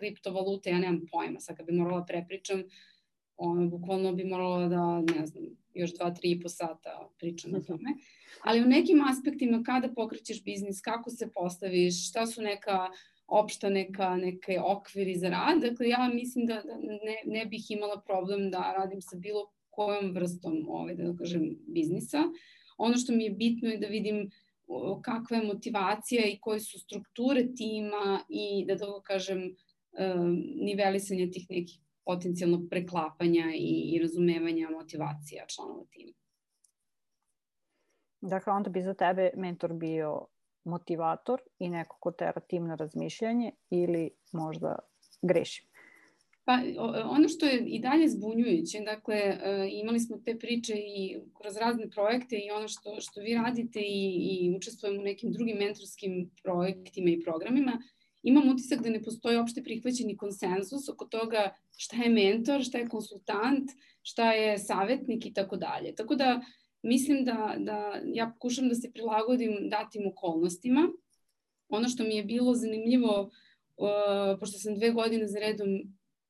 kriptovalute, 0.00 0.70
ja 0.70 0.78
nemam 0.78 1.06
pojma, 1.12 1.40
sad 1.40 1.56
kad 1.56 1.66
bi 1.66 1.72
morala 1.72 2.04
prepričam, 2.04 2.64
ono, 3.36 3.68
bukvalno 3.68 4.12
bi 4.12 4.24
morala 4.24 4.68
da, 4.68 5.00
ne 5.18 5.26
znam, 5.26 5.44
još 5.74 5.94
dva, 5.94 6.10
tri 6.10 6.30
i 6.30 6.40
po 6.40 6.48
sata 6.48 7.08
pričam 7.18 7.54
o 7.54 7.58
mhm. 7.58 7.66
tome. 7.66 7.90
Ali 8.44 8.62
u 8.62 8.68
nekim 8.68 9.04
aspektima 9.10 9.62
kada 9.66 9.94
pokrećeš 9.94 10.44
biznis, 10.44 10.80
kako 10.80 11.10
se 11.10 11.30
postaviš, 11.34 12.08
šta 12.08 12.26
su 12.26 12.42
neka 12.42 12.88
opšta 13.30 13.68
neka, 13.70 14.16
neke 14.16 14.60
okviri 14.60 15.14
za 15.16 15.28
rad. 15.28 15.60
Dakle, 15.60 15.88
ja 15.88 16.10
mislim 16.14 16.46
da, 16.46 16.54
da 16.54 16.76
ne, 16.76 17.16
ne 17.24 17.46
bih 17.46 17.70
imala 17.70 18.00
problem 18.06 18.50
da 18.50 18.74
radim 18.76 19.02
sa 19.02 19.16
bilo 19.16 19.50
kojom 19.70 20.12
vrstom 20.14 20.64
ovaj, 20.68 20.94
da 20.94 21.16
kažem, 21.18 21.58
biznisa. 21.66 22.18
Ono 22.78 22.96
što 22.96 23.12
mi 23.12 23.24
je 23.24 23.30
bitno 23.30 23.68
je 23.68 23.78
da 23.78 23.86
vidim 23.86 24.30
kakva 25.02 25.36
je 25.36 25.46
motivacija 25.46 26.26
i 26.26 26.38
koje 26.40 26.60
su 26.60 26.78
strukture 26.78 27.46
tima 27.56 28.20
i 28.28 28.64
da 28.66 28.76
tako 28.76 29.02
kažem 29.02 29.56
nivelisanje 30.62 31.30
tih 31.30 31.46
nekih 31.50 31.80
potencijalnog 32.04 32.60
preklapanja 32.70 33.44
i, 33.54 33.94
i 33.94 33.98
razumevanja 34.02 34.70
motivacija 34.70 35.46
članova 35.46 35.84
tima. 35.90 36.12
Dakle, 38.20 38.52
onda 38.52 38.70
bi 38.70 38.82
za 38.82 38.94
tebe 38.94 39.30
mentor 39.36 39.72
bio 39.72 40.26
motivator 40.64 41.40
i 41.58 41.68
neko 41.68 41.96
ko 42.00 42.10
tera 42.10 42.40
tim 42.40 42.66
na 42.66 42.74
razmišljanje 42.74 43.52
ili 43.70 44.10
možda 44.32 44.78
grešim? 45.22 45.70
Pa 46.44 46.58
ono 47.04 47.28
što 47.28 47.46
je 47.46 47.58
i 47.66 47.78
dalje 47.78 48.08
zbunjujuće, 48.08 48.80
dakle 48.80 49.16
e, 49.16 49.38
imali 49.70 50.00
smo 50.00 50.16
te 50.24 50.38
priče 50.38 50.74
i 50.76 51.18
kroz 51.40 51.56
razne 51.56 51.90
projekte 51.90 52.36
i 52.36 52.50
ono 52.50 52.68
što, 52.68 53.00
što 53.00 53.20
vi 53.20 53.34
radite 53.34 53.80
i, 53.80 54.28
i 54.30 54.56
učestvujemo 54.56 55.00
u 55.00 55.04
nekim 55.04 55.32
drugim 55.32 55.56
mentorskim 55.56 56.30
projektima 56.42 57.10
i 57.10 57.20
programima, 57.20 57.72
imam 58.22 58.48
utisak 58.48 58.82
da 58.82 58.90
ne 58.90 59.02
postoji 59.02 59.36
opšte 59.36 59.62
prihvaćeni 59.62 60.16
konsenzus 60.16 60.88
oko 60.88 61.04
toga 61.04 61.54
šta 61.76 61.96
je 61.96 62.10
mentor, 62.10 62.64
šta 62.64 62.78
je 62.78 62.88
konsultant, 62.88 63.70
šta 64.02 64.32
je 64.32 64.58
savetnik 64.58 65.26
i 65.26 65.32
tako 65.32 65.56
dalje. 65.56 65.94
Tako 65.94 66.14
da 66.14 66.40
mislim 66.82 67.24
da, 67.24 67.54
da 67.58 68.00
ja 68.04 68.30
pokušam 68.34 68.68
da 68.68 68.74
se 68.74 68.92
prilagodim 68.92 69.68
datim 69.70 70.06
okolnostima. 70.06 70.88
Ono 71.68 71.88
što 71.88 72.02
mi 72.02 72.16
je 72.16 72.24
bilo 72.24 72.54
zanimljivo, 72.54 73.30
uh, 73.76 74.40
pošto 74.40 74.58
sam 74.58 74.74
dve 74.74 74.90
godine 74.90 75.28
za 75.28 75.38
redom 75.38 75.68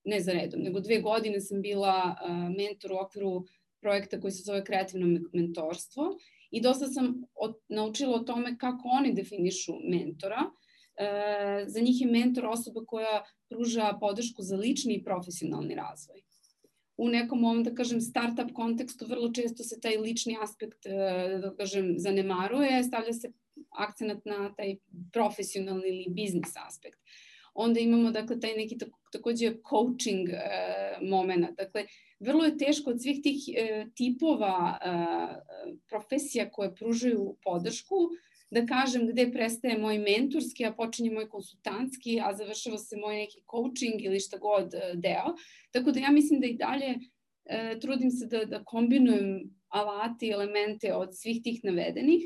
ne 0.05 0.21
za 0.21 0.33
redom, 0.33 0.61
nego 0.61 0.81
dve 0.81 1.01
godine 1.01 1.41
sam 1.41 1.63
bila 1.63 2.17
mentor 2.57 2.93
u 2.93 2.97
okviru 2.97 3.45
projekta 3.81 4.21
koji 4.21 4.31
se 4.31 4.43
zove 4.43 4.65
kreativno 4.65 5.21
mentorstvo 5.33 6.19
i 6.51 6.61
dosta 6.61 6.87
sam 6.87 7.23
od, 7.35 7.55
naučila 7.69 8.17
o 8.17 8.25
tome 8.25 8.59
kako 8.59 8.89
oni 8.89 9.13
definišu 9.15 9.73
mentora. 9.85 10.41
E, 10.41 10.70
za 11.67 11.81
njih 11.81 12.01
je 12.01 12.07
mentor 12.07 12.47
osoba 12.47 12.85
koja 12.87 13.25
pruža 13.49 13.97
podršku 14.01 14.43
za 14.43 14.57
lični 14.57 14.95
i 14.95 15.05
profesionalni 15.05 15.75
razvoj. 15.75 16.23
U 17.01 17.09
nekom 17.09 17.45
ovom, 17.45 17.63
da 17.65 17.73
kažem, 17.75 18.01
startup 18.01 18.53
kontekstu 18.53 19.07
vrlo 19.09 19.31
često 19.33 19.65
se 19.65 19.81
taj 19.81 19.97
lični 19.97 20.37
aspekt, 20.43 20.87
e, 20.87 21.39
da 21.43 21.55
kažem, 21.57 21.95
zanemaruje, 21.99 22.83
stavlja 22.85 23.13
se 23.13 23.33
akcenat 23.71 24.25
na 24.25 24.51
taj 24.57 24.77
profesionalni 25.13 25.89
ili 25.89 26.07
biznis 26.09 26.53
aspekt. 26.67 27.01
Onda 27.55 27.81
imamo, 27.81 28.11
dakle, 28.11 28.41
taj 28.41 28.53
neki 28.57 28.79
takođe 29.13 29.55
coaching 29.71 30.29
e. 30.29 31.53
Dakle, 31.57 31.87
vrlo 32.21 32.45
je 32.45 32.59
teško 32.59 32.91
od 32.91 33.03
svih 33.03 33.23
tih 33.23 33.49
e, 33.57 33.87
tipova 33.97 34.79
e, 34.79 34.91
profesija 35.89 36.51
koje 36.51 36.75
pružaju 36.75 37.37
podršku 37.43 37.97
da 38.51 38.67
kažem 38.67 39.07
gde 39.07 39.31
prestaje 39.33 39.79
moj 39.79 39.99
mentorski, 39.99 40.65
a 40.67 40.73
počinje 40.73 41.11
moj 41.11 41.29
konsultantski, 41.29 42.21
a 42.25 42.33
završava 42.35 42.79
se 42.79 42.97
moj 42.97 43.17
neki 43.17 43.43
coaching 43.51 44.03
ili 44.03 44.21
šta 44.21 44.39
god 44.39 44.75
e, 44.75 44.93
deo. 44.95 45.35
Tako 45.71 45.93
da 45.93 46.01
ja 46.01 46.11
mislim 46.11 46.41
da 46.41 46.47
i 46.47 46.57
dalje 46.57 46.95
e, 47.45 47.79
trudim 47.81 48.11
se 48.11 48.27
da, 48.27 48.45
da 48.45 48.65
kombinujem 48.65 49.51
alati 49.69 50.27
i 50.27 50.31
elemente 50.31 50.95
od 50.95 51.17
svih 51.17 51.43
tih 51.43 51.61
navedenih, 51.65 52.23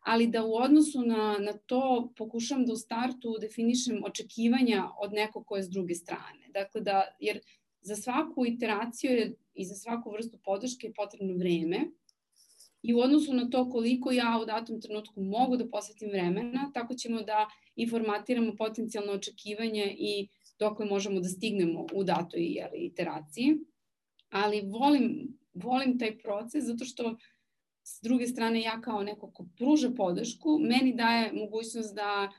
ali 0.00 0.26
da 0.26 0.44
u 0.44 0.54
odnosu 0.54 1.02
na, 1.02 1.36
na 1.38 1.52
to 1.52 2.12
pokušam 2.16 2.66
da 2.66 2.72
u 2.72 2.76
startu 2.76 3.36
definišem 3.40 4.04
očekivanja 4.04 4.88
od 4.98 5.12
nekog 5.12 5.46
ko 5.46 5.56
je 5.56 5.62
s 5.62 5.70
druge 5.70 5.94
strane. 5.94 6.48
Dakle, 6.54 6.80
da, 6.80 7.16
jer 7.20 7.40
za 7.80 7.96
svaku 7.96 8.46
iteraciju 8.46 9.10
je, 9.10 9.34
i 9.54 9.64
za 9.64 9.74
svaku 9.74 10.10
vrstu 10.10 10.38
podrške 10.44 10.86
je 10.86 10.94
potrebno 10.94 11.34
vreme 11.34 11.86
i 12.82 12.94
u 12.94 12.98
odnosu 12.98 13.34
na 13.34 13.50
to 13.50 13.70
koliko 13.70 14.12
ja 14.12 14.38
u 14.42 14.46
datom 14.46 14.80
trenutku 14.80 15.22
mogu 15.22 15.56
da 15.56 15.68
posvetim 15.68 16.08
vremena, 16.08 16.70
tako 16.74 16.94
ćemo 16.94 17.22
da 17.22 17.48
i 17.76 17.88
formatiramo 17.88 18.56
potencijalno 18.56 19.12
očekivanje 19.12 19.96
i 19.98 20.28
dokle 20.58 20.86
možemo 20.86 21.20
da 21.20 21.28
stignemo 21.28 21.86
u 21.92 22.04
datoj 22.04 22.42
jeli, 22.42 22.78
iteraciji. 22.78 23.58
Ali 24.30 24.60
volim 24.60 25.38
volim 25.62 25.98
taj 25.98 26.18
proces 26.18 26.64
zato 26.64 26.84
što 26.84 27.16
s 27.84 28.00
druge 28.02 28.26
strane 28.26 28.60
ja 28.60 28.80
kao 28.80 29.02
neko 29.02 29.30
ko 29.30 29.46
pruža 29.56 29.90
podršku, 29.96 30.58
meni 30.58 30.94
daje 30.94 31.32
mogućnost 31.32 31.94
da 31.94 32.32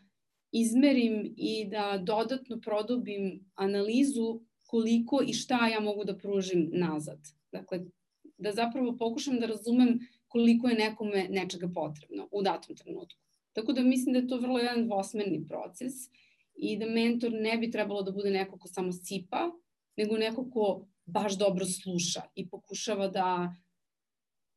izmerim 0.51 1.33
i 1.37 1.65
da 1.69 2.01
dodatno 2.03 2.59
produbim 2.59 3.45
analizu 3.55 4.41
koliko 4.67 5.21
i 5.27 5.33
šta 5.33 5.67
ja 5.67 5.79
mogu 5.79 6.03
da 6.03 6.17
pružim 6.17 6.69
nazad. 6.73 7.19
Dakle, 7.51 7.85
da 8.37 8.51
zapravo 8.51 8.97
pokušam 8.97 9.39
da 9.39 9.45
razumem 9.45 9.99
koliko 10.29 10.67
je 10.67 10.77
nekome 10.77 11.27
nečega 11.29 11.69
potrebno 11.75 12.27
u 12.31 12.41
datom 12.41 12.75
trenutku. 12.75 13.19
Tako 13.53 13.73
da 13.73 13.83
mislim 13.83 14.13
da 14.13 14.19
je 14.19 14.27
to 14.27 14.37
vrlo 14.37 14.59
jedan 14.59 14.85
dvosmerni 14.85 15.47
proces 15.47 15.93
i 16.55 16.77
da 16.77 16.85
mentor 16.85 17.31
ne 17.33 17.57
bi 17.57 17.71
trebalo 17.71 18.03
da 18.03 18.11
bude 18.11 18.31
neko 18.31 18.59
ko 18.59 18.67
samo 18.67 18.91
sipa, 18.91 19.51
nego 19.97 20.17
neko 20.17 20.49
ko 20.51 20.87
baš 21.05 21.37
dobro 21.37 21.65
sluša 21.65 22.21
i 22.35 22.49
pokušava 22.49 23.07
da, 23.07 23.55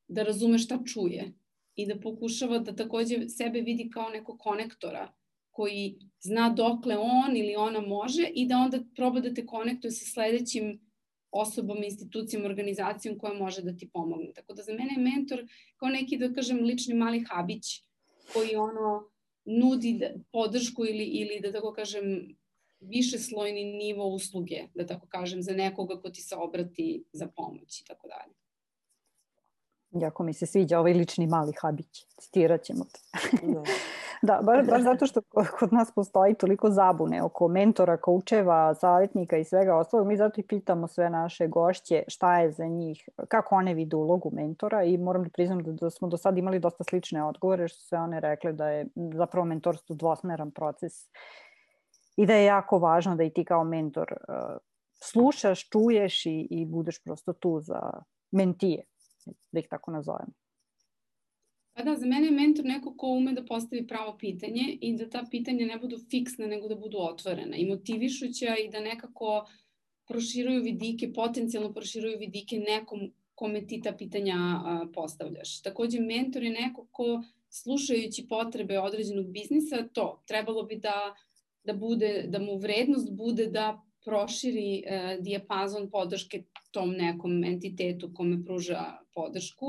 da 0.08 0.22
razume 0.22 0.58
šta 0.58 0.78
čuje 0.92 1.32
i 1.74 1.86
da 1.86 2.00
pokušava 2.00 2.58
da 2.58 2.76
takođe 2.76 3.28
sebe 3.28 3.60
vidi 3.60 3.90
kao 3.90 4.08
neko 4.08 4.36
konektora 4.38 5.12
koji 5.50 5.98
zna 6.20 6.50
dokle 6.50 6.96
on 6.98 7.36
ili 7.36 7.56
ona 7.56 7.80
može 7.80 8.30
i 8.34 8.46
da 8.46 8.58
onda 8.58 8.78
proba 8.96 9.20
da 9.20 9.34
te 9.34 9.46
konektuje 9.46 9.90
sa 9.90 10.04
sledećim 10.04 10.91
osobom, 11.32 11.82
institucijom, 11.82 12.44
organizacijom 12.44 13.18
koja 13.18 13.34
može 13.34 13.62
da 13.62 13.76
ti 13.76 13.90
pomogne. 13.92 14.32
Tako 14.34 14.54
da 14.54 14.62
za 14.62 14.72
mene 14.72 14.94
je 14.96 15.02
mentor 15.02 15.46
kao 15.76 15.88
neki, 15.88 16.16
da 16.16 16.32
kažem, 16.32 16.64
lični 16.64 16.94
mali 16.94 17.24
habić 17.30 17.82
koji 18.32 18.56
ono 18.56 19.08
nudi 19.44 19.92
da, 20.00 20.10
podršku 20.32 20.84
ili, 20.84 21.04
ili 21.04 21.40
da 21.40 21.52
tako 21.52 21.72
kažem 21.72 22.36
više 22.80 23.18
slojni 23.18 23.64
nivo 23.64 24.06
usluge, 24.06 24.62
da 24.74 24.86
tako 24.86 25.06
kažem, 25.06 25.42
za 25.42 25.52
nekoga 25.52 26.00
ko 26.00 26.10
ti 26.10 26.22
se 26.22 26.36
obrati 26.36 27.04
za 27.12 27.26
pomoć 27.36 27.80
i 27.80 27.84
tako 27.84 28.08
dalje. 28.08 28.34
Jako 30.04 30.22
mi 30.22 30.32
se 30.32 30.46
sviđa 30.46 30.78
ovaj 30.78 30.92
lični 30.92 31.26
mali 31.26 31.52
habić. 31.60 32.06
Citirat 32.20 32.64
ćemo 32.64 32.84
te. 32.84 33.00
Da. 33.46 33.62
Da, 34.22 34.40
baš, 34.42 34.66
baš 34.66 34.82
zato 34.82 35.06
što 35.06 35.20
kod 35.58 35.72
nas 35.72 35.92
postoji 35.94 36.34
toliko 36.34 36.70
zabune 36.70 37.22
oko 37.22 37.48
mentora, 37.48 37.96
koučeva, 37.96 38.74
savjetnika 38.74 39.36
i 39.36 39.44
svega 39.44 39.76
ostalog. 39.76 40.06
Mi 40.06 40.16
zato 40.16 40.40
i 40.40 40.46
pitamo 40.46 40.86
sve 40.86 41.10
naše 41.10 41.48
gošće 41.48 42.04
šta 42.08 42.38
je 42.38 42.52
za 42.52 42.66
njih, 42.66 43.08
kako 43.28 43.54
one 43.54 43.74
vide 43.74 43.96
ulogu 43.96 44.30
mentora 44.32 44.84
i 44.84 44.98
moram 44.98 45.22
da 45.22 45.30
priznam 45.30 45.62
da, 45.62 45.72
da 45.72 45.90
smo 45.90 46.08
do 46.08 46.16
sada 46.16 46.38
imali 46.38 46.58
dosta 46.58 46.84
slične 46.84 47.24
odgovore 47.24 47.68
što 47.68 47.80
sve 47.80 47.98
one 47.98 48.20
rekle 48.20 48.52
da 48.52 48.68
je 48.68 48.86
zapravo 49.14 49.44
mentorstvo 49.44 49.96
dvosmeran 49.96 50.50
proces 50.50 50.92
i 52.16 52.26
da 52.26 52.34
je 52.34 52.44
jako 52.44 52.78
važno 52.78 53.16
da 53.16 53.22
i 53.22 53.30
ti 53.30 53.44
kao 53.44 53.64
mentor 53.64 54.12
uh, 54.12 54.56
slušaš, 55.02 55.68
čuješ 55.68 56.26
i, 56.26 56.46
i 56.50 56.66
budeš 56.66 57.02
prosto 57.04 57.32
tu 57.32 57.60
za 57.60 58.02
mentije, 58.30 58.84
da 59.52 59.58
ih 59.58 59.66
tako 59.70 59.90
nazovemo. 59.90 60.41
Pa 61.74 61.82
da, 61.82 61.94
za 61.96 62.06
mene 62.06 62.26
je 62.26 62.30
mentor 62.30 62.64
neko 62.64 62.94
ko 62.96 63.06
ume 63.06 63.32
da 63.32 63.44
postavi 63.44 63.86
pravo 63.86 64.16
pitanje 64.18 64.78
i 64.80 64.96
da 64.96 65.08
ta 65.10 65.24
pitanja 65.30 65.66
ne 65.66 65.78
budu 65.78 65.98
fiksna, 66.10 66.46
nego 66.46 66.68
da 66.68 66.74
budu 66.76 66.98
otvorena 67.00 67.56
i 67.56 67.66
motivišuća 67.66 68.56
i 68.64 68.68
da 68.70 68.80
nekako 68.80 69.46
proširuju 70.08 70.62
vidike, 70.62 71.12
potencijalno 71.12 71.72
proširuju 71.72 72.18
vidike 72.18 72.58
nekom 72.58 73.12
kome 73.34 73.66
ti 73.66 73.80
ta 73.80 73.92
pitanja 73.92 74.36
postavljaš. 74.94 75.62
Takođe, 75.62 76.00
mentor 76.00 76.42
je 76.42 76.50
neko 76.50 76.86
ko 76.90 77.22
slušajući 77.50 78.26
potrebe 78.28 78.78
određenog 78.78 79.32
biznisa, 79.32 79.88
to 79.92 80.22
trebalo 80.26 80.62
bi 80.62 80.76
da, 80.76 81.14
da, 81.64 81.72
bude, 81.72 82.24
da 82.28 82.38
mu 82.38 82.58
vrednost 82.58 83.12
bude 83.12 83.46
da 83.46 83.82
proširi 84.04 84.82
e, 84.86 85.18
dijapazon 85.20 85.90
podrške 85.90 86.42
tom 86.70 86.90
nekom 86.90 87.44
entitetu 87.44 88.10
kome 88.14 88.44
pruža 88.44 88.84
podršku 89.14 89.66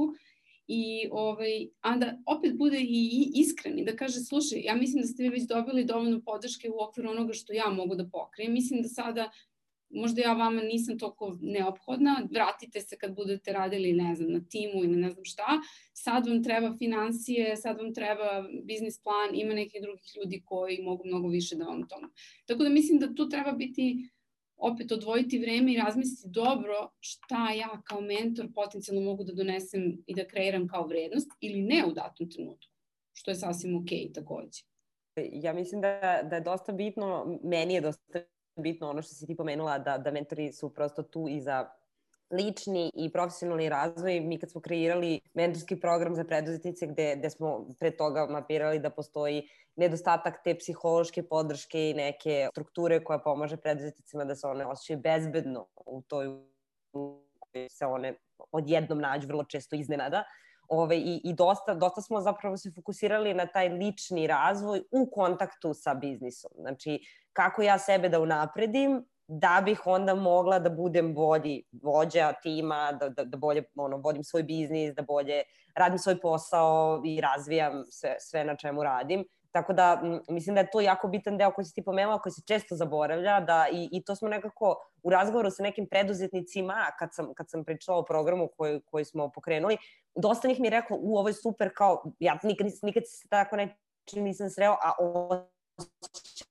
i 0.67 1.07
ovaj, 1.11 1.67
onda 1.83 2.17
opet 2.25 2.57
bude 2.57 2.79
i 2.81 3.31
iskreni 3.35 3.85
da 3.85 3.95
kaže 3.95 4.19
slušaj, 4.19 4.61
ja 4.61 4.75
mislim 4.75 5.01
da 5.01 5.07
ste 5.07 5.23
vi 5.23 5.29
već 5.29 5.43
dobili 5.43 5.85
dovoljno 5.85 6.21
podrške 6.21 6.69
u 6.69 6.83
okviru 6.83 7.09
onoga 7.09 7.33
što 7.33 7.53
ja 7.53 7.69
mogu 7.69 7.95
da 7.95 8.09
pokrijem. 8.09 8.53
Mislim 8.53 8.81
da 8.81 8.87
sada 8.87 9.31
možda 9.93 10.21
ja 10.21 10.33
vama 10.33 10.61
nisam 10.61 10.99
toliko 10.99 11.37
neophodna, 11.41 12.27
vratite 12.31 12.81
se 12.81 12.97
kad 12.97 13.15
budete 13.15 13.53
radili, 13.53 13.93
ne 13.93 14.15
znam, 14.15 14.31
na 14.31 14.41
timu 14.49 14.83
ili 14.83 14.95
ne 14.95 15.09
znam 15.09 15.25
šta, 15.25 15.61
sad 15.93 16.27
vam 16.27 16.43
treba 16.43 16.75
financije, 16.77 17.55
sad 17.57 17.77
vam 17.77 17.93
treba 17.93 18.45
biznis 18.63 19.01
plan, 19.03 19.29
ima 19.33 19.53
nekih 19.53 19.81
drugih 19.81 20.11
ljudi 20.15 20.41
koji 20.45 20.81
mogu 20.81 21.03
mnogo 21.05 21.27
više 21.27 21.55
da 21.55 21.65
vam 21.65 21.87
tomu. 21.87 22.07
Tako 22.45 22.63
da 22.63 22.69
mislim 22.69 22.99
da 22.99 23.15
tu 23.15 23.29
treba 23.29 23.51
biti 23.51 24.09
opet 24.57 24.91
odvojiti 24.91 25.39
vreme 25.39 25.73
i 25.73 25.77
razmisliti 25.77 26.29
dobro 26.29 26.89
šta 26.99 27.51
ja 27.51 27.81
kao 27.83 28.01
mentor 28.01 28.47
potencijalno 28.55 29.01
mogu 29.01 29.23
da 29.23 29.33
donesem 29.33 30.03
i 30.07 30.15
da 30.15 30.27
kreiram 30.27 30.67
kao 30.67 30.87
vrednost 30.87 31.31
ili 31.39 31.61
ne 31.61 31.85
u 31.85 31.93
datom 31.93 32.29
trenutku, 32.29 32.71
što 33.13 33.31
je 33.31 33.35
sasvim 33.35 33.75
ok 33.75 34.13
takođe. 34.13 34.63
Ja 35.15 35.53
mislim 35.53 35.81
da, 35.81 36.21
da 36.29 36.35
je 36.35 36.41
dosta 36.41 36.71
bitno, 36.71 37.39
meni 37.43 37.73
je 37.73 37.81
dosta 37.81 38.19
bitno 38.55 38.89
ono 38.89 39.01
što 39.01 39.13
si 39.13 39.27
ti 39.27 39.35
pomenula, 39.35 39.79
da, 39.79 39.97
da 39.97 40.11
mentori 40.11 40.51
su 40.51 40.73
prosto 40.73 41.03
tu 41.03 41.27
i 41.29 41.41
za 41.41 41.69
lični 42.31 42.91
i 42.93 43.11
profesionalni 43.11 43.69
razvoj. 43.69 44.19
Mi 44.19 44.39
kad 44.39 44.51
smo 44.51 44.61
kreirali 44.61 45.19
mentorski 45.33 45.79
program 45.79 46.15
za 46.15 46.23
preduzetnice 46.23 46.87
gde, 46.87 47.15
gde 47.15 47.29
smo 47.29 47.67
pre 47.79 47.91
toga 47.91 48.27
mapirali 48.29 48.79
da 48.79 48.89
postoji 48.89 49.47
nedostatak 49.75 50.43
te 50.43 50.55
psihološke 50.57 51.23
podrške 51.23 51.89
i 51.89 51.93
neke 51.93 52.47
strukture 52.51 53.03
koja 53.03 53.19
pomaže 53.19 53.57
preduzetnicima 53.57 54.25
da 54.25 54.35
se 54.35 54.47
one 54.47 54.65
osjećaju 54.65 54.99
bezbedno 54.99 55.67
u 55.85 56.01
toj 56.01 56.27
u 56.93 57.23
kojoj 57.39 57.69
se 57.69 57.85
one 57.85 58.15
odjednom 58.51 58.99
nađu 58.99 59.27
vrlo 59.27 59.43
često 59.43 59.75
iznenada. 59.75 60.23
Ove, 60.67 60.97
i, 60.97 61.21
I 61.23 61.33
dosta, 61.33 61.73
dosta 61.73 62.01
smo 62.01 62.21
zapravo 62.21 62.57
se 62.57 62.71
fokusirali 62.75 63.33
na 63.33 63.45
taj 63.45 63.69
lični 63.69 64.27
razvoj 64.27 64.83
u 64.91 65.09
kontaktu 65.11 65.73
sa 65.73 65.93
biznisom. 65.93 66.51
Znači, 66.55 66.99
kako 67.33 67.61
ja 67.61 67.79
sebe 67.79 68.09
da 68.09 68.19
unapredim, 68.19 69.05
da 69.27 69.61
bih 69.65 69.81
onda 69.85 70.15
mogla 70.15 70.59
da 70.59 70.69
budem 70.69 71.13
bolji 71.13 71.63
vođa 71.83 72.33
tima, 72.43 72.91
da, 72.91 73.09
da, 73.09 73.23
da 73.23 73.37
bolje 73.37 73.63
ono, 73.75 73.97
vodim 73.97 74.23
svoj 74.23 74.43
biznis, 74.43 74.95
da 74.95 75.01
bolje 75.01 75.43
radim 75.75 75.99
svoj 75.99 76.19
posao 76.19 77.01
i 77.05 77.21
razvijam 77.21 77.83
sve, 77.89 78.15
sve 78.19 78.43
na 78.43 78.55
čemu 78.55 78.83
radim. 78.83 79.25
Tako 79.51 79.73
da 79.73 80.01
mislim 80.29 80.55
da 80.55 80.61
je 80.61 80.71
to 80.71 80.81
jako 80.81 81.07
bitan 81.07 81.37
deo 81.37 81.51
koji 81.51 81.65
si 81.65 81.73
ti 81.73 81.83
pomenula, 81.83 82.21
koji 82.21 82.33
se 82.33 82.41
često 82.47 82.75
zaboravlja 82.75 83.39
da 83.39 83.67
i, 83.71 83.89
i 83.91 84.03
to 84.03 84.15
smo 84.15 84.29
nekako 84.29 84.75
u 85.03 85.09
razgovoru 85.09 85.51
sa 85.51 85.63
nekim 85.63 85.87
preduzetnicima 85.87 86.75
kad 86.99 87.09
sam, 87.13 87.33
kad 87.33 87.49
sam 87.49 87.65
pričala 87.65 87.97
o 87.97 88.05
programu 88.05 88.49
koji, 88.57 88.81
koji 88.81 89.05
smo 89.05 89.31
pokrenuli, 89.31 89.77
dosta 90.15 90.47
njih 90.47 90.59
mi 90.59 90.67
je 90.67 90.71
rekao 90.71 90.97
u 91.01 91.17
ovo 91.17 91.27
je 91.27 91.33
super 91.33 91.69
kao 91.75 92.03
ja 92.19 92.39
nikad, 92.43 92.67
nikad 92.81 93.03
se 93.07 93.27
tako 93.29 93.55
nečim 93.55 94.23
nisam 94.23 94.49
sreo, 94.49 94.71
a 94.71 94.91
ovo 94.99 95.47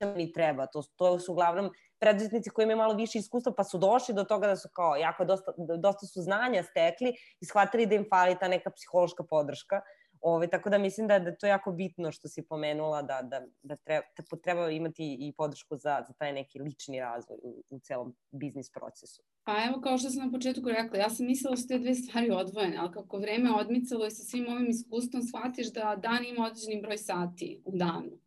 mi 0.06 0.32
treba. 0.32 0.66
To, 0.66 0.82
to 0.96 1.18
su 1.18 1.32
uglavnom 1.32 1.70
preduzetnici 1.98 2.50
koji 2.50 2.64
imaju 2.64 2.76
malo 2.76 2.94
više 2.94 3.18
iskustva 3.18 3.52
pa 3.56 3.64
su 3.64 3.78
došli 3.78 4.14
do 4.14 4.24
toga 4.24 4.46
da 4.46 4.56
su 4.56 4.68
kao 4.74 4.96
jako 4.96 5.24
dosta, 5.24 5.52
dosta 5.78 6.06
su 6.06 6.22
znanja 6.22 6.62
stekli 6.62 7.14
i 7.40 7.46
shvatili 7.46 7.86
da 7.86 7.94
im 7.94 8.06
fali 8.10 8.38
ta 8.40 8.48
neka 8.48 8.70
psihološka 8.70 9.24
podrška. 9.24 9.80
Ove, 10.22 10.46
tako 10.46 10.70
da 10.70 10.78
mislim 10.78 11.08
da, 11.08 11.18
da 11.18 11.36
to 11.36 11.46
je 11.46 11.50
jako 11.50 11.72
bitno 11.72 12.12
što 12.12 12.28
si 12.28 12.46
pomenula 12.48 13.02
da, 13.02 13.22
da, 13.22 13.40
da 13.62 13.76
treba, 13.76 14.06
da 14.18 14.36
treba 14.36 14.70
imati 14.70 15.16
i 15.20 15.32
podršku 15.36 15.76
za, 15.76 16.04
za 16.06 16.12
taj 16.18 16.32
neki 16.32 16.58
lični 16.58 17.00
razvoj 17.00 17.38
u, 17.42 17.64
u 17.70 17.78
celom 17.78 18.14
biznis 18.30 18.70
procesu. 18.70 19.22
Pa 19.44 19.52
evo 19.68 19.80
kao 19.80 19.98
što 19.98 20.10
sam 20.10 20.26
na 20.26 20.32
početku 20.32 20.68
rekla, 20.68 20.98
ja 20.98 21.10
sam 21.10 21.26
mislila 21.26 21.50
da 21.50 21.56
su 21.56 21.68
te 21.68 21.78
dve 21.78 21.94
stvari 21.94 22.30
odvojene, 22.30 22.76
ali 22.80 22.92
kako 22.92 23.18
vreme 23.18 23.54
odmicalo 23.54 24.06
i 24.06 24.10
sa 24.10 24.22
svim 24.22 24.46
ovim 24.48 24.70
iskustvom 24.70 25.22
shvatiš 25.22 25.72
da 25.72 25.96
dan 26.02 26.24
ima 26.24 26.46
određeni 26.46 26.82
broj 26.82 26.98
sati 26.98 27.62
u 27.64 27.76
danu. 27.76 28.21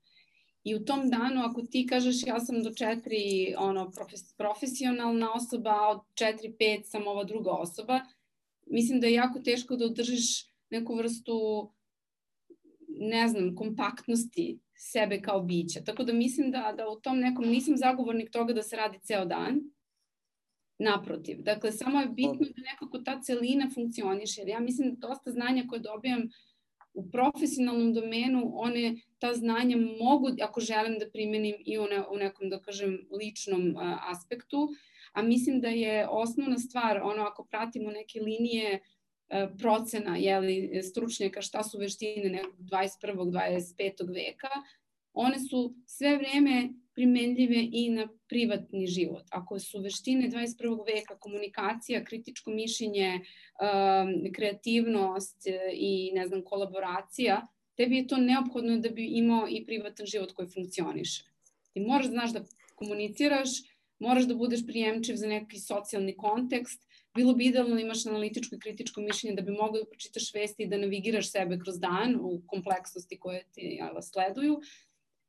I 0.65 0.75
u 0.75 0.85
tom 0.85 1.09
danu, 1.09 1.41
ako 1.41 1.61
ti 1.61 1.87
kažeš 1.87 2.23
ja 2.27 2.39
sam 2.39 2.63
do 2.63 2.71
četiri 2.73 3.53
ono, 3.57 3.91
profes, 3.91 4.33
profesionalna 4.33 5.33
osoba, 5.33 5.69
a 5.69 5.89
od 5.89 5.99
četiri, 6.13 6.55
pet 6.59 6.87
sam 6.89 7.07
ova 7.07 7.23
druga 7.23 7.51
osoba, 7.51 7.99
mislim 8.65 8.99
da 8.99 9.07
je 9.07 9.13
jako 9.13 9.39
teško 9.39 9.75
da 9.75 9.85
održiš 9.85 10.45
neku 10.69 10.95
vrstu, 10.95 11.35
ne 12.87 13.27
znam, 13.27 13.55
kompaktnosti 13.55 14.59
sebe 14.75 15.21
kao 15.21 15.41
bića. 15.41 15.83
Tako 15.83 16.03
da 16.03 16.13
mislim 16.13 16.51
da, 16.51 16.73
da 16.77 16.89
u 16.89 16.99
tom 16.99 17.19
nekom, 17.19 17.45
nisam 17.45 17.77
zagovornik 17.77 18.31
toga 18.31 18.53
da 18.53 18.63
se 18.63 18.75
radi 18.75 18.99
ceo 19.03 19.25
dan, 19.25 19.61
naprotiv. 20.79 21.41
Dakle, 21.41 21.71
samo 21.71 21.99
je 21.99 22.07
bitno 22.07 22.47
da 22.55 22.71
nekako 22.71 22.99
ta 22.99 23.21
celina 23.21 23.69
funkcioniše, 23.73 24.41
jer 24.41 24.47
ja 24.47 24.59
mislim 24.59 24.95
da 24.95 25.07
dosta 25.07 25.31
znanja 25.31 25.63
koje 25.67 25.79
dobijam 25.79 26.29
u 26.95 27.09
profesionalnom 27.11 27.93
domenu, 27.93 28.51
one 28.53 28.95
ta 29.19 29.33
znanja 29.33 29.77
mogu, 29.77 30.27
ako 30.41 30.61
želim 30.61 30.99
da 30.99 31.09
primenim 31.09 31.55
i 31.65 31.77
u, 31.77 31.83
u 32.11 32.17
nekom, 32.17 32.49
da 32.49 32.59
kažem, 32.59 32.99
ličnom 33.11 33.75
aspektu, 34.11 34.69
a 35.13 35.21
mislim 35.21 35.61
da 35.61 35.67
je 35.67 36.07
osnovna 36.09 36.57
stvar, 36.57 37.01
ono, 37.03 37.23
ako 37.23 37.45
pratimo 37.45 37.91
neke 37.91 38.21
linije 38.21 38.79
procena, 39.59 40.17
jeli, 40.17 40.81
stručnjaka, 40.83 41.41
šta 41.41 41.63
su 41.63 41.77
veštine 41.77 42.29
nekog 42.29 42.59
21. 42.59 43.15
25. 43.15 44.13
veka, 44.13 44.53
one 45.13 45.39
su 45.39 45.75
sve 45.85 46.17
vreme 46.17 46.69
primenljive 46.95 47.67
i 47.71 47.89
na 47.89 48.07
privatni 48.29 48.87
život. 48.87 49.23
Ako 49.31 49.59
su 49.59 49.81
veštine 49.81 50.29
21. 50.29 50.77
veka, 50.95 51.17
komunikacija, 51.19 52.03
kritičko 52.03 52.51
mišljenje, 52.51 53.19
um, 53.19 54.33
kreativnost 54.33 55.47
e, 55.47 55.59
i 55.73 56.11
ne 56.13 56.27
znam, 56.27 56.43
kolaboracija, 56.43 57.47
tebi 57.77 57.97
je 57.97 58.07
to 58.07 58.17
neophodno 58.17 58.77
da 58.79 58.89
bi 58.89 59.05
imao 59.05 59.47
i 59.49 59.65
privatan 59.65 60.05
život 60.05 60.31
koji 60.31 60.47
funkcioniše. 60.47 61.23
Ti 61.73 61.79
moraš 61.79 62.05
da 62.05 62.11
znaš 62.11 62.33
da 62.33 62.45
komuniciraš, 62.75 63.49
moraš 63.99 64.23
da 64.23 64.35
budeš 64.35 64.65
prijemčiv 64.67 65.15
za 65.15 65.27
neki 65.27 65.59
socijalni 65.59 66.17
kontekst, 66.17 66.81
bilo 67.15 67.33
bi 67.33 67.45
idealno 67.45 67.75
da 67.75 67.81
imaš 67.81 68.05
analitičko 68.05 68.55
i 68.55 68.59
kritičko 68.59 69.01
mišljenje 69.01 69.35
da 69.35 69.41
bi 69.41 69.51
mogao 69.51 69.81
da 69.81 69.89
pročitaš 69.89 70.33
vesti 70.33 70.63
i 70.63 70.67
da 70.67 70.77
navigiraš 70.77 71.31
sebe 71.31 71.59
kroz 71.59 71.79
dan 71.79 72.15
u 72.21 72.41
kompleksnosti 72.47 73.19
koje 73.19 73.45
ti 73.51 73.77
jala, 73.79 74.01
sleduju. 74.01 74.61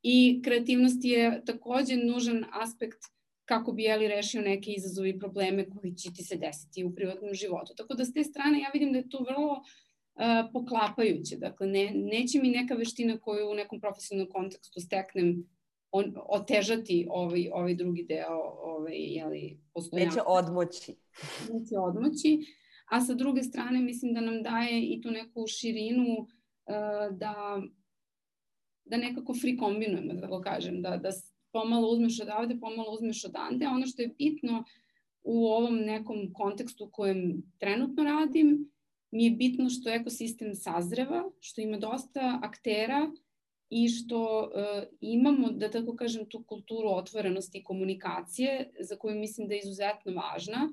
I 0.03 0.41
kreativnost 0.43 0.99
je 1.03 1.41
takođe 1.45 1.97
nužan 1.97 2.45
aspekt 2.51 2.99
kako 3.45 3.71
bi 3.71 3.83
jeli 3.83 4.07
rešio 4.07 4.41
neke 4.41 4.71
izazove 4.71 5.09
i 5.09 5.19
probleme 5.19 5.69
koji 5.69 5.95
će 5.95 6.13
ti 6.13 6.23
se 6.23 6.35
desiti 6.35 6.83
u 6.83 6.95
privatnom 6.95 7.33
životu. 7.33 7.73
Tako 7.77 7.93
da 7.93 8.05
s 8.05 8.13
te 8.13 8.23
strane 8.23 8.59
ja 8.59 8.69
vidim 8.73 8.91
da 8.91 8.97
je 8.97 9.09
to 9.09 9.25
vrlo 9.29 9.51
uh, 9.51 10.51
poklapajuće. 10.53 11.37
Dakle, 11.37 11.67
ne, 11.67 11.91
neće 11.95 12.41
mi 12.41 12.49
neka 12.49 12.75
veština 12.75 13.17
koju 13.19 13.49
u 13.49 13.53
nekom 13.53 13.79
profesionalnom 13.79 14.31
kontekstu 14.31 14.79
steknem 14.79 15.47
on, 15.91 16.13
otežati 16.29 17.07
ovaj, 17.09 17.49
ovaj 17.53 17.75
drugi 17.75 18.03
deo 18.03 18.39
ovaj, 18.63 18.95
jeli, 18.95 19.59
postojanja. 19.73 20.09
Neće 20.09 20.21
odmoći. 20.27 20.95
Neće 21.53 21.77
odmoći. 21.77 22.39
A 22.91 23.01
sa 23.01 23.13
druge 23.13 23.43
strane 23.43 23.81
mislim 23.81 24.13
da 24.13 24.21
nam 24.21 24.43
daje 24.43 24.81
i 24.81 25.01
tu 25.01 25.11
neku 25.11 25.47
širinu 25.47 26.17
uh, 26.17 27.17
da, 27.17 27.61
da 28.89 28.97
nekako 28.97 29.33
free 29.33 29.57
kombinujemo, 29.57 30.13
da 30.13 30.21
tako 30.21 30.41
kažem, 30.41 30.81
da, 30.81 30.97
da 30.97 31.09
pomalo 31.51 31.89
uzmeš 31.89 32.19
odavde, 32.21 32.59
pomalo 32.59 32.93
uzmeš 32.93 33.25
odande. 33.25 33.67
Ono 33.67 33.87
što 33.87 34.01
je 34.01 34.15
bitno 34.17 34.63
u 35.23 35.47
ovom 35.47 35.75
nekom 35.75 36.33
kontekstu 36.33 36.85
u 36.85 36.89
kojem 36.91 37.43
trenutno 37.57 38.03
radim, 38.03 38.71
mi 39.11 39.25
je 39.25 39.31
bitno 39.31 39.69
što 39.69 39.89
ekosistem 39.89 40.55
sazreva, 40.55 41.23
što 41.39 41.61
ima 41.61 41.77
dosta 41.77 42.39
aktera 42.43 43.11
i 43.69 43.89
što 43.89 44.39
uh, 44.41 44.83
imamo, 45.01 45.51
da 45.51 45.71
tako 45.71 45.95
kažem, 45.95 46.25
tu 46.29 46.43
kulturu 46.43 46.89
otvorenosti 46.89 47.57
i 47.57 47.63
komunikacije, 47.63 48.71
za 48.79 48.95
koju 48.95 49.19
mislim 49.19 49.47
da 49.47 49.53
je 49.53 49.59
izuzetno 49.59 50.13
važna 50.13 50.69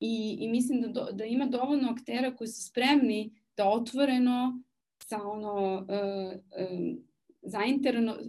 i, 0.00 0.36
i 0.40 0.48
mislim 0.48 0.80
da, 0.80 0.88
do, 0.88 1.08
da 1.12 1.24
ima 1.24 1.46
dovoljno 1.46 1.90
aktera 1.90 2.36
koji 2.36 2.48
su 2.48 2.68
spremni 2.68 3.34
da 3.56 3.68
otvoreno 3.68 4.62
sa 4.98 5.22
ono 5.22 5.74
uh, 5.74 6.40
um, 6.70 7.04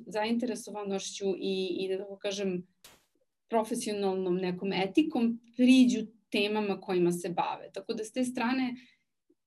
zainteresovanošću 0.05 1.25
i, 1.37 1.77
i 1.79 1.87
da 1.89 1.97
tako 1.97 2.17
kažem 2.17 2.67
profesionalnom 3.49 4.35
nekom 4.35 4.73
etikom 4.73 5.39
priđu 5.55 6.05
temama 6.31 6.81
kojima 6.81 7.11
se 7.11 7.29
bave. 7.29 7.71
Tako 7.73 7.93
da 7.93 8.03
s 8.03 8.11
te 8.11 8.23
strane 8.23 8.75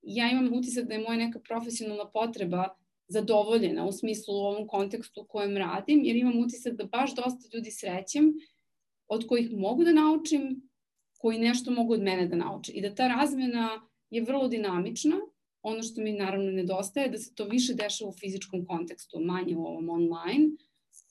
ja 0.03 0.31
imam 0.31 0.53
utisak 0.53 0.85
da 0.85 0.95
je 0.95 1.05
moja 1.05 1.17
neka 1.17 1.41
profesionalna 1.41 2.11
potreba 2.11 2.69
zadovoljena 3.09 3.87
u 3.87 3.93
smislu 3.93 4.35
u 4.35 4.47
ovom 4.47 4.67
kontekstu 4.69 5.21
u 5.21 5.27
kojem 5.27 5.57
radim, 5.57 6.01
jer 6.05 6.17
imam 6.17 6.39
utisak 6.39 6.75
da 6.75 6.85
baš 6.85 7.15
dosta 7.15 7.57
ljudi 7.57 7.71
srećem 7.71 8.33
od 9.09 9.27
kojih 9.27 9.51
mogu 9.53 9.85
da 9.85 9.93
naučim, 9.93 10.69
koji 11.19 11.39
nešto 11.39 11.71
mogu 11.71 11.93
od 11.93 12.03
mene 12.03 12.27
da 12.27 12.37
nauče. 12.37 12.73
I 12.73 12.83
da 12.83 12.95
ta 12.95 13.09
razmena 13.09 13.89
je 14.11 14.23
vrlo 14.23 14.49
dinamična. 14.49 15.17
Ono 15.63 15.83
što 15.83 16.01
mi 16.01 16.13
naravno 16.13 16.51
nedostaje 16.51 17.05
je 17.05 17.11
da 17.11 17.19
se 17.19 17.35
to 17.35 17.45
više 17.45 17.75
dešava 17.75 18.11
u 18.11 18.19
fizičkom 18.21 18.67
kontekstu, 18.67 19.21
manje 19.21 19.57
u 19.57 19.67
ovom 19.67 19.89
online. 19.89 20.47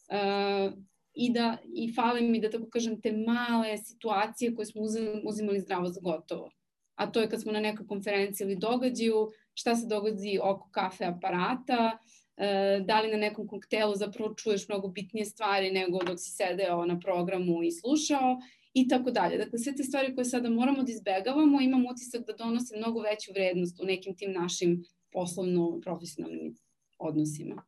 Uh, 0.08 0.74
i 1.14 1.32
da 1.34 1.58
i 1.74 1.94
fale 1.94 2.22
mi 2.22 2.40
da 2.40 2.50
tako 2.50 2.70
kažem 2.70 3.02
te 3.02 3.12
male 3.12 3.78
situacije 3.78 4.56
koje 4.56 4.66
smo 4.66 4.82
uzimali 5.24 5.60
zdravo 5.60 5.90
za 5.90 6.02
gotovo. 6.02 6.52
A 6.96 7.12
to 7.12 7.22
je 7.22 7.30
kad 7.30 7.42
smo 7.42 7.52
na 7.52 7.60
nekoj 7.60 7.88
konferenciji 7.88 8.46
ili 8.46 8.56
događaju, 8.56 9.32
šta 9.54 9.76
se 9.76 9.88
dogodi 9.88 10.40
oko 10.44 10.70
kafe 10.72 11.06
aparata, 11.06 11.98
e, 12.38 12.82
da 12.86 13.02
li 13.02 13.12
na 13.12 13.18
nekom 13.18 13.48
koktelu 13.48 13.96
zapravo 13.96 14.34
čuješ 14.34 14.68
mnogo 14.68 14.88
bitnije 14.88 15.26
stvari 15.26 15.72
nego 15.72 16.00
dok 16.04 16.20
si 16.20 16.32
sedeo 16.32 16.86
na 16.86 17.00
programu 17.00 17.64
i 17.64 17.72
slušao 17.72 18.38
i 18.82 18.88
tako 18.88 19.12
dalje. 19.12 19.38
Dakle, 19.38 19.60
sve 19.60 19.76
te 19.76 19.84
stvari 19.84 20.16
koje 20.16 20.26
sada 20.26 20.50
moramo 20.50 20.84
da 20.84 20.92
izbegavamo, 20.92 21.62
imam 21.62 21.86
utisak 21.86 22.26
da 22.28 22.34
donose 22.34 22.78
mnogo 22.78 23.02
veću 23.02 23.32
vrednost 23.32 23.80
u 23.80 23.86
nekim 23.86 24.16
tim 24.16 24.32
našim 24.32 24.84
poslovno-profesionalnim 25.12 26.56
odnosima. 26.98 27.64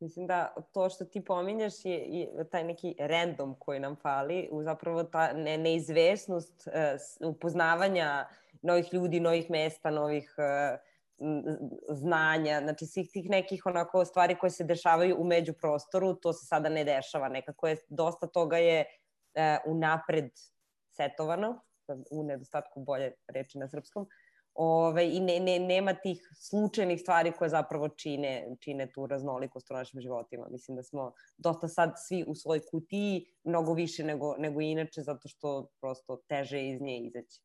Mislim 0.00 0.26
da 0.26 0.54
to 0.72 0.88
što 0.90 1.04
ti 1.04 1.24
pominjaš 1.24 1.84
je, 1.84 1.98
je 1.98 2.50
taj 2.50 2.64
neki 2.64 2.94
random 2.98 3.54
koji 3.58 3.80
nam 3.80 3.96
fali, 3.96 4.48
zapravo 4.64 5.04
ta 5.04 5.32
ne, 5.32 5.58
neizvesnost 5.58 6.66
uh, 6.66 7.34
upoznavanja 7.34 8.28
novih 8.62 8.92
ljudi, 8.92 9.20
novih 9.20 9.50
mesta, 9.50 9.90
novih 9.90 10.34
uh, 10.38 10.78
znanja, 11.88 12.60
znači 12.62 12.86
svih 12.86 13.10
tih 13.12 13.30
nekih 13.30 13.66
onako 13.66 14.04
stvari 14.04 14.38
koje 14.38 14.50
se 14.50 14.64
dešavaju 14.64 15.16
u 15.18 15.24
međuprostoru, 15.24 16.14
to 16.14 16.32
se 16.32 16.46
sada 16.46 16.68
ne 16.68 16.84
dešava. 16.84 17.28
Nekako 17.28 17.68
je, 17.68 17.76
dosta 17.88 18.26
toga 18.26 18.58
je 18.58 18.84
uh, 19.34 19.72
unapred 19.72 20.30
setovano, 20.96 21.60
u 22.10 22.22
nedostatku 22.22 22.80
bolje 22.84 23.12
reči 23.28 23.58
na 23.58 23.68
srpskom, 23.68 24.06
Ove, 24.54 25.08
I 25.16 25.20
ne, 25.20 25.40
ne, 25.40 25.58
nema 25.58 25.94
tih 25.94 26.28
slučajnih 26.34 27.00
stvari 27.00 27.32
koje 27.32 27.48
zapravo 27.48 27.88
čine, 27.88 28.56
čine 28.60 28.92
tu 28.92 29.06
raznolikost 29.06 29.70
u 29.70 29.74
našim 29.74 30.00
životima. 30.00 30.48
Mislim 30.50 30.76
da 30.76 30.82
smo 30.82 31.12
dosta 31.38 31.68
sad 31.68 31.92
svi 32.08 32.24
u 32.26 32.34
svoj 32.34 32.60
kutiji, 32.70 33.24
mnogo 33.44 33.74
više 33.74 34.04
nego, 34.04 34.36
nego 34.38 34.60
inače, 34.60 35.02
zato 35.02 35.28
što 35.28 35.68
prosto 35.80 36.16
teže 36.28 36.68
iz 36.68 36.80
nje 36.80 36.98
izaći. 36.98 37.40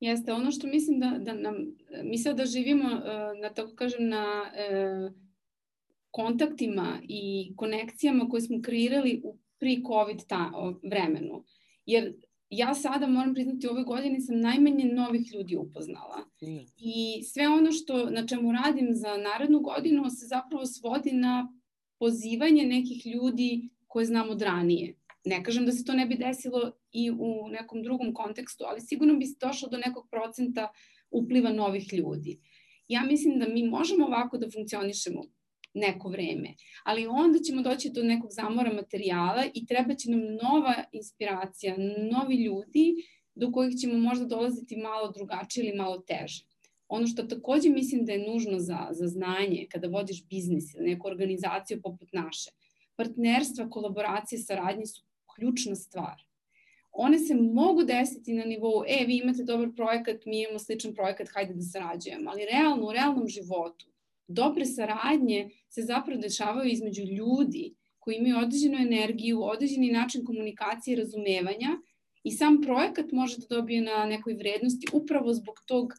Jeste, 0.00 0.32
ono 0.32 0.50
što 0.50 0.66
mislim 0.66 1.00
da, 1.00 1.18
da 1.18 1.32
nam, 1.32 1.54
mi 2.02 2.34
da 2.34 2.44
živimo, 2.44 2.90
e, 2.90 3.40
na 3.40 3.54
tako 3.54 3.74
kažem, 3.76 4.08
na 4.08 4.52
e, 4.56 5.10
kontaktima 6.10 6.98
i 7.08 7.52
konekcijama 7.56 8.28
koje 8.28 8.40
smo 8.40 8.56
kreirali 8.62 9.22
u 9.24 9.38
pre-COVID 9.62 10.26
ta, 10.28 10.50
vremenu. 10.82 11.44
Jer 11.86 12.14
ja 12.50 12.74
sada 12.74 13.06
moram 13.06 13.34
priznati 13.34 13.66
u 13.66 13.70
ovoj 13.70 13.84
godini 13.84 14.20
sam 14.20 14.40
najmanje 14.40 14.84
novih 14.84 15.34
ljudi 15.34 15.56
upoznala. 15.56 16.18
Mm. 16.42 16.58
I 16.78 17.22
sve 17.22 17.48
ono 17.48 17.72
što 17.72 18.10
na 18.10 18.26
čemu 18.26 18.52
radim 18.52 18.88
za 18.90 19.16
narednu 19.16 19.60
godinu 19.60 20.10
se 20.10 20.26
zapravo 20.26 20.66
svodi 20.66 21.12
na 21.12 21.52
pozivanje 21.98 22.64
nekih 22.66 23.06
ljudi 23.06 23.68
koje 23.86 24.06
znam 24.06 24.30
od 24.30 24.42
ranije. 24.42 24.94
Ne 25.24 25.44
kažem 25.44 25.66
da 25.66 25.72
se 25.72 25.84
to 25.84 25.92
ne 25.92 26.06
bi 26.06 26.14
desilo 26.14 26.72
i 26.92 27.10
u 27.10 27.48
nekom 27.48 27.82
drugom 27.82 28.14
kontekstu, 28.14 28.64
ali 28.68 28.80
sigurno 28.80 29.14
bi 29.16 29.26
se 29.26 29.36
došlo 29.40 29.68
do 29.68 29.78
nekog 29.78 30.08
procenta 30.10 30.68
upliva 31.10 31.52
novih 31.52 31.92
ljudi. 31.92 32.40
Ja 32.88 33.02
mislim 33.02 33.38
da 33.38 33.48
mi 33.48 33.68
možemo 33.68 34.06
ovako 34.06 34.38
da 34.38 34.50
funkcionišemo 34.50 35.22
neko 35.74 36.08
vreme. 36.08 36.54
Ali 36.84 37.06
onda 37.06 37.38
ćemo 37.38 37.62
doći 37.62 37.90
do 37.90 38.02
nekog 38.02 38.30
zamora 38.30 38.72
materijala 38.72 39.44
i 39.54 39.66
treba 39.66 39.94
će 39.94 40.10
nam 40.10 40.20
nova 40.20 40.84
inspiracija, 40.92 41.76
novi 42.12 42.44
ljudi 42.44 42.94
do 43.34 43.52
kojih 43.52 43.74
ćemo 43.80 43.98
možda 43.98 44.24
dolaziti 44.24 44.76
malo 44.76 45.12
drugačije 45.12 45.66
ili 45.66 45.76
malo 45.76 45.98
teže. 45.98 46.44
Ono 46.88 47.06
što 47.06 47.22
takođe 47.22 47.70
mislim 47.70 48.04
da 48.04 48.12
je 48.12 48.32
nužno 48.32 48.58
za, 48.58 48.88
za 48.90 49.06
znanje 49.06 49.66
kada 49.70 49.88
vodiš 49.88 50.26
biznis 50.28 50.74
ili 50.74 50.90
neku 50.90 51.08
organizaciju 51.08 51.82
poput 51.82 52.08
naše, 52.12 52.50
partnerstva, 52.96 53.70
kolaboracije, 53.70 54.38
saradnje 54.38 54.86
su 54.86 55.02
ključna 55.34 55.74
stvar. 55.74 56.22
One 56.92 57.18
se 57.18 57.34
mogu 57.34 57.84
desiti 57.84 58.32
na 58.32 58.44
nivou, 58.44 58.84
e, 58.86 59.04
vi 59.06 59.16
imate 59.16 59.44
dobar 59.44 59.68
projekat, 59.76 60.26
mi 60.26 60.42
imamo 60.42 60.58
sličan 60.58 60.94
projekat, 60.94 61.28
hajde 61.34 61.54
da 61.54 61.62
sarađujemo, 61.62 62.30
ali 62.30 62.46
realno, 62.52 62.86
u 62.86 62.92
realnom 62.92 63.28
životu, 63.28 63.91
dobre 64.28 64.64
saradnje 64.64 65.50
se 65.68 65.82
zapravo 65.82 66.20
dešavaju 66.20 66.70
između 66.70 67.02
ljudi 67.02 67.74
koji 67.98 68.16
imaju 68.16 68.38
određenu 68.38 68.76
energiju, 68.76 69.42
određeni 69.42 69.90
način 69.90 70.24
komunikacije 70.24 70.92
i 70.92 71.00
razumevanja 71.00 71.68
i 72.24 72.30
sam 72.30 72.62
projekat 72.62 73.12
može 73.12 73.36
da 73.38 73.56
dobije 73.56 73.82
na 73.82 74.04
nekoj 74.06 74.34
vrednosti 74.34 74.86
upravo 74.92 75.34
zbog 75.34 75.62
tog, 75.66 75.92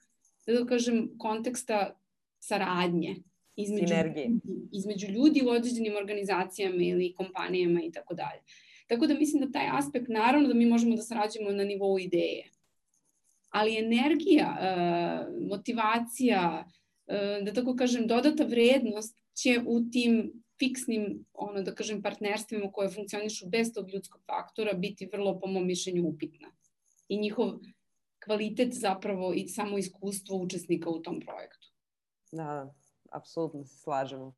da, 0.48 0.66
kažem, 0.66 1.10
konteksta 1.18 1.96
saradnje 2.40 3.16
između, 3.56 3.88
Sinergije. 3.88 4.30
između 4.72 5.08
ljudi 5.08 5.42
u 5.46 5.50
određenim 5.50 5.96
organizacijama 5.96 6.84
ili 6.84 7.14
kompanijama 7.14 7.82
i 7.84 7.92
tako 7.92 8.14
dalje. 8.14 8.42
Tako 8.88 9.08
da 9.08 9.14
mislim 9.14 9.46
da 9.46 9.52
taj 9.52 9.68
aspekt, 9.72 10.08
naravno 10.10 10.48
da 10.48 10.54
mi 10.54 10.66
možemo 10.66 10.96
da 10.96 11.02
sarađujemo 11.02 11.52
na 11.52 11.64
nivou 11.64 12.00
ideje, 12.00 12.50
ali 13.50 13.78
energija, 13.78 14.58
eh, 14.62 15.48
motivacija, 15.50 16.66
da 17.46 17.54
tako 17.54 17.76
kažem, 17.76 18.08
dodata 18.08 18.44
vrednost 18.44 19.18
će 19.34 19.62
u 19.68 19.82
tim 19.92 20.44
fiksnim, 20.60 21.26
ono 21.34 21.62
da 21.62 21.76
kažem, 21.76 22.02
partnerstvima 22.02 22.72
koje 22.72 22.90
funkcionišu 22.90 23.50
bez 23.50 23.74
tog 23.74 23.90
ljudskog 23.90 24.22
faktora 24.26 24.74
biti 24.74 25.10
vrlo, 25.12 25.40
po 25.40 25.48
mom 25.48 25.68
mišljenju, 25.68 26.08
upitna. 26.08 26.52
I 27.08 27.20
njihov 27.20 27.50
kvalitet 28.26 28.74
zapravo 28.74 29.34
i 29.34 29.48
samo 29.48 29.78
iskustvo 29.78 30.38
učesnika 30.38 30.90
u 30.90 31.02
tom 31.02 31.20
projektu. 31.20 31.68
Da, 32.32 32.74
apsolutno 33.12 33.66
se 33.66 33.78
slažemo. 33.78 34.34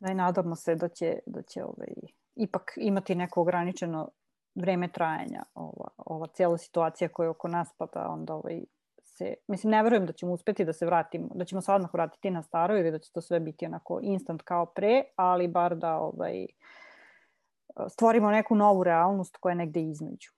Da, 0.00 0.14
nadamo 0.14 0.56
se 0.56 0.74
da 0.74 0.88
će, 0.88 1.18
da 1.26 1.42
će 1.42 1.64
ovaj, 1.64 1.94
ipak 2.34 2.72
imati 2.76 3.14
neko 3.14 3.40
ograničeno 3.40 4.08
vreme 4.54 4.92
trajanja 4.92 5.42
ova, 5.54 5.88
ova 5.96 6.26
cijela 6.26 6.58
situacija 6.58 7.08
koja 7.08 7.26
je 7.26 7.30
oko 7.30 7.48
nas, 7.48 7.68
pa 7.76 7.86
da 7.86 8.08
onda 8.08 8.34
ovaj, 8.34 8.64
se, 9.18 9.34
mislim, 9.48 9.70
ne 9.70 9.82
verujem 9.82 10.06
da 10.06 10.12
ćemo 10.12 10.32
uspeti 10.32 10.64
da 10.64 10.72
se 10.72 10.86
vratimo, 10.86 11.28
da 11.34 11.44
ćemo 11.44 11.60
se 11.60 11.72
odmah 11.72 11.94
vratiti 11.94 12.30
na 12.30 12.42
staro 12.42 12.78
ili 12.78 12.90
da 12.90 12.98
će 12.98 13.12
to 13.12 13.20
sve 13.20 13.40
biti 13.40 13.66
onako 13.66 14.00
instant 14.02 14.42
kao 14.42 14.66
pre, 14.66 15.02
ali 15.16 15.48
bar 15.48 15.76
da 15.76 15.98
ovaj, 15.98 16.46
stvorimo 17.88 18.30
neku 18.30 18.54
novu 18.54 18.84
realnost 18.84 19.36
koja 19.36 19.50
je 19.50 19.56
negde 19.56 19.82
između. 19.82 20.30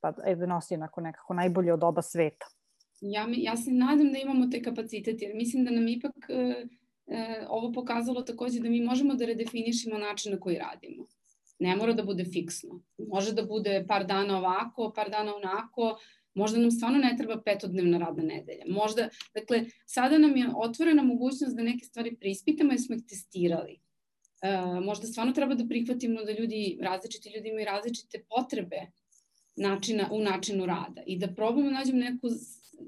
Pa 0.00 0.12
da 0.12 0.46
nosi 0.46 0.74
onako 0.74 1.00
nekako 1.00 1.34
najbolje 1.34 1.72
od 1.72 1.84
oba 1.84 2.02
sveta. 2.02 2.46
Ja, 3.00 3.26
mi, 3.26 3.42
ja 3.42 3.56
se 3.56 3.70
nadam 3.70 4.12
da 4.12 4.18
imamo 4.18 4.46
te 4.46 4.62
kapacitet, 4.62 5.22
jer 5.22 5.34
mislim 5.34 5.64
da 5.64 5.70
nam 5.70 5.88
ipak 5.88 6.14
e, 6.28 6.64
e, 7.06 7.46
ovo 7.48 7.72
pokazalo 7.72 8.22
takođe 8.22 8.60
da 8.60 8.68
mi 8.68 8.80
možemo 8.80 9.14
da 9.14 9.26
redefinišemo 9.26 9.98
način 9.98 10.32
na 10.32 10.40
koji 10.40 10.58
radimo. 10.58 11.06
Ne 11.58 11.76
mora 11.76 11.92
da 11.92 12.02
bude 12.02 12.24
fiksno. 12.24 12.80
Može 12.98 13.32
da 13.32 13.42
bude 13.42 13.84
par 13.88 14.06
dana 14.06 14.38
ovako, 14.38 14.92
par 14.96 15.10
dana 15.10 15.36
onako, 15.36 15.98
Možda 16.36 16.58
nam 16.58 16.70
stvarno 16.70 16.98
ne 16.98 17.14
treba 17.18 17.42
petodnevna 17.42 17.98
radna 17.98 18.22
nedelja. 18.22 18.64
Možda, 18.68 19.08
dakle, 19.34 19.64
sada 19.86 20.18
nam 20.18 20.36
je 20.36 20.48
otvorena 20.56 21.02
mogućnost 21.02 21.56
da 21.56 21.62
neke 21.62 21.84
stvari 21.84 22.16
preispitamo 22.16 22.72
jer 22.72 22.80
smo 22.80 22.96
ih 22.96 23.02
testirali. 23.08 23.78
E, 24.42 24.50
možda 24.84 25.06
stvarno 25.06 25.32
treba 25.32 25.54
da 25.54 25.66
prihvatimo 25.68 26.24
da 26.24 26.32
ljudi, 26.32 26.78
različiti 26.82 27.30
ljudi 27.36 27.48
imaju 27.48 27.66
različite 27.66 28.24
potrebe 28.28 28.86
načina, 29.56 30.08
u 30.12 30.20
načinu 30.20 30.66
rada 30.66 31.02
i 31.06 31.18
da 31.18 31.34
probamo 31.34 31.70
da 31.70 31.78
nađemo 31.78 31.98
neku 31.98 32.28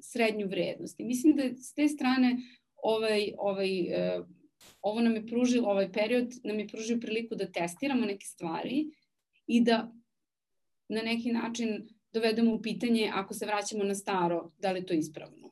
srednju 0.03 0.47
vrednost. 0.47 1.01
I 1.01 1.05
mislim 1.05 1.37
da 1.37 1.43
s 1.57 1.75
te 1.75 1.89
strane 1.89 2.37
ovaj, 2.83 3.33
ovaj, 3.39 3.81
e, 3.81 4.23
ovo 4.83 5.01
nam 5.01 5.15
je 5.15 5.27
pružilo, 5.27 5.69
ovaj 5.69 5.93
period 5.93 6.35
nam 6.45 6.59
je 6.59 6.69
pružio 6.69 7.01
priliku 7.01 7.35
da 7.35 7.53
testiramo 7.53 8.07
neke 8.07 8.27
stvari 8.27 8.91
i 9.47 9.61
da 9.61 9.93
na 10.89 11.03
neki 11.03 11.33
način 11.33 11.89
dovedemo 12.13 12.55
u 12.55 12.63
pitanje 12.63 13.11
ako 13.15 13.35
se 13.35 13.47
vraćamo 13.47 13.85
na 13.85 13.95
staro, 13.95 14.51
da 14.59 14.73
li 14.73 14.81
je 14.81 14.87
to 14.87 14.95
ispravno 14.95 15.51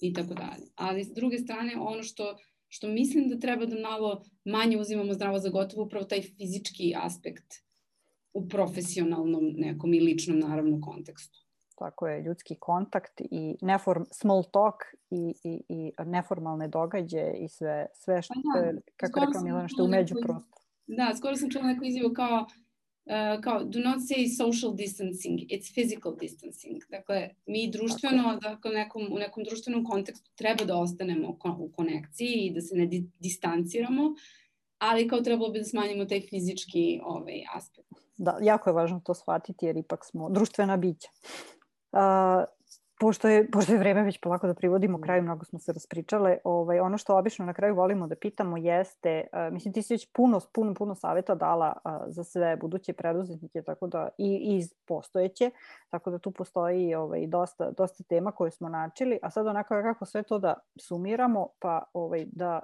i 0.00 0.12
tako 0.12 0.34
dalje. 0.34 0.66
Ali 0.74 1.04
s 1.04 1.14
druge 1.14 1.38
strane, 1.38 1.72
ono 1.78 2.02
što, 2.02 2.36
što 2.68 2.88
mislim 2.88 3.28
da 3.28 3.38
treba 3.38 3.66
da 3.66 3.80
malo 3.80 4.22
manje 4.44 4.78
uzimamo 4.78 5.14
zdravo 5.14 5.38
za 5.38 5.48
gotovo, 5.48 5.84
upravo 5.84 6.04
taj 6.04 6.22
fizički 6.22 6.94
aspekt 6.96 7.54
u 8.32 8.48
profesionalnom 8.48 9.44
nekom 9.56 9.94
i 9.94 10.00
ličnom 10.00 10.38
naravno 10.38 10.80
kontekstu. 10.80 11.38
Tako 11.78 12.08
je, 12.08 12.22
ljudski 12.22 12.54
kontakt 12.60 13.20
i 13.20 13.56
neform, 13.62 14.02
small 14.10 14.44
talk 14.52 14.74
i, 15.10 15.34
i, 15.44 15.62
i 15.68 15.92
neformalne 16.06 16.68
događaje 16.68 17.38
i 17.44 17.48
sve, 17.48 17.86
sve 17.94 18.22
što, 18.22 18.34
pa 18.54 18.60
da, 18.60 18.80
kako 18.96 19.20
rekao 19.20 19.42
Milana, 19.44 19.68
što 19.68 19.82
je 19.82 19.86
umeđu 19.86 20.14
prosto. 20.22 20.56
Da, 20.86 21.12
skoro 21.16 21.36
sam 21.36 21.50
čula 21.50 21.64
neku 21.64 21.84
izjavu 21.84 22.12
kao 22.14 22.46
uh, 23.06 23.40
kao 23.42 23.64
do 23.64 23.80
not 23.80 23.98
say 23.98 24.28
social 24.36 24.74
distancing, 24.76 25.40
it's 25.40 25.72
physical 25.74 26.18
distancing. 26.20 26.82
Dakle, 26.90 27.30
mi 27.46 27.70
društveno, 27.70 28.38
dakle, 28.42 28.70
nekom, 28.70 29.08
u 29.12 29.18
nekom 29.18 29.44
društvenom 29.44 29.84
kontekstu 29.84 30.30
treba 30.34 30.64
da 30.64 30.76
ostanemo 30.76 31.38
u 31.58 31.70
konekciji 31.76 32.32
i 32.32 32.52
da 32.54 32.60
se 32.60 32.74
ne 32.74 32.86
di 32.86 33.10
distanciramo, 33.18 34.14
ali 34.78 35.08
kao 35.08 35.20
trebalo 35.20 35.50
bi 35.50 35.58
da 35.58 35.64
smanjimo 35.64 36.04
taj 36.04 36.20
fizički 36.20 37.00
ovaj, 37.04 37.42
aspekt. 37.54 37.88
Da, 38.16 38.38
jako 38.42 38.70
je 38.70 38.74
važno 38.74 39.00
to 39.04 39.14
shvatiti 39.14 39.66
jer 39.66 39.76
ipak 39.76 40.04
smo 40.04 40.30
društvena 40.30 40.76
bića. 40.76 41.08
Uh, 41.92 42.55
pošto 43.00 43.28
je, 43.28 43.50
pošto 43.50 43.72
je 43.72 43.78
vreme 43.78 44.02
već 44.02 44.20
polako 44.20 44.46
da 44.46 44.54
privodimo 44.54 45.00
kraju, 45.00 45.22
mnogo 45.22 45.44
smo 45.44 45.58
se 45.58 45.72
raspričale, 45.72 46.38
ovaj, 46.44 46.80
ono 46.80 46.98
što 46.98 47.16
obično 47.16 47.46
na 47.46 47.54
kraju 47.54 47.74
volimo 47.74 48.06
da 48.06 48.16
pitamo 48.16 48.56
jeste, 48.56 49.26
uh, 49.32 49.52
mislim 49.52 49.74
ti 49.74 49.82
si 49.82 49.94
već 49.94 50.12
puno, 50.12 50.40
puno, 50.52 50.74
puno 50.74 50.94
saveta 50.94 51.34
dala 51.34 51.72
uh, 51.84 51.92
za 52.06 52.24
sve 52.24 52.56
buduće 52.56 52.92
preduzetnike 52.92 53.62
tako 53.62 53.86
da, 53.86 54.08
i, 54.18 54.34
i 54.34 54.68
postojeće, 54.86 55.50
tako 55.90 56.10
da 56.10 56.18
tu 56.18 56.30
postoji 56.30 56.94
ovaj, 56.94 57.26
dosta, 57.26 57.70
dosta 57.70 58.04
tema 58.04 58.32
koje 58.32 58.50
smo 58.50 58.68
načeli, 58.68 59.18
a 59.22 59.30
sad 59.30 59.46
onako 59.46 59.68
kako 59.68 60.06
sve 60.06 60.22
to 60.22 60.38
da 60.38 60.54
sumiramo, 60.80 61.48
pa 61.58 61.82
ovaj, 61.92 62.26
da, 62.32 62.60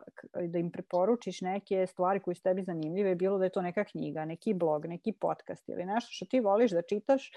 da 0.47 0.59
im 0.59 0.71
preporučiš 0.71 1.41
neke 1.41 1.87
stvari 1.87 2.21
koje 2.21 2.35
su 2.35 2.43
tebi 2.43 2.63
zanimljive, 2.63 3.15
bilo 3.15 3.39
da 3.39 3.45
je 3.45 3.51
to 3.51 3.63
neka 3.63 3.85
knjiga, 3.85 4.25
neki 4.25 4.55
blog, 4.55 4.87
neki 4.87 5.13
podcast 5.13 5.69
ili 5.69 5.85
nešto 5.85 6.09
što 6.13 6.27
ti 6.27 6.41
voliš 6.41 6.71
da 6.71 6.83
čitaš 6.83 7.33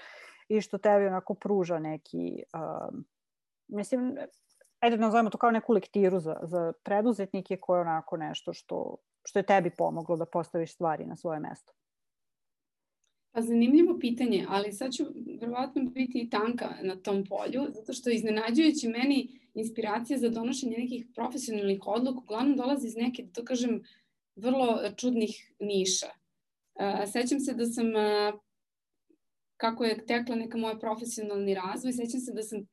i 0.48 0.60
što 0.60 0.78
tebi 0.78 1.06
onako 1.06 1.34
pruža 1.34 1.78
neki, 1.78 2.42
uh, 2.54 2.98
mislim, 3.68 4.16
ajde 4.80 4.96
da 4.96 5.02
nazovemo 5.02 5.30
to 5.30 5.38
kao 5.38 5.50
neku 5.50 5.72
lektiru 5.72 6.20
za, 6.20 6.36
za 6.42 6.72
preduzetnike 6.82 7.56
koje 7.56 7.78
je 7.78 7.80
onako 7.80 8.16
nešto 8.16 8.52
što, 8.52 8.96
što 9.24 9.38
je 9.38 9.42
tebi 9.46 9.70
pomoglo 9.70 10.16
da 10.16 10.26
postaviš 10.26 10.74
stvari 10.74 11.06
na 11.06 11.16
svoje 11.16 11.40
mesto. 11.40 11.72
Pa 13.32 13.42
zanimljivo 13.42 13.98
pitanje, 13.98 14.46
ali 14.48 14.72
sad 14.72 14.92
ću 14.92 15.04
verovatno 15.40 15.82
biti 15.82 16.28
tanka 16.30 16.74
na 16.82 16.96
tom 16.96 17.24
polju, 17.24 17.66
zato 17.68 17.92
što 17.92 18.10
iznenađujući 18.10 18.88
meni 18.88 19.40
inspiracija 19.54 20.18
za 20.18 20.28
donošenje 20.28 20.78
nekih 20.78 21.06
profesionalnih 21.14 21.80
odluka 21.86 22.18
uglavnom 22.18 22.56
dolazi 22.56 22.86
iz 22.86 22.96
neke, 22.96 23.22
da 23.22 23.32
to 23.32 23.44
kažem, 23.44 23.82
vrlo 24.36 24.80
čudnih 24.96 25.54
niša. 25.60 26.06
Sećam 27.12 27.40
se 27.40 27.54
da 27.54 27.66
sam 27.66 27.86
kako 29.56 29.84
je 29.84 30.06
tekla 30.06 30.36
neka 30.36 30.58
moja 30.58 30.78
profesionalni 30.78 31.54
razvoj. 31.54 31.92
Sećam 31.92 32.20
se 32.20 32.32
da 32.32 32.42
sam 32.42 32.66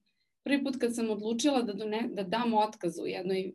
prvi 0.44 0.64
put 0.64 0.78
kad 0.80 0.96
sam 0.96 1.10
odlučila 1.10 1.62
da, 1.62 1.74
done, 1.74 2.10
da 2.12 2.24
dam 2.24 2.54
otkaz 2.54 3.00
u 3.00 3.08
jednoj, 3.08 3.54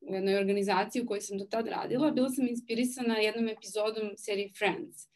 u 0.00 0.14
jednoj 0.14 0.36
organizaciji 0.36 1.02
u 1.02 1.06
kojoj 1.06 1.20
sam 1.20 1.38
do 1.38 1.44
tad 1.44 1.66
radila, 1.66 2.10
bila 2.10 2.30
sam 2.30 2.48
inspirisana 2.48 3.16
jednom 3.16 3.48
epizodom 3.48 4.10
serije 4.16 4.50
Friends. 4.58 5.08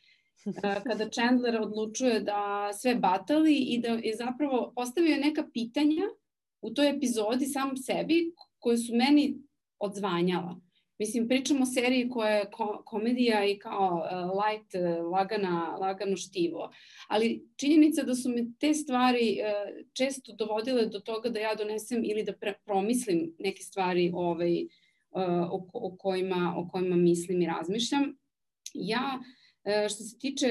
Kada 0.88 1.08
Chandler 1.10 1.60
odlučuje 1.60 2.20
da 2.20 2.70
sve 2.80 2.94
batali 2.94 3.56
i 3.56 3.80
da 3.80 3.88
je 3.88 4.16
zapravo 4.16 4.72
postavio 4.74 5.16
neka 5.16 5.44
pitanja 5.52 6.02
u 6.60 6.70
toj 6.70 6.88
epizodi 6.88 7.46
sam 7.46 7.76
sebi 7.76 8.34
koje 8.58 8.78
su 8.78 8.94
meni 8.94 9.38
odzvanjala. 9.78 10.60
Mislim, 11.02 11.28
pričamo 11.28 11.62
o 11.62 11.66
seriji 11.66 12.08
koja 12.08 12.30
je 12.30 12.50
ko 12.50 12.82
komedija 12.86 13.44
i 13.44 13.58
kao 13.58 13.88
uh, 13.94 14.30
light, 14.40 14.74
uh, 14.74 15.12
lagana, 15.12 15.76
lagano 15.80 16.16
štivo. 16.16 16.70
Ali 17.08 17.48
činjenica 17.56 18.02
da 18.02 18.14
su 18.14 18.28
me 18.28 18.46
te 18.60 18.74
stvari 18.74 19.38
uh, 19.40 19.84
često 19.92 20.32
dovodile 20.32 20.86
do 20.86 21.00
toga 21.00 21.28
da 21.28 21.40
ja 21.40 21.54
donesem 21.54 22.04
ili 22.04 22.22
da 22.22 22.32
promislim 22.64 23.34
neke 23.38 23.62
stvari 23.62 24.10
ovaj, 24.14 24.62
uh, 24.62 25.50
o, 25.50 25.68
o, 25.72 25.96
kojima, 25.96 26.54
o 26.56 26.68
kojima 26.68 26.96
mislim 26.96 27.42
i 27.42 27.46
razmišljam. 27.46 28.04
Ja 28.74 29.18
uh, 29.18 29.88
što 29.88 30.04
se 30.04 30.18
tiče, 30.18 30.48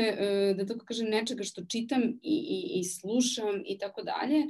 da 0.58 0.66
tako 0.66 0.86
kažem, 0.86 1.10
nečega 1.10 1.44
što 1.44 1.66
čitam 1.66 2.02
i, 2.22 2.36
i, 2.56 2.80
i 2.80 2.84
slušam 2.84 3.64
i 3.66 3.78
tako 3.78 4.02
dalje, 4.02 4.44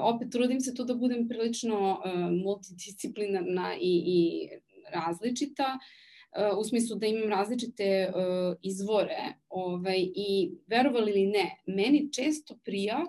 opet 0.00 0.28
trudim 0.32 0.60
se 0.60 0.74
to 0.74 0.84
da 0.84 0.94
budem 0.94 1.28
prilično 1.28 2.02
multidisciplinarna 2.44 3.76
i, 3.80 4.02
i 4.06 4.48
različita, 4.92 5.78
e, 6.32 6.50
u 6.58 6.64
smislu 6.64 6.96
da 6.96 7.06
imam 7.06 7.28
različite 7.28 8.12
uh, 8.14 8.56
izvore 8.62 9.34
ovaj, 9.48 10.00
i 10.00 10.50
verovali 10.66 11.10
ili 11.10 11.26
ne, 11.26 11.56
meni 11.66 12.12
često 12.12 12.58
prija 12.64 13.04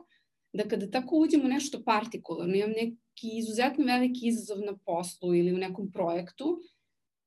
da 0.54 0.68
kada 0.68 0.92
tako 0.92 1.16
uđemo 1.16 1.48
nešto 1.48 1.84
partikularno, 1.84 2.56
imam 2.56 2.70
neki 2.72 3.38
izuzetno 3.38 3.86
veliki 3.86 4.28
izazov 4.28 4.60
na 4.60 4.78
poslu 4.86 5.36
ili 5.36 5.54
u 5.54 5.58
nekom 5.58 5.92
projektu, 5.92 6.60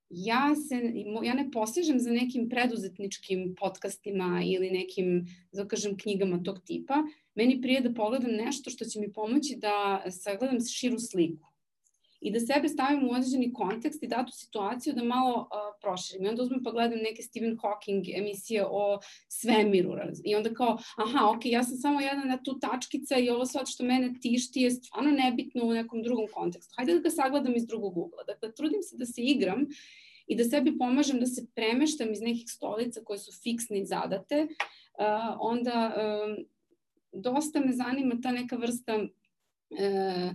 ja, 0.09 0.55
se, 0.55 0.93
ja 1.23 1.33
ne 1.33 1.51
posežem 1.51 1.99
za 1.99 2.11
nekim 2.11 2.49
preduzetničkim 2.49 3.55
podcastima 3.59 4.41
ili 4.45 4.69
nekim, 4.69 5.25
da 5.51 5.67
kažem, 5.67 5.97
knjigama 5.97 6.43
tog 6.43 6.59
tipa. 6.65 7.03
Meni 7.35 7.61
prije 7.61 7.81
da 7.81 7.93
pogledam 7.93 8.31
nešto 8.31 8.69
što 8.69 8.85
će 8.85 8.99
mi 8.99 9.13
pomoći 9.13 9.55
da 9.61 10.03
sagledam 10.11 10.59
širu 10.59 10.99
sliku 10.99 11.52
i 12.23 12.31
da 12.31 12.39
sebe 12.39 12.67
stavim 12.69 13.07
u 13.07 13.11
određeni 13.11 13.53
kontekst 13.53 14.03
i 14.03 14.07
datu 14.07 14.31
situaciju 14.31 14.93
da 14.93 15.03
malo 15.03 15.39
uh, 15.39 15.79
proširim. 15.81 16.25
I 16.25 16.29
onda 16.29 16.43
uzmem 16.43 16.63
pa 16.63 16.71
gledam 16.71 16.99
neke 16.99 17.21
Stephen 17.21 17.57
Hawking 17.57 18.17
emisije 18.17 18.65
o 18.69 18.99
svemiru. 19.27 19.95
I 20.23 20.35
onda 20.35 20.53
kao, 20.53 20.77
aha, 20.97 21.29
ok, 21.29 21.45
ja 21.45 21.63
sam 21.63 21.77
samo 21.77 22.01
jedna 22.01 22.23
na 22.23 22.43
tu 22.43 22.59
tačkica 22.59 23.17
i 23.17 23.29
ovo 23.29 23.45
sad 23.45 23.67
što 23.67 23.83
mene 23.83 24.13
tišti 24.21 24.61
je 24.61 24.71
stvarno 24.71 25.11
nebitno 25.11 25.65
u 25.65 25.73
nekom 25.73 26.03
drugom 26.03 26.27
kontekstu. 26.33 26.73
Hajde 26.77 26.93
da 26.93 26.99
ga 26.99 27.09
sagledam 27.09 27.55
iz 27.55 27.67
drugog 27.67 27.97
ugla. 27.97 28.23
Dakle, 28.27 28.53
trudim 28.53 28.83
se 28.83 28.97
da 28.97 29.05
se 29.05 29.21
igram 29.21 29.65
i 30.27 30.35
da 30.35 30.43
sebi 30.43 30.77
pomažem 30.77 31.19
da 31.19 31.25
se 31.25 31.45
premeštam 31.55 32.11
iz 32.11 32.21
nekih 32.21 32.49
stolica 32.49 33.01
koje 33.03 33.19
su 33.19 33.31
fiksne 33.43 33.79
i 33.79 33.85
zadate, 33.85 34.47
uh, 34.99 35.37
onda 35.39 35.95
um, 35.95 36.45
dosta 37.11 37.59
me 37.59 37.71
zanima 37.71 38.15
ta 38.23 38.31
neka 38.31 38.55
vrsta 38.55 38.95
uh, 38.95 40.31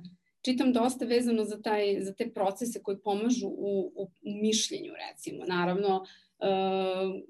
čitam 0.52 0.72
dosta 0.72 1.04
vezano 1.04 1.44
za, 1.44 1.62
taj, 1.62 2.00
za 2.00 2.14
te 2.14 2.30
procese 2.34 2.82
koji 2.82 2.98
pomažu 2.98 3.48
u, 3.48 3.92
u, 3.96 4.02
u 4.02 4.34
mišljenju, 4.42 4.92
recimo. 5.08 5.44
Naravno, 5.44 5.96
uh, 6.38 7.22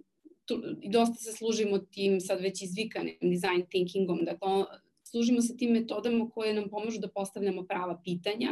tu, 0.44 0.62
dosta 0.84 1.14
se 1.14 1.32
služimo 1.32 1.78
tim 1.78 2.20
sad 2.20 2.40
već 2.40 2.62
izvikanim 2.62 3.16
design 3.22 3.66
thinkingom, 3.70 4.24
dakle, 4.24 4.64
služimo 5.04 5.40
se 5.40 5.56
tim 5.56 5.70
metodama 5.72 6.30
koje 6.30 6.54
nam 6.54 6.70
pomažu 6.70 7.00
da 7.00 7.08
postavljamo 7.08 7.66
prava 7.66 8.00
pitanja, 8.04 8.50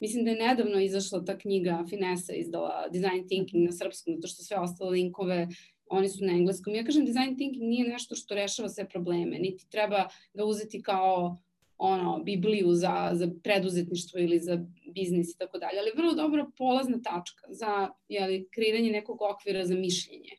Mislim 0.00 0.24
da 0.24 0.30
je 0.30 0.36
nedavno 0.36 0.80
izašla 0.80 1.24
ta 1.24 1.38
knjiga 1.38 1.84
Finesa 1.88 2.32
izdala 2.32 2.88
Design 2.88 3.26
Thinking 3.28 3.66
na 3.66 3.72
srpskom, 3.72 4.14
zato 4.14 4.28
što 4.28 4.42
sve 4.42 4.56
ostale 4.56 4.90
linkove 4.90 5.48
oni 5.90 6.08
su 6.08 6.24
na 6.24 6.32
engleskom. 6.32 6.74
Ja 6.74 6.84
kažem 6.84 7.04
design 7.04 7.36
thinking 7.36 7.64
nije 7.68 7.88
nešto 7.88 8.14
što 8.14 8.34
rešava 8.34 8.68
sve 8.68 8.88
probleme, 8.88 9.38
niti 9.38 9.70
treba 9.70 10.08
ga 10.34 10.44
uzeti 10.44 10.82
kao 10.82 11.38
ono, 11.82 12.22
bibliju 12.24 12.74
za, 12.74 13.10
za 13.12 13.30
preduzetništvo 13.42 14.20
ili 14.20 14.38
za 14.38 14.66
biznis 14.94 15.30
i 15.34 15.38
tako 15.38 15.58
dalje, 15.58 15.78
ali 15.78 15.96
vrlo 15.96 16.14
dobra 16.14 16.46
polazna 16.58 16.98
tačka 17.02 17.46
za 17.48 17.88
jeli, 18.08 18.48
kreiranje 18.50 18.90
nekog 18.90 19.22
okvira 19.22 19.66
za 19.66 19.74
mišljenje. 19.74 20.30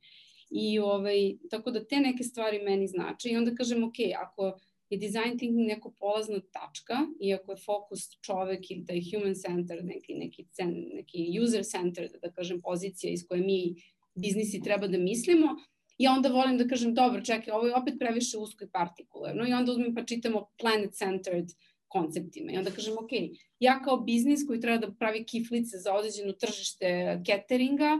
I 0.51 0.79
ovaj, 0.79 1.37
tako 1.49 1.71
da 1.71 1.85
te 1.85 1.99
neke 1.99 2.23
stvari 2.23 2.59
meni 2.59 2.87
znače 2.87 3.29
i 3.29 3.37
onda 3.37 3.55
kažem, 3.55 3.83
ok, 3.83 3.95
ako 4.21 4.59
je 4.89 4.97
design 4.97 5.37
thinking 5.37 5.67
neko 5.67 5.93
polazna 5.99 6.39
tačka 6.51 6.97
i 7.19 7.33
ako 7.33 7.51
je 7.51 7.57
fokus 7.65 8.09
čovek 8.21 8.71
ili 8.71 8.85
taj 8.85 9.01
human 9.11 9.35
center, 9.35 9.83
neki, 9.83 10.13
neki, 10.13 10.45
neki 10.93 11.39
user 11.43 11.63
center, 11.63 12.09
da 12.21 12.31
kažem, 12.31 12.61
pozicija 12.61 13.13
iz 13.13 13.27
koje 13.27 13.41
mi 13.41 13.75
biznisi 14.15 14.61
treba 14.61 14.87
da 14.87 14.97
mislimo, 14.97 15.55
ja 16.03 16.13
onda 16.13 16.29
volim 16.29 16.57
da 16.57 16.67
kažem, 16.67 16.93
dobro, 16.93 17.21
čekaj, 17.21 17.53
ovo 17.53 17.67
je 17.67 17.75
opet 17.75 17.99
previše 17.99 18.37
usko 18.37 18.63
i 18.63 18.69
partikularno 18.69 19.47
i 19.47 19.53
onda 19.53 19.71
uzmem 19.71 19.95
pa 19.95 20.05
čitamo 20.05 20.47
planet-centered 20.57 21.53
konceptima. 21.87 22.51
I 22.51 22.57
onda 22.57 22.71
kažem, 22.71 22.93
ok, 22.93 23.11
ja 23.59 23.81
kao 23.83 23.97
biznis 23.97 24.47
koji 24.47 24.59
treba 24.59 24.87
da 24.87 24.93
pravi 24.93 25.23
kiflice 25.25 25.77
za 25.77 25.93
određeno 25.93 26.33
tržište 26.33 27.21
cateringa, 27.27 27.99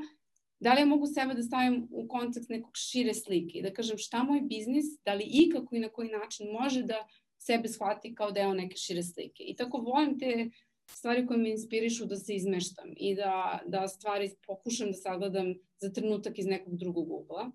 da 0.60 0.74
li 0.74 0.82
ja 0.82 0.86
mogu 0.86 1.08
sebe 1.08 1.34
da 1.34 1.44
stavim 1.44 1.88
u 1.92 2.08
kontekst 2.08 2.50
nekog 2.50 2.72
šire 2.78 3.14
slike 3.14 3.58
i 3.58 3.62
da 3.62 3.74
kažem 3.74 3.98
šta 3.98 4.24
moj 4.24 4.42
biznis, 4.42 4.86
da 5.06 5.14
li 5.14 5.26
ikako 5.26 5.76
i 5.76 5.80
na 5.80 5.90
koji 5.90 6.10
način 6.10 6.52
može 6.52 6.84
da 6.84 7.08
sebe 7.38 7.68
shvati 7.68 8.16
kao 8.16 8.32
deo 8.32 8.54
neke 8.54 8.78
šire 8.78 9.04
slike. 9.04 9.44
I 9.44 9.56
tako 9.56 9.78
volim 9.78 10.20
te 10.20 10.50
stvari 10.96 11.28
koje 11.28 11.38
me 11.38 11.52
inspirišu 11.52 12.06
da 12.06 12.16
se 12.16 12.36
izmeštam 12.36 12.94
i 12.98 13.16
da, 13.16 13.60
da 13.68 13.88
stvari 13.88 14.30
pokušam 14.48 14.92
da 14.92 14.94
sagledam 14.94 15.54
za 15.82 15.90
trenutak 15.94 16.40
iz 16.40 16.46
nekog 16.46 16.78
drugog 16.78 17.12
ugla. 17.12 17.52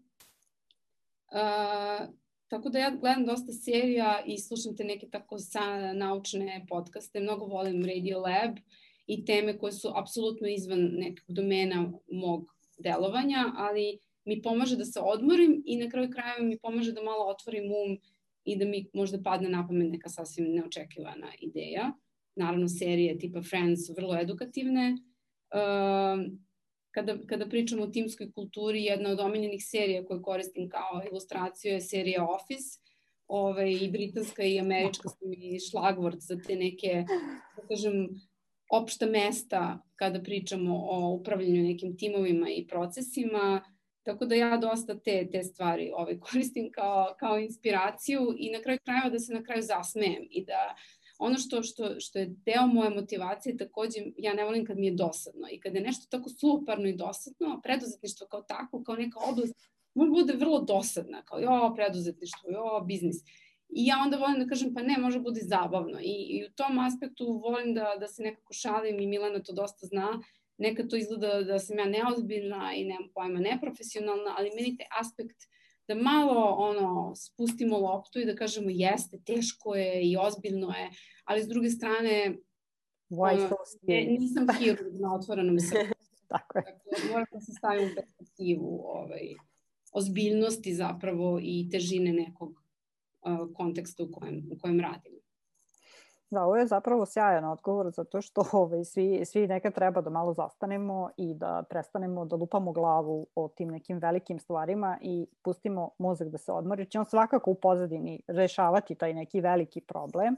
Tako 2.48 2.68
da 2.68 2.78
ja 2.78 2.90
gledam 2.90 3.26
dosta 3.26 3.52
serija 3.52 4.22
i 4.26 4.38
slušam 4.38 4.76
te 4.76 4.84
neke 4.84 5.08
tako 5.10 5.38
sa 5.38 5.92
naučne 5.92 6.66
podcaste. 6.68 7.20
Mnogo 7.20 7.44
volim 7.44 7.84
Radio 7.84 8.18
Lab 8.18 8.56
i 9.06 9.24
teme 9.24 9.58
koje 9.58 9.72
su 9.72 9.92
apsolutno 9.94 10.48
izvan 10.48 10.80
nekog 10.80 11.24
domena 11.28 11.92
mog 12.12 12.54
delovanja, 12.78 13.52
ali 13.56 13.98
mi 14.24 14.42
pomaže 14.42 14.76
da 14.76 14.84
se 14.84 15.00
odmorim 15.00 15.62
i 15.66 15.76
na 15.76 15.90
kraju 15.90 16.10
krajeva 16.10 16.42
mi 16.42 16.58
pomaže 16.58 16.92
da 16.92 17.02
malo 17.02 17.24
otvorim 17.24 17.64
um 17.64 17.98
i 18.44 18.56
da 18.56 18.64
mi 18.64 18.86
možda 18.92 19.22
padne 19.22 19.48
na 19.48 19.66
pamet 19.66 19.92
neka 19.92 20.08
sasvim 20.08 20.46
neočekivana 20.54 21.32
ideja. 21.40 21.92
Naravno, 22.36 22.68
serije 22.68 23.18
tipa 23.18 23.42
Friends 23.42 23.86
su 23.86 23.94
vrlo 23.96 24.18
edukativne. 24.20 24.96
Uh, 25.50 26.32
kada, 26.96 27.16
kada 27.28 27.46
pričamo 27.46 27.82
o 27.82 27.92
timskoj 27.92 28.30
kulturi, 28.32 28.84
jedna 28.84 29.10
od 29.10 29.20
omiljenih 29.20 29.64
serija 29.64 30.04
koje 30.04 30.22
koristim 30.22 30.68
kao 30.68 31.02
ilustraciju 31.10 31.72
je 31.72 31.80
serija 31.80 32.24
Office, 32.24 32.78
ove, 33.28 33.50
ovaj, 33.50 33.72
i 33.72 33.90
britanska 33.90 34.42
i 34.42 34.60
američka 34.60 35.08
su 35.08 35.28
mi 35.28 35.60
šlagvort 35.70 36.20
za 36.20 36.38
te 36.46 36.56
neke, 36.56 37.04
da 37.56 37.66
kažem, 37.68 38.08
opšta 38.72 39.06
mesta 39.06 39.82
kada 39.96 40.22
pričamo 40.22 40.76
o 40.76 41.10
upravljanju 41.20 41.62
nekim 41.62 41.96
timovima 41.96 42.50
i 42.50 42.66
procesima, 42.66 43.62
tako 44.02 44.26
da 44.26 44.34
ja 44.34 44.56
dosta 44.56 44.98
te, 44.98 45.28
te 45.32 45.42
stvari 45.42 45.90
ove, 45.94 46.02
ovaj, 46.02 46.20
koristim 46.20 46.70
kao, 46.72 47.14
kao 47.20 47.38
inspiraciju 47.38 48.34
i 48.38 48.50
na 48.50 48.62
kraju 48.62 48.78
krajeva 48.84 49.10
da 49.10 49.18
se 49.18 49.34
na 49.34 49.42
kraju 49.42 49.62
zasmejem 49.62 50.28
i 50.30 50.44
da 50.44 50.74
ono 51.18 51.38
što, 51.38 51.62
što, 51.62 52.00
što 52.00 52.18
je 52.18 52.34
deo 52.46 52.66
moje 52.66 52.90
motivacije 52.90 53.56
takođe, 53.56 54.00
ja 54.16 54.34
ne 54.34 54.44
volim 54.44 54.64
kad 54.64 54.78
mi 54.78 54.86
je 54.86 54.94
dosadno 54.94 55.48
i 55.52 55.60
kad 55.60 55.74
je 55.74 55.80
nešto 55.80 56.06
tako 56.10 56.28
suparno 56.28 56.88
i 56.88 56.96
dosadno, 56.96 57.60
preduzetništvo 57.62 58.26
kao 58.26 58.42
tako, 58.42 58.84
kao 58.84 58.96
neka 58.96 59.18
oblast, 59.30 59.54
može 59.94 60.10
bude 60.10 60.32
vrlo 60.32 60.60
dosadna, 60.60 61.22
kao 61.22 61.38
jo, 61.38 61.72
preduzetništvo, 61.76 62.50
jo, 62.50 62.84
biznis. 62.86 63.16
I 63.68 63.86
ja 63.86 63.96
onda 64.04 64.16
volim 64.16 64.38
da 64.38 64.46
kažem, 64.46 64.74
pa 64.74 64.82
ne, 64.82 64.98
može 64.98 65.20
bude 65.20 65.40
zabavno. 65.40 65.98
I, 66.00 66.14
i 66.28 66.44
u 66.46 66.52
tom 66.56 66.78
aspektu 66.78 67.40
volim 67.44 67.74
da, 67.74 67.96
da 68.00 68.08
se 68.08 68.22
nekako 68.22 68.52
šalim 68.52 69.00
i 69.00 69.06
Milana 69.06 69.42
to 69.42 69.52
dosta 69.52 69.86
zna. 69.86 70.22
Nekad 70.58 70.90
to 70.90 70.96
izgleda 70.96 71.42
da 71.42 71.58
sam 71.58 71.78
ja 71.78 71.84
neozbiljna 71.84 72.72
i 72.74 72.84
nemam 72.84 73.08
pojma 73.14 73.40
neprofesionalna, 73.40 74.34
ali 74.38 74.50
meni 74.54 74.76
te 74.76 74.84
aspekt 75.00 75.36
da 75.88 75.94
malo 75.94 76.54
ono 76.58 77.14
spustimo 77.14 77.78
loptu 77.78 78.20
i 78.20 78.24
da 78.24 78.36
kažemo 78.36 78.70
jeste, 78.70 79.18
teško 79.26 79.74
je 79.74 80.10
i 80.10 80.16
ozbiljno 80.16 80.68
je, 80.68 80.90
ali 81.24 81.42
s 81.42 81.48
druge 81.48 81.70
strane 81.70 82.36
Why 83.10 83.48
so 83.48 83.56
serious? 83.86 84.20
nisam 84.20 84.46
hirurg 84.58 85.00
na 85.00 85.14
otvorenom 85.14 85.60
srcu. 85.60 85.94
Tako 86.28 86.58
je. 86.58 86.64
Dakle, 86.64 87.10
moram 87.10 87.26
da 87.32 87.40
se 87.40 87.52
stavim 87.52 87.88
u 87.88 87.94
perspektivu 87.94 88.80
ovaj, 88.84 89.34
ozbiljnosti 89.92 90.74
zapravo 90.74 91.38
i 91.42 91.68
težine 91.70 92.12
nekog 92.12 92.50
uh, 92.50 93.54
konteksta 93.54 94.02
u 94.02 94.10
kojem, 94.12 94.48
u 94.52 94.58
kojem 94.58 94.80
radim. 94.80 95.15
Da, 96.30 96.44
ovo 96.44 96.56
je 96.56 96.66
zapravo 96.66 97.06
sjajan 97.06 97.44
odgovor 97.44 97.90
zato 97.90 98.20
što 98.20 98.44
ovaj, 98.52 98.84
svi, 98.84 99.24
svi 99.24 99.46
nekad 99.46 99.74
treba 99.74 100.00
da 100.00 100.10
malo 100.10 100.34
zastanemo 100.34 101.10
i 101.16 101.34
da 101.34 101.64
prestanemo 101.70 102.24
da 102.24 102.36
lupamo 102.36 102.72
glavu 102.72 103.26
o 103.34 103.48
tim 103.48 103.68
nekim 103.68 103.98
velikim 103.98 104.38
stvarima 104.38 104.98
i 105.00 105.26
pustimo 105.42 105.90
mozak 105.98 106.28
da 106.28 106.38
se 106.38 106.52
odmori. 106.52 106.86
Će 106.86 106.98
on 106.98 107.04
svakako 107.04 107.50
u 107.50 107.54
pozadini 107.54 108.22
rešavati 108.26 108.94
taj 108.94 109.14
neki 109.14 109.40
veliki 109.40 109.80
problem, 109.80 110.36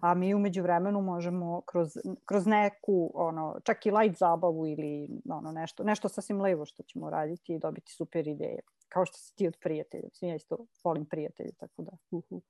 a 0.00 0.14
mi 0.14 0.34
umeđu 0.34 0.62
vremenu 0.62 1.00
možemo 1.00 1.60
kroz, 1.60 1.98
kroz 2.24 2.46
neku, 2.46 3.10
ono, 3.14 3.56
čak 3.64 3.86
i 3.86 3.90
light 3.90 4.18
zabavu 4.18 4.66
ili 4.66 5.08
ono, 5.30 5.52
nešto, 5.52 5.84
nešto 5.84 6.08
sasvim 6.08 6.40
levo 6.40 6.64
što 6.64 6.82
ćemo 6.82 7.10
raditi 7.10 7.54
i 7.54 7.58
dobiti 7.58 7.92
super 7.92 8.28
ideje. 8.28 8.60
Kao 8.88 9.06
što 9.06 9.18
si 9.18 9.36
ti 9.36 9.46
od 9.46 9.56
prijatelja. 9.62 10.08
Svi 10.12 10.28
ja 10.28 10.34
isto 10.34 10.56
volim 10.84 11.06
prijatelje, 11.06 11.52
tako 11.52 11.82
da. 11.82 11.90
Uh 12.10 12.22
-huh. 12.30 12.40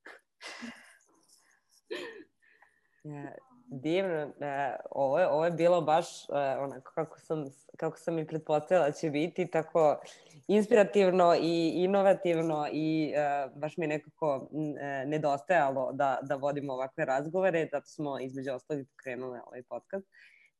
Divno, 3.75 4.33
e, 4.41 4.77
ovo, 4.91 5.19
je, 5.19 5.29
ovo 5.29 5.45
je 5.45 5.51
bilo 5.51 5.81
baš 5.81 6.29
e, 6.29 6.33
onako 6.59 6.93
kako 6.95 7.21
sam, 7.21 7.45
kako 7.77 7.99
sam 7.99 8.19
i 8.19 8.27
pretpostavila 8.27 8.87
da 8.87 8.93
će 8.93 9.11
biti, 9.11 9.51
tako 9.51 10.01
inspirativno 10.49 11.35
i 11.43 11.73
inovativno 11.75 12.69
i 12.73 13.13
e, 13.17 13.49
baš 13.55 13.77
mi 13.77 13.85
je 13.85 13.89
nekako 13.89 14.49
e, 14.81 15.07
nedostajalo 15.07 15.93
da, 15.93 16.19
da 16.23 16.37
vodimo 16.37 16.73
ovakve 16.73 17.05
razgovore, 17.05 17.69
zato 17.73 17.87
smo 17.87 18.21
između 18.21 18.53
ostalih 18.53 18.87
pokrenule 18.89 19.41
ovaj 19.47 19.63
podcast. 19.63 20.07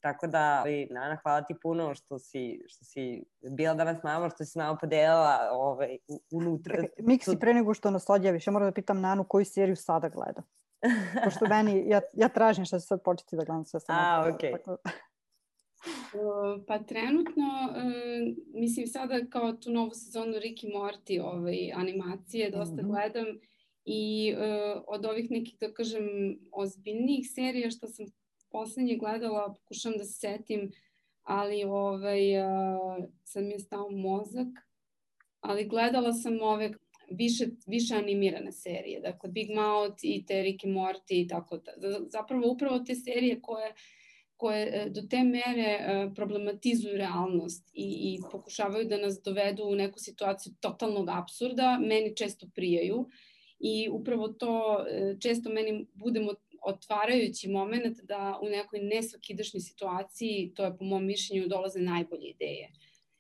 Tako 0.03 0.27
da, 0.27 0.65
Nana, 0.91 1.19
hvala 1.23 1.43
ti 1.43 1.55
puno 1.63 1.95
što 1.95 2.19
si, 2.19 2.63
što 2.67 2.85
si 2.85 3.25
bila 3.51 3.75
danas 3.75 4.01
s 4.01 4.03
nama, 4.03 4.31
što 4.31 4.45
si 4.45 4.51
s 4.51 4.55
nama 4.55 4.77
podelila 4.77 5.49
ovaj, 5.53 5.99
unutra. 6.33 6.85
Miksi, 6.99 7.39
pre 7.41 7.55
nego 7.55 7.75
što 7.75 7.91
nas 7.91 8.09
odjaviš, 8.09 8.47
ja 8.47 8.53
moram 8.53 8.69
da 8.69 8.75
pitam 8.75 9.01
Nanu 9.01 9.25
koju 9.25 9.45
seriju 9.45 9.77
sada 9.77 10.09
gleda. 10.09 10.43
Pošto 11.25 11.47
meni, 11.49 11.85
ja, 11.89 12.01
ja 12.13 12.29
tražim 12.29 12.65
što 12.65 12.79
će 12.79 12.87
sad 12.87 13.03
početi 13.03 13.37
da 13.37 13.45
gledam 13.45 13.65
sve 13.65 13.81
sa 13.81 13.93
A, 13.93 14.33
okej. 14.35 14.51
Okay. 14.51 14.57
Tako... 14.57 14.77
Pa 16.67 16.79
trenutno, 16.79 17.45
mislim 18.55 18.87
sada 18.87 19.21
kao 19.31 19.53
tu 19.53 19.71
novu 19.71 19.91
sezonu 19.91 20.33
Ricky 20.33 20.67
Morty 20.75 21.23
ovaj, 21.23 21.73
animacije 21.75 22.51
dosta 22.51 22.75
mm 22.75 22.79
-hmm. 22.79 22.91
gledam 22.91 23.27
i 23.85 24.35
uh, 24.37 24.83
od 24.87 25.05
ovih 25.05 25.31
nekih, 25.31 25.57
da 25.61 25.73
kažem, 25.75 26.05
ozbiljnijih 26.53 27.31
serija 27.35 27.71
što 27.71 27.87
sam 27.87 28.07
poslednje 28.53 28.97
gledala, 28.97 29.55
pokušam 29.55 29.93
da 29.99 30.05
se 30.05 30.13
setim, 30.13 30.73
ali 31.23 31.65
ovaj, 31.65 32.39
uh, 32.39 33.05
sad 33.25 33.45
mi 33.45 33.51
je 33.51 33.59
stao 33.59 33.91
mozak, 33.91 34.49
ali 35.41 35.69
gledala 35.69 36.13
sam 36.13 36.43
ove 36.43 36.71
više, 37.11 37.47
više 37.67 37.95
animirane 37.95 38.53
serije, 38.53 39.01
dakle 39.01 39.31
Big 39.31 39.51
Mouth 39.51 39.99
i 40.03 40.27
te 40.27 40.43
Rick 40.43 40.65
and 40.65 40.75
Morty 40.75 41.25
i 41.25 41.29
tako 41.29 41.57
da. 41.57 41.73
Zapravo 42.09 42.53
upravo 42.53 42.79
te 42.79 42.95
serije 42.95 43.41
koje 43.43 43.75
koje 44.43 44.63
e, 44.63 44.91
do 44.91 45.03
te 45.11 45.23
mere 45.25 45.71
e, 45.71 46.11
problematizuju 46.15 46.97
realnost 46.97 47.71
i, 47.73 47.89
i 48.03 48.19
pokušavaju 48.33 48.89
da 48.89 48.97
nas 48.99 49.21
dovedu 49.23 49.65
u 49.65 49.75
neku 49.75 49.99
situaciju 49.99 50.53
totalnog 50.61 51.09
absurda, 51.09 51.79
meni 51.81 52.17
često 52.17 52.47
prijaju 52.55 53.07
i 53.59 53.89
upravo 53.93 54.29
to 54.29 54.85
e, 54.89 55.17
često 55.21 55.51
meni 55.51 55.87
budemo 55.95 56.33
otvarajući 56.65 57.49
moment 57.49 57.99
da 58.03 58.39
u 58.43 58.49
nekoj 58.49 58.81
nesvakidašnjoj 58.81 59.61
situaciji, 59.61 60.53
to 60.55 60.65
je 60.65 60.77
po 60.79 60.85
mom 60.85 61.07
mišljenju, 61.07 61.49
dolaze 61.49 61.81
najbolje 61.81 62.29
ideje. 62.29 62.71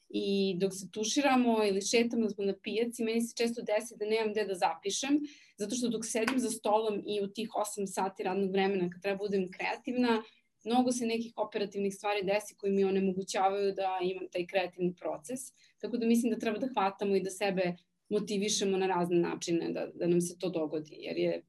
I 0.08 0.56
dok 0.58 0.72
se 0.74 0.90
tuširamo 0.90 1.64
ili 1.64 1.80
šetamo 1.80 2.30
smo 2.30 2.44
na 2.44 2.54
pijaci, 2.62 3.04
meni 3.04 3.20
se 3.20 3.34
često 3.36 3.62
desi 3.62 3.96
da 3.96 4.06
nemam 4.06 4.32
gde 4.32 4.44
da 4.44 4.54
zapišem, 4.54 5.20
zato 5.56 5.74
što 5.74 5.88
dok 5.88 6.04
sedim 6.04 6.38
za 6.38 6.50
stolom 6.50 7.02
i 7.06 7.20
u 7.22 7.26
tih 7.26 7.48
8 7.48 7.86
sati 7.86 8.22
radnog 8.22 8.52
vremena 8.52 8.90
kad 8.90 9.02
treba 9.02 9.18
budem 9.18 9.50
kreativna, 9.50 10.22
mnogo 10.64 10.92
se 10.92 11.06
nekih 11.06 11.32
operativnih 11.36 11.94
stvari 11.94 12.22
desi 12.22 12.54
koji 12.56 12.72
mi 12.72 12.84
onemogućavaju 12.84 13.72
da 13.72 13.98
imam 14.02 14.28
taj 14.32 14.46
kreativni 14.46 14.94
proces. 14.94 15.40
Tako 15.78 15.96
da 15.96 16.06
mislim 16.06 16.32
da 16.32 16.38
treba 16.38 16.58
da 16.58 16.68
hvatamo 16.74 17.16
i 17.16 17.22
da 17.22 17.30
sebe 17.30 17.76
motivišemo 18.08 18.76
na 18.76 18.86
razne 18.86 19.16
načine 19.16 19.72
da, 19.72 19.86
da 19.94 20.06
nam 20.06 20.20
se 20.20 20.38
to 20.38 20.48
dogodi, 20.48 20.96
jer 20.98 21.16
je, 21.16 21.42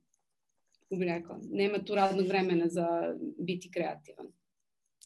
bih 0.95 1.07
rekla, 1.07 1.39
nema 1.51 1.77
tu 1.85 1.95
radnog 1.95 2.27
vremena 2.27 2.67
za 2.67 3.15
biti 3.37 3.71
kreativan. 3.71 4.27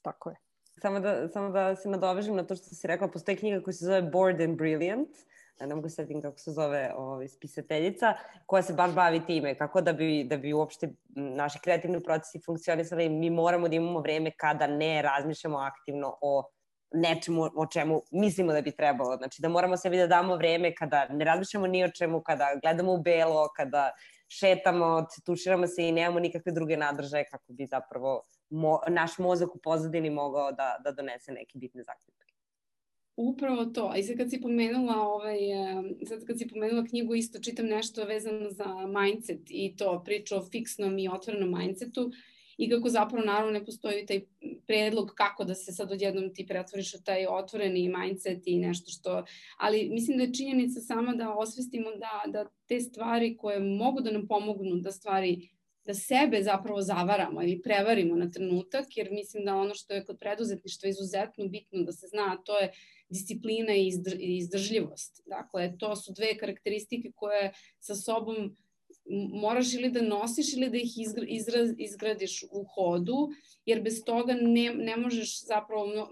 tako 0.02 0.30
je. 0.30 0.36
Samo 0.82 1.00
da, 1.00 1.28
samo 1.28 1.50
da 1.50 1.76
se 1.76 1.90
nadovežem 1.90 2.36
na 2.36 2.44
to 2.44 2.56
što 2.56 2.66
si 2.66 2.88
rekla, 2.88 3.08
postoji 3.08 3.38
knjiga 3.38 3.62
koja 3.62 3.74
se 3.74 3.86
zove 3.86 4.02
Bored 4.02 4.42
and 4.42 4.58
Brilliant, 4.58 5.10
ne 5.60 5.76
mogu 5.76 5.90
setim 5.90 6.22
kako 6.22 6.40
se 6.40 6.52
zove 6.52 6.94
ovaj, 6.96 7.28
spisateljica, 7.28 8.14
koja 8.46 8.64
se 8.64 8.74
baš 8.74 8.92
bavi 8.94 9.26
time, 9.26 9.56
kako 9.56 9.82
da 9.82 9.94
bi, 9.94 10.24
da 10.24 10.38
bi 10.38 10.54
uopšte 10.54 10.90
naši 11.16 11.60
kreativni 11.60 12.04
procesi 12.04 12.46
funkcionisali, 12.46 13.10
mi 13.10 13.30
moramo 13.30 13.68
da 13.68 13.76
imamo 13.76 14.00
vreme 14.00 14.32
kada 14.32 14.68
ne 14.68 15.02
razmišljamo 15.02 15.58
aktivno 15.58 16.18
o 16.22 16.44
nečemu 16.92 17.42
o 17.56 17.66
čemu 17.74 18.02
mislimo 18.12 18.54
da 18.54 18.62
bi 18.62 18.72
trebalo. 18.72 19.18
Znači 19.18 19.42
da 19.42 19.50
moramo 19.50 19.78
sebi 19.78 19.98
da 19.98 20.08
damo 20.08 20.36
vreme 20.36 20.76
kada 20.76 21.08
ne 21.08 21.26
razmišljamo 21.26 21.68
ni 21.68 21.84
o 21.84 21.90
čemu, 21.90 22.22
kada 22.22 22.48
gledamo 22.62 22.94
u 22.94 23.02
belo, 23.02 23.48
kada 23.56 23.92
šetamo, 24.28 25.06
tuširamo 25.26 25.68
se 25.68 25.88
i 25.88 25.92
nemamo 25.92 26.20
nikakve 26.20 26.52
druge 26.52 26.78
nadržaje 26.78 27.26
kako 27.32 27.54
bi 27.54 27.66
zapravo 27.66 28.24
mo, 28.50 28.80
naš 28.88 29.18
mozak 29.18 29.56
u 29.56 29.60
pozadini 29.60 30.10
mogao 30.10 30.52
da, 30.52 30.76
da 30.84 30.92
donese 30.92 31.32
neke 31.32 31.60
bitne 31.60 31.84
zaključke. 31.84 32.34
Upravo 33.16 33.66
to. 33.66 33.94
I 33.98 34.04
sad 34.04 34.18
kad 34.18 34.30
si 34.30 34.42
pomenula, 34.42 35.02
ovaj, 35.02 35.38
sad 36.08 36.26
kad 36.26 36.38
si 36.38 36.48
pomenula 36.48 36.84
knjigu, 36.86 37.16
isto 37.16 37.40
čitam 37.40 37.66
nešto 37.66 38.06
vezano 38.06 38.50
za 38.50 38.66
mindset 38.88 39.42
i 39.50 39.76
to 39.78 40.02
priča 40.06 40.38
o 40.38 40.46
fiksnom 40.52 41.00
i 41.00 41.10
otvorenom 41.10 41.60
mindsetu 41.60 42.12
i 42.58 42.70
kako 42.70 42.90
zapravo 42.90 43.26
naravno 43.26 43.52
ne 43.52 43.66
postoji 43.66 44.06
taj 44.06 44.22
predlog 44.68 45.12
kako 45.16 45.44
da 45.44 45.56
se 45.56 45.72
sad 45.72 45.92
odjednom 45.92 46.34
ti 46.34 46.48
pretvoriš 46.48 46.94
u 46.94 47.04
taj 47.04 47.26
otvoreni 47.30 47.94
mindset 47.98 48.48
i 48.48 48.60
nešto 48.60 48.92
što, 48.92 49.24
ali 49.58 49.90
mislim 49.90 50.18
da 50.18 50.24
je 50.24 50.34
činjenica 50.34 50.82
sama 50.82 51.14
da 51.14 51.34
osvestimo 51.34 51.90
da, 51.92 52.32
da 52.32 52.50
te 52.68 52.80
stvari 52.80 53.38
koje 53.38 53.60
mogu 53.60 54.02
da 54.02 54.12
nam 54.12 54.28
pomognu 54.28 54.76
da 54.76 54.92
stvari 54.92 55.50
da 55.88 55.94
sebe 55.94 56.44
zapravo 56.44 56.82
zavaramo 56.82 57.44
ili 57.44 57.62
prevarimo 57.62 58.16
na 58.16 58.30
trenutak, 58.32 58.98
jer 58.98 59.12
mislim 59.12 59.46
da 59.46 59.56
ono 59.56 59.76
što 59.76 59.94
je 59.94 60.06
kod 60.06 60.18
preduzetništva 60.20 60.90
izuzetno 60.90 61.48
bitno 61.48 61.84
da 61.84 61.92
se 61.92 62.08
zna, 62.08 62.38
to 62.46 62.58
je 62.58 62.72
disciplina 63.10 63.74
i 63.74 63.88
izdržljivost. 64.38 65.22
Dakle, 65.26 65.78
to 65.80 65.96
su 65.96 66.14
dve 66.14 66.38
karakteristike 66.38 67.12
koje 67.16 67.54
sa 67.80 67.96
sobom 67.96 68.56
moraš 69.42 69.74
ili 69.74 69.90
da 69.92 70.02
nosiš 70.02 70.54
ili 70.54 70.70
da 70.70 70.78
ih 70.78 70.98
izra, 71.28 71.74
izgradiš 71.78 72.44
u 72.52 72.64
hodu, 72.64 73.30
jer 73.66 73.82
bez 73.82 74.04
toga 74.06 74.34
ne, 74.34 74.74
ne 74.74 74.98
možeš 74.98 75.46
zapravo 75.46 75.88
no, 75.88 76.10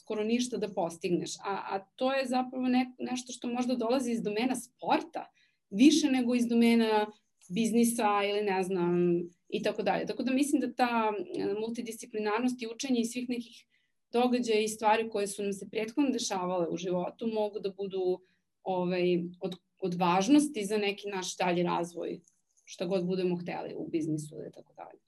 skoro 0.00 0.24
ništa 0.24 0.56
da 0.56 0.72
postigneš. 0.72 1.36
A, 1.36 1.54
a 1.70 1.78
to 1.96 2.12
je 2.12 2.26
zapravo 2.26 2.68
ne, 2.68 2.92
nešto 2.98 3.32
što 3.32 3.48
možda 3.48 3.74
dolazi 3.74 4.12
iz 4.12 4.22
domena 4.22 4.56
sporta, 4.56 5.26
više 5.70 6.10
nego 6.10 6.34
iz 6.34 6.46
domena 6.46 7.06
biznisa 7.48 8.22
ili 8.24 8.42
ne 8.42 8.62
znam 8.62 9.20
i 9.48 9.62
tako 9.62 9.82
dalje. 9.82 10.06
Tako 10.06 10.22
da 10.22 10.32
mislim 10.32 10.60
da 10.60 10.74
ta 10.74 11.12
multidisciplinarnost 11.60 12.62
i 12.62 12.68
učenje 12.74 13.00
i 13.00 13.04
svih 13.04 13.28
nekih 13.28 13.64
događaja 14.12 14.60
i 14.60 14.68
stvari 14.68 15.08
koje 15.10 15.26
su 15.26 15.42
nam 15.42 15.52
se 15.52 15.68
prethodno 15.70 16.10
dešavale 16.10 16.68
u 16.68 16.76
životu 16.76 17.26
mogu 17.26 17.60
da 17.60 17.70
budu 17.70 18.20
ovaj, 18.62 19.24
od, 19.40 19.56
od 19.78 19.94
važnosti 19.94 20.64
za 20.64 20.78
neki 20.78 21.08
naš 21.08 21.36
dalji 21.36 21.62
razvoj 21.62 22.20
šta 22.64 22.84
god 22.84 23.04
budemo 23.04 23.36
hteli 23.36 23.74
u 23.76 23.88
biznisu 23.88 24.34
ili 24.34 24.52
tako 24.52 24.72
dalje. 24.72 25.00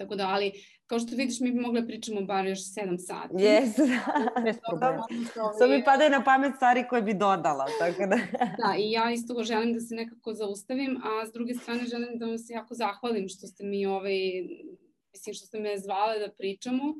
Tako 0.00 0.14
da, 0.14 0.28
ali 0.28 0.52
kao 0.86 0.98
što 0.98 1.16
vidiš, 1.16 1.40
mi 1.40 1.52
bi 1.52 1.60
mogli 1.60 1.80
da 1.80 1.86
pričamo 1.86 2.20
bar 2.20 2.46
još 2.46 2.58
7 2.58 2.98
sati. 2.98 3.34
Yes. 3.34 3.72
Bez 4.46 4.56
problema. 4.68 5.02
Samo 5.58 5.74
mi 5.74 5.84
padaju 5.84 6.10
na 6.10 6.24
pamet 6.24 6.56
stvari 6.56 6.84
koje 6.88 7.02
bi 7.02 7.14
dodala. 7.14 7.66
Tako 7.78 8.06
da. 8.06 8.16
da, 8.62 8.76
i 8.78 8.90
ja 8.90 9.10
isto 9.12 9.42
želim 9.42 9.74
da 9.74 9.80
se 9.80 9.94
nekako 9.94 10.34
zaustavim, 10.34 11.00
a 11.04 11.26
s 11.26 11.32
druge 11.32 11.54
strane 11.54 11.84
želim 11.84 12.18
da 12.18 12.26
vam 12.26 12.38
se 12.38 12.52
jako 12.52 12.74
zahvalim 12.74 13.28
što 13.28 13.46
ste 13.46 13.64
mi 13.64 13.86
ovaj, 13.86 14.18
mislim 15.12 15.34
što 15.34 15.46
ste 15.46 15.60
me 15.60 15.78
zvale 15.78 16.18
da 16.18 16.32
pričamo 16.38 16.94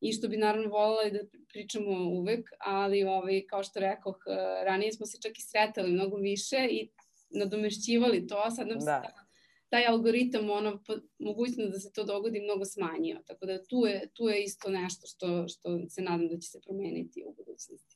i 0.00 0.12
što 0.12 0.28
bi 0.28 0.36
naravno 0.36 0.68
voljela 0.68 1.10
da 1.10 1.18
pričamo 1.52 1.90
uvek, 2.10 2.50
ali 2.58 3.04
ovaj, 3.04 3.42
kao 3.50 3.62
što 3.62 3.80
rekoh, 3.80 4.16
ranije 4.64 4.92
smo 4.92 5.06
se 5.06 5.18
čak 5.22 5.38
i 5.38 5.42
sretali 5.42 5.92
mnogo 5.92 6.16
više 6.16 6.68
i 6.70 6.88
nadomešćivali 7.32 8.26
to, 8.26 8.42
a 8.44 8.50
sad 8.50 8.68
nam 8.68 8.78
da. 8.78 8.84
se 8.84 9.22
taj 9.68 9.86
algoritam, 9.86 10.50
ono, 10.50 10.82
mogućnost 11.18 11.72
da 11.72 11.78
se 11.78 11.92
to 11.92 12.04
dogodi 12.04 12.40
mnogo 12.40 12.64
smanjio. 12.64 13.20
Tako 13.26 13.46
da 13.46 13.64
tu 13.64 13.86
je, 13.86 14.08
tu 14.14 14.28
je 14.28 14.44
isto 14.44 14.70
nešto 14.70 15.06
što, 15.06 15.48
što 15.48 15.88
se 15.88 16.02
nadam 16.02 16.28
da 16.28 16.38
će 16.38 16.48
se 16.48 16.60
promeniti 16.66 17.24
u 17.26 17.34
budućnosti. 17.34 17.91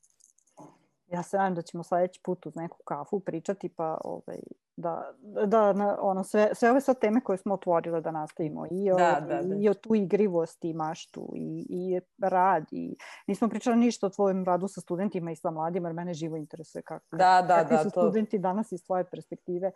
Ja 1.12 1.22
se 1.22 1.36
nadam 1.36 1.54
da 1.54 1.62
ćemo 1.62 1.82
sledeći 1.82 2.20
put 2.24 2.46
uz 2.46 2.56
neku 2.56 2.78
kafu 2.84 3.20
pričati 3.20 3.68
pa 3.68 3.98
ovaj, 4.04 4.38
da, 4.76 5.12
da 5.46 5.72
na, 5.72 5.98
ono, 6.00 6.24
sve, 6.24 6.50
sve 6.54 6.70
ove 6.70 6.80
sad 6.80 6.98
teme 7.00 7.20
koje 7.20 7.38
smo 7.38 7.54
otvorile 7.54 8.00
da 8.00 8.10
nastavimo 8.10 8.66
i 8.70 8.90
o, 8.90 8.96
da, 8.96 9.26
da, 9.28 9.42
da. 9.42 9.56
i 9.60 9.68
o 9.68 9.74
tu 9.74 9.94
igrivost 9.94 10.64
i 10.64 10.74
maštu 10.74 11.32
i, 11.34 11.66
i 11.68 12.00
rad 12.22 12.66
i 12.70 12.96
nismo 13.26 13.48
pričali 13.48 13.76
ništa 13.76 14.06
o 14.06 14.10
tvojom 14.10 14.44
radu 14.44 14.68
sa 14.68 14.80
studentima 14.80 15.30
i 15.30 15.36
sa 15.36 15.50
mladima 15.50 15.88
jer 15.88 15.94
mene 15.94 16.14
živo 16.14 16.36
interesuje 16.36 16.82
kako, 16.82 17.16
da, 17.16 17.44
da, 17.48 17.56
kakvi 17.56 17.76
da, 17.76 17.82
su 17.82 17.90
to... 17.90 18.00
studenti 18.00 18.38
danas 18.38 18.72
iz 18.72 18.84
tvoje 18.84 19.04
perspektive 19.04 19.70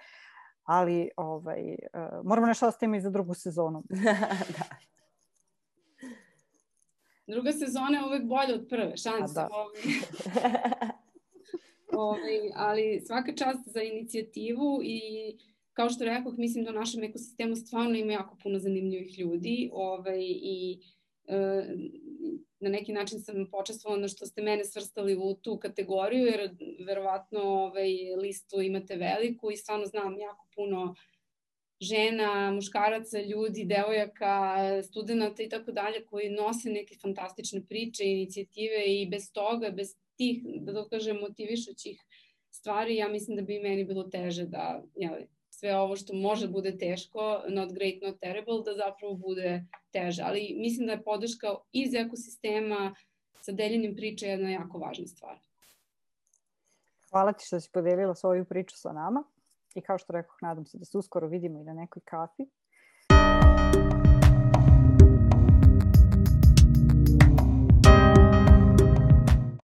ali 0.64 1.10
ovaj, 1.16 1.60
uh, 1.94 2.26
moramo 2.26 2.46
nešto 2.46 2.68
ostavimo 2.68 2.96
i 2.96 3.00
za 3.00 3.10
drugu 3.10 3.34
sezonu. 3.34 3.82
da. 4.58 4.64
Druga 7.26 7.52
sezona 7.52 7.98
je 7.98 8.04
uvek 8.06 8.24
bolja 8.24 8.54
od 8.54 8.66
prve, 8.68 8.96
šanse. 8.96 9.34
Da. 9.34 9.48
Ovaj. 11.92 12.20
ovaj, 12.20 12.50
ali 12.54 13.00
svaka 13.00 13.34
čast 13.34 13.68
za 13.68 13.82
inicijativu 13.82 14.80
i 14.84 15.00
kao 15.72 15.90
što 15.90 16.04
rekoh, 16.04 16.38
mislim 16.38 16.64
da 16.64 16.70
u 16.70 16.74
našem 16.74 17.04
ekosistemu 17.04 17.56
stvarno 17.56 17.96
ima 17.96 18.12
jako 18.12 18.36
puno 18.42 18.58
zanimljivih 18.58 19.18
ljudi 19.18 19.70
ovaj, 19.72 20.20
i 20.22 20.80
e, 21.26 21.64
na 22.60 22.70
neki 22.70 22.92
način 22.92 23.20
sam 23.20 23.50
počestvovala 23.50 24.08
što 24.08 24.26
ste 24.26 24.42
mene 24.42 24.64
svrstali 24.64 25.16
u 25.16 25.34
tu 25.34 25.56
kategoriju, 25.56 26.26
jer 26.26 26.50
verovatno 26.86 27.40
ovaj, 27.40 27.88
listu 28.22 28.60
imate 28.60 28.96
veliku 28.96 29.50
i 29.50 29.56
stvarno 29.56 29.86
znam 29.86 30.18
jako 30.18 30.46
puno 30.54 30.94
žena, 31.80 32.52
muškaraca, 32.52 33.20
ljudi, 33.20 33.64
devojaka, 33.64 34.56
studenta 34.82 35.42
i 35.42 35.48
tako 35.48 35.72
dalje 35.72 36.04
koji 36.06 36.30
nose 36.30 36.70
neke 36.70 36.94
fantastične 37.02 37.62
priče, 37.68 38.04
inicijative 38.04 38.84
i 38.86 39.08
bez 39.10 39.32
toga, 39.32 39.70
bez 39.70 39.96
tih, 40.20 40.42
da 40.66 40.72
dokažem, 40.76 41.20
motivišućih 41.20 42.00
stvari, 42.50 42.96
ja 42.96 43.08
mislim 43.08 43.36
da 43.36 43.42
bi 43.42 43.60
meni 43.62 43.84
bilo 43.84 44.04
teže 44.12 44.44
da 44.46 44.82
jeli, 44.94 45.28
sve 45.50 45.76
ovo 45.76 45.96
što 45.96 46.14
može 46.14 46.46
da 46.46 46.52
bude 46.52 46.72
teško, 46.78 47.42
not 47.48 47.72
great, 47.72 48.02
not 48.02 48.20
terrible, 48.20 48.62
da 48.64 48.74
zapravo 48.76 49.14
bude 49.14 49.64
teže. 49.92 50.22
Ali 50.22 50.54
mislim 50.58 50.86
da 50.86 50.92
je 50.92 51.04
podrška 51.04 51.54
iz 51.72 51.94
ekosistema 51.94 52.94
sa 53.40 53.52
deljenjem 53.52 53.96
priče 53.96 54.26
jedna 54.26 54.50
jako 54.50 54.78
važna 54.78 55.06
stvar. 55.06 55.38
Hvala 57.10 57.32
ti 57.32 57.46
što 57.46 57.60
si 57.60 57.70
podelila 57.72 58.14
svoju 58.14 58.44
priču 58.44 58.76
sa 58.76 58.92
nama 58.92 59.24
i 59.74 59.80
kao 59.80 59.98
što 59.98 60.12
rekoh, 60.12 60.38
nadam 60.42 60.66
se 60.66 60.78
da 60.78 60.84
se 60.84 60.98
uskoro 60.98 61.28
vidimo 61.28 61.60
i 61.60 61.64
na 61.64 61.74
nekoj 61.74 62.02
kafi. 62.04 62.46